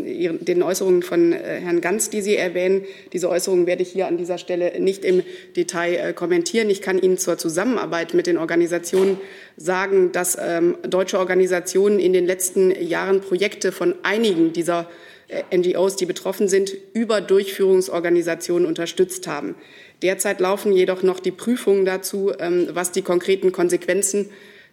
den 0.40 0.62
Äußerungen 0.62 1.02
von 1.02 1.32
äh, 1.32 1.36
Herrn 1.36 1.80
Ganz, 1.80 2.10
die 2.10 2.20
Sie 2.20 2.36
erwähnen. 2.36 2.84
Diese 3.12 3.30
Äußerungen 3.30 3.66
werde 3.66 3.82
ich 3.82 3.90
hier 3.90 4.08
an 4.08 4.16
dieser 4.16 4.38
Stelle 4.38 4.80
nicht 4.80 5.04
im 5.04 5.22
Detail 5.54 5.94
äh, 5.94 6.12
kommentieren. 6.12 6.68
Ich 6.68 6.82
kann 6.82 6.98
Ihnen 6.98 7.16
zur 7.16 7.38
Zusammenarbeit 7.38 8.12
mit 8.12 8.26
den 8.26 8.38
Organisationen 8.38 9.18
sagen, 9.56 10.10
dass 10.10 10.36
ähm, 10.40 10.76
deutsche 10.82 11.18
Organisationen 11.18 12.00
in 12.00 12.12
den 12.12 12.26
letzten 12.26 12.72
Jahren 12.72 13.20
Projekte 13.20 13.70
von 13.70 13.94
einigen 14.02 14.52
dieser 14.52 14.88
NGOs, 15.52 15.96
die 15.96 16.06
betroffen 16.06 16.46
sind, 16.48 16.72
über 16.92 17.20
Durchführungsorganisationen 17.20 18.64
unterstützt 18.66 19.26
haben. 19.26 19.56
Derzeit 20.02 20.40
laufen 20.40 20.72
jedoch 20.72 21.02
noch 21.02 21.18
die 21.20 21.32
Prüfungen 21.32 21.84
dazu, 21.84 22.32
ähm, 22.38 22.68
was 22.72 22.92
die 22.92 23.02
konkreten 23.02 23.52
Konsequenzen 23.52 24.30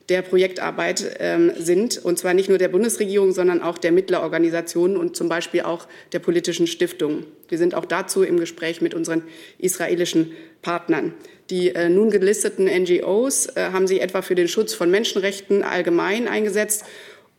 der 0.10 0.22
Projektarbeit 0.22 1.18
ähm, 1.20 1.52
sind, 1.58 2.04
und 2.04 2.20
zwar 2.20 2.34
nicht 2.34 2.50
nur 2.50 2.58
der 2.58 2.68
Bundesregierung, 2.68 3.32
sondern 3.32 3.62
auch 3.62 3.78
der 3.78 3.92
Mittlerorganisationen 3.92 4.98
und 4.98 5.16
zum 5.16 5.30
Beispiel 5.30 5.62
auch 5.62 5.88
der 6.12 6.20
politischen 6.20 6.68
Stiftungen. 6.68 7.26
Wir 7.48 7.58
sind 7.58 7.74
auch 7.74 7.86
dazu 7.86 8.24
im 8.24 8.38
Gespräch 8.38 8.82
mit 8.82 8.94
unseren 8.94 9.24
israelischen 9.60 10.34
Partnern. 10.62 11.14
Die 11.50 11.70
äh, 11.70 11.90
nun 11.90 12.10
gelisteten 12.10 12.66
NGOs 12.66 13.48
äh, 13.56 13.70
haben 13.72 13.88
sich 13.88 14.02
etwa 14.02 14.22
für 14.22 14.36
den 14.36 14.48
Schutz 14.48 14.74
von 14.74 14.92
Menschenrechten 14.92 15.64
allgemein 15.64 16.28
eingesetzt 16.28 16.84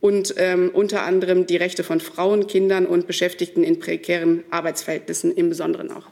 und 0.00 0.34
ähm, 0.36 0.70
unter 0.72 1.02
anderem 1.02 1.46
die 1.46 1.56
Rechte 1.56 1.84
von 1.84 2.00
Frauen, 2.00 2.46
Kindern 2.46 2.86
und 2.86 3.06
Beschäftigten 3.06 3.62
in 3.62 3.78
prekären 3.78 4.44
Arbeitsverhältnissen 4.50 5.34
im 5.34 5.48
Besonderen 5.48 5.90
auch. 5.90 6.10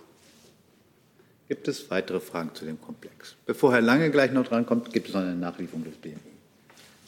Gibt 1.48 1.68
es 1.68 1.90
weitere 1.90 2.20
Fragen 2.20 2.50
zu 2.54 2.64
dem 2.64 2.80
Komplex? 2.80 3.36
Bevor 3.44 3.72
Herr 3.72 3.82
Lange 3.82 4.10
gleich 4.10 4.32
noch 4.32 4.46
drankommt, 4.46 4.92
gibt 4.92 5.08
es 5.08 5.14
noch 5.14 5.20
eine 5.20 5.34
Nachlieferung 5.34 5.84
des 5.84 5.96
BMI. 5.96 6.31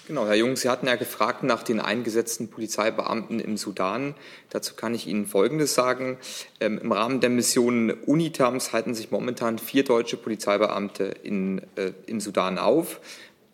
Genau, 0.07 0.27
Herr 0.27 0.35
Jung, 0.35 0.55
Sie 0.57 0.69
hatten 0.69 0.87
ja 0.87 0.97
gefragt 0.97 1.45
nach 1.45 1.63
den 1.63 1.81
eingesetzten 1.81 2.49
Polizeibeamten 2.49 3.41
im 3.41 3.57
Sudan. 3.57 4.15
Dazu 4.51 4.75
kann 4.75 4.95
ich 4.95 5.07
Ihnen 5.07 5.25
Folgendes 5.25 5.75
sagen. 5.75 6.19
Ähm, 6.61 6.79
Im 6.79 6.93
Rahmen 6.93 7.21
der 7.21 7.31
Mission 7.31 7.91
UNITAMS 7.91 8.75
halten 8.75 8.95
sich 8.95 9.11
momentan 9.11 9.59
vier 9.59 9.83
deutsche 9.83 10.19
Polizeibeamte 10.19 11.05
in, 11.23 11.63
äh, 11.77 11.93
im 12.07 12.21
Sudan 12.21 12.59
auf. 12.59 13.01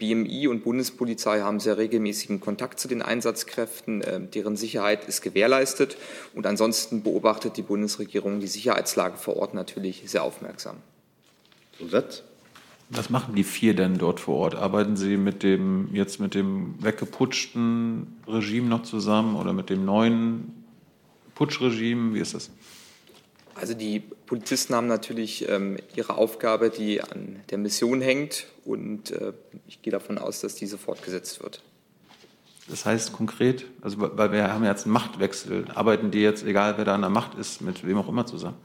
BMI 0.00 0.48
und 0.48 0.64
Bundespolizei 0.64 1.40
haben 1.40 1.60
sehr 1.60 1.78
regelmäßigen 1.78 2.40
Kontakt 2.40 2.80
zu 2.80 2.88
den 2.88 3.00
Einsatzkräften. 3.02 4.02
Äh, 4.02 4.20
deren 4.20 4.56
Sicherheit 4.56 5.06
ist 5.06 5.22
gewährleistet. 5.22 5.96
Und 6.34 6.46
ansonsten 6.46 7.04
beobachtet 7.04 7.58
die 7.58 7.62
Bundesregierung 7.62 8.40
die 8.40 8.48
Sicherheitslage 8.48 9.18
vor 9.18 9.36
Ort 9.36 9.54
natürlich 9.54 10.02
sehr 10.06 10.24
aufmerksam. 10.24 10.78
Zusatz? 11.78 12.24
Was 12.92 13.08
machen 13.08 13.36
die 13.36 13.44
vier 13.44 13.74
denn 13.74 13.98
dort 13.98 14.18
vor 14.18 14.36
Ort? 14.36 14.56
Arbeiten 14.56 14.96
sie 14.96 15.16
mit 15.16 15.44
dem 15.44 15.88
jetzt 15.94 16.18
mit 16.18 16.34
dem 16.34 16.74
weggeputschten 16.82 18.20
Regime 18.26 18.68
noch 18.68 18.82
zusammen 18.82 19.36
oder 19.36 19.52
mit 19.52 19.70
dem 19.70 19.84
neuen 19.84 20.64
Putschregime? 21.36 22.14
Wie 22.14 22.18
ist 22.18 22.34
das? 22.34 22.50
Also 23.54 23.74
die 23.74 24.00
Polizisten 24.00 24.74
haben 24.74 24.88
natürlich 24.88 25.48
ähm, 25.48 25.76
ihre 25.94 26.16
Aufgabe, 26.16 26.70
die 26.70 27.00
an 27.00 27.40
der 27.50 27.58
Mission 27.58 28.00
hängt, 28.00 28.46
und 28.64 29.10
äh, 29.10 29.34
ich 29.66 29.82
gehe 29.82 29.92
davon 29.92 30.18
aus, 30.18 30.40
dass 30.40 30.54
diese 30.54 30.78
fortgesetzt 30.78 31.42
wird. 31.42 31.62
Das 32.68 32.86
heißt 32.86 33.12
konkret, 33.12 33.66
also 33.82 33.96
weil 34.00 34.32
wir 34.32 34.52
haben 34.52 34.64
jetzt 34.64 34.84
einen 34.84 34.92
Machtwechsel, 34.92 35.66
arbeiten 35.74 36.10
die 36.10 36.20
jetzt, 36.20 36.44
egal 36.44 36.76
wer 36.78 36.84
da 36.84 36.94
an 36.94 37.00
der 37.00 37.10
Macht 37.10 37.36
ist, 37.36 37.60
mit 37.60 37.86
wem 37.86 37.98
auch 37.98 38.08
immer 38.08 38.26
zusammen? 38.26 38.56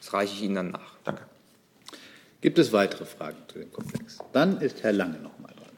Das 0.00 0.12
reiche 0.12 0.34
ich 0.34 0.42
Ihnen 0.42 0.54
dann 0.54 0.70
nach. 0.70 0.96
Danke. 1.02 1.22
Gibt 2.44 2.58
es 2.58 2.74
weitere 2.74 3.06
Fragen 3.06 3.38
zu 3.50 3.58
dem 3.58 3.72
Komplex? 3.72 4.18
Dann 4.34 4.60
ist 4.60 4.82
Herr 4.82 4.92
Lange 4.92 5.18
noch 5.18 5.38
mal 5.38 5.48
dran. 5.56 5.70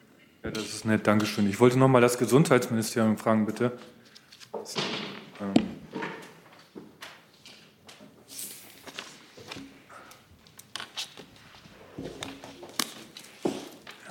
Ja, 0.42 0.50
das 0.50 0.64
ist 0.64 0.84
nett, 0.84 1.06
Dankeschön. 1.06 1.48
Ich 1.48 1.60
wollte 1.60 1.78
noch 1.78 1.86
mal 1.86 2.00
das 2.00 2.18
Gesundheitsministerium 2.18 3.18
fragen, 3.18 3.46
bitte. 3.46 3.70
Ähm. 5.40 5.54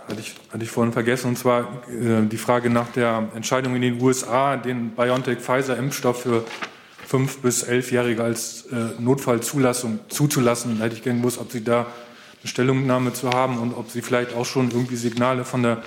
Hatte 0.08 0.22
ich, 0.22 0.36
hatte 0.50 0.64
ich 0.64 0.72
vorhin 0.72 0.94
vergessen, 0.94 1.28
und 1.28 1.38
zwar 1.38 1.84
äh, 1.90 2.26
die 2.26 2.38
Frage 2.38 2.70
nach 2.70 2.88
der 2.94 3.32
Entscheidung 3.36 3.76
in 3.76 3.82
den 3.82 4.02
USA, 4.02 4.56
den 4.56 4.92
BioNTech-Pfizer-Impfstoff 4.92 6.22
für 6.22 6.46
fünf 7.06 7.40
bis 7.40 7.64
elfjährige 7.64 8.24
als 8.24 8.68
äh, 8.68 8.92
Notfallzulassung 8.98 10.00
zuzulassen. 10.08 10.78
Da 10.80 10.86
hätte 10.86 10.96
ich 10.96 11.04
gerne 11.04 11.20
gewusst, 11.20 11.38
ob 11.38 11.52
Sie 11.52 11.62
da 11.62 11.88
eine 12.46 12.50
Stellungnahme 12.52 13.12
zu 13.12 13.32
haben 13.32 13.58
und 13.58 13.74
ob 13.74 13.90
Sie 13.90 14.04
vielleicht 14.04 14.36
auch 14.36 14.46
schon 14.46 14.70
irgendwie 14.70 14.98
Signale 14.98 15.46
von 15.46 15.64
der 15.64 15.82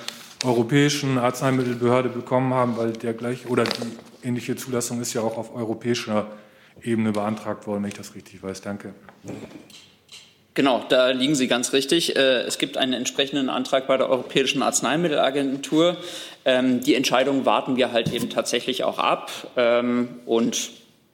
Europäischen 0.45 1.17
Arzneimittelbehörde 1.17 2.09
bekommen 2.09 2.53
haben, 2.53 2.77
weil 2.77 2.93
der 2.93 3.15
gleich 3.15 3.47
oder 3.47 3.63
die 3.63 4.27
ähnliche 4.27 4.57
Zulassung 4.57 5.01
ist 5.01 5.13
ja 5.15 5.21
auch 5.21 5.39
auf 5.39 5.55
europäischer 5.55 6.27
Ebene 6.83 7.13
beantragt 7.13 7.69
worden, 7.69 7.85
wenn 7.85 7.91
ich 7.91 7.97
das 7.97 8.17
richtig 8.17 8.43
weiß. 8.43 8.61
Danke. 8.63 8.93
Genau, 10.55 10.85
da 10.89 11.11
liegen 11.11 11.37
Sie 11.37 11.47
ganz 11.47 11.73
richtig. 11.73 12.17
Äh, 12.17 12.41
es 12.41 12.59
gibt 12.59 12.77
einen 12.77 12.93
entsprechenden 12.93 13.51
Antrag 13.51 13.87
bei 13.87 13.97
der 13.97 14.09
Europäischen 14.09 14.61
Arzneimittelagentur. 14.61 15.97
Ähm, 16.45 16.81
die 16.81 16.97
Entscheidung 16.97 17.47
warten 17.47 17.77
wir 17.77 17.93
halt 17.93 18.13
eben 18.13 18.31
tatsächlich 18.31 18.83
auch 18.83 18.99
ab. 18.99 19.31
Ähm, 19.57 20.09
und 20.27 20.71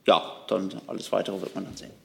ja, 0.07 0.23
dann 0.49 0.71
alles 0.87 1.13
Weitere 1.13 1.43
wird 1.43 1.55
man 1.55 1.65
dann 1.65 1.77
sehen. 1.77 2.04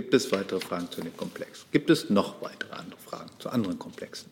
Gibt 0.00 0.14
es 0.14 0.32
weitere 0.32 0.60
Fragen 0.60 0.90
zu 0.90 1.02
dem 1.02 1.14
Komplex? 1.14 1.66
Gibt 1.72 1.90
es 1.90 2.08
noch 2.08 2.40
weitere 2.40 2.72
andere 2.72 2.98
Fragen 2.98 3.28
zu 3.38 3.50
anderen 3.50 3.78
Komplexen? 3.78 4.30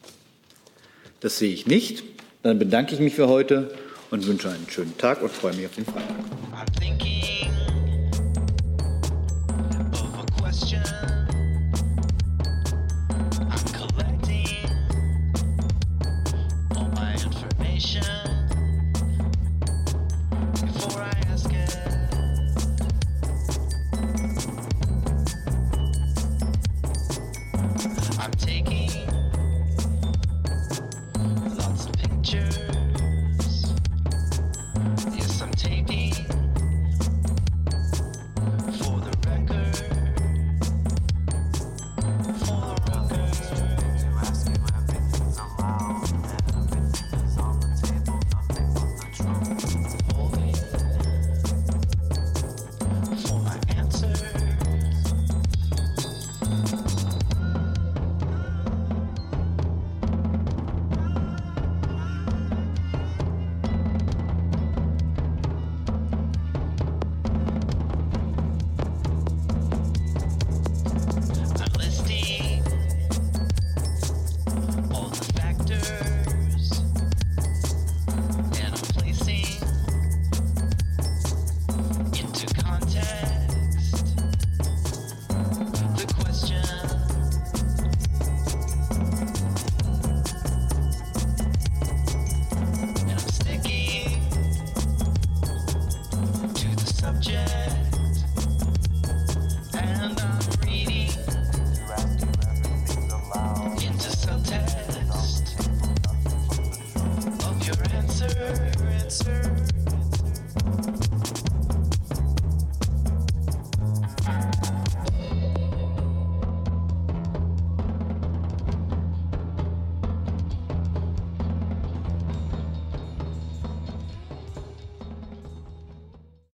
Das 1.21 1.37
sehe 1.37 1.53
ich 1.53 1.67
nicht. 1.67 2.05
Dann 2.43 2.59
bedanke 2.59 2.95
ich 2.95 3.01
mich 3.01 3.15
für 3.15 3.29
heute 3.29 3.77
und 4.11 4.27
wünsche 4.27 4.49
einen 4.49 4.67
schönen 4.71 4.97
Tag 4.97 5.21
und 5.21 5.31
freue 5.31 5.55
mich 5.55 5.67
auf 5.67 5.75
den 5.75 5.85
Freitag. 5.85 7.28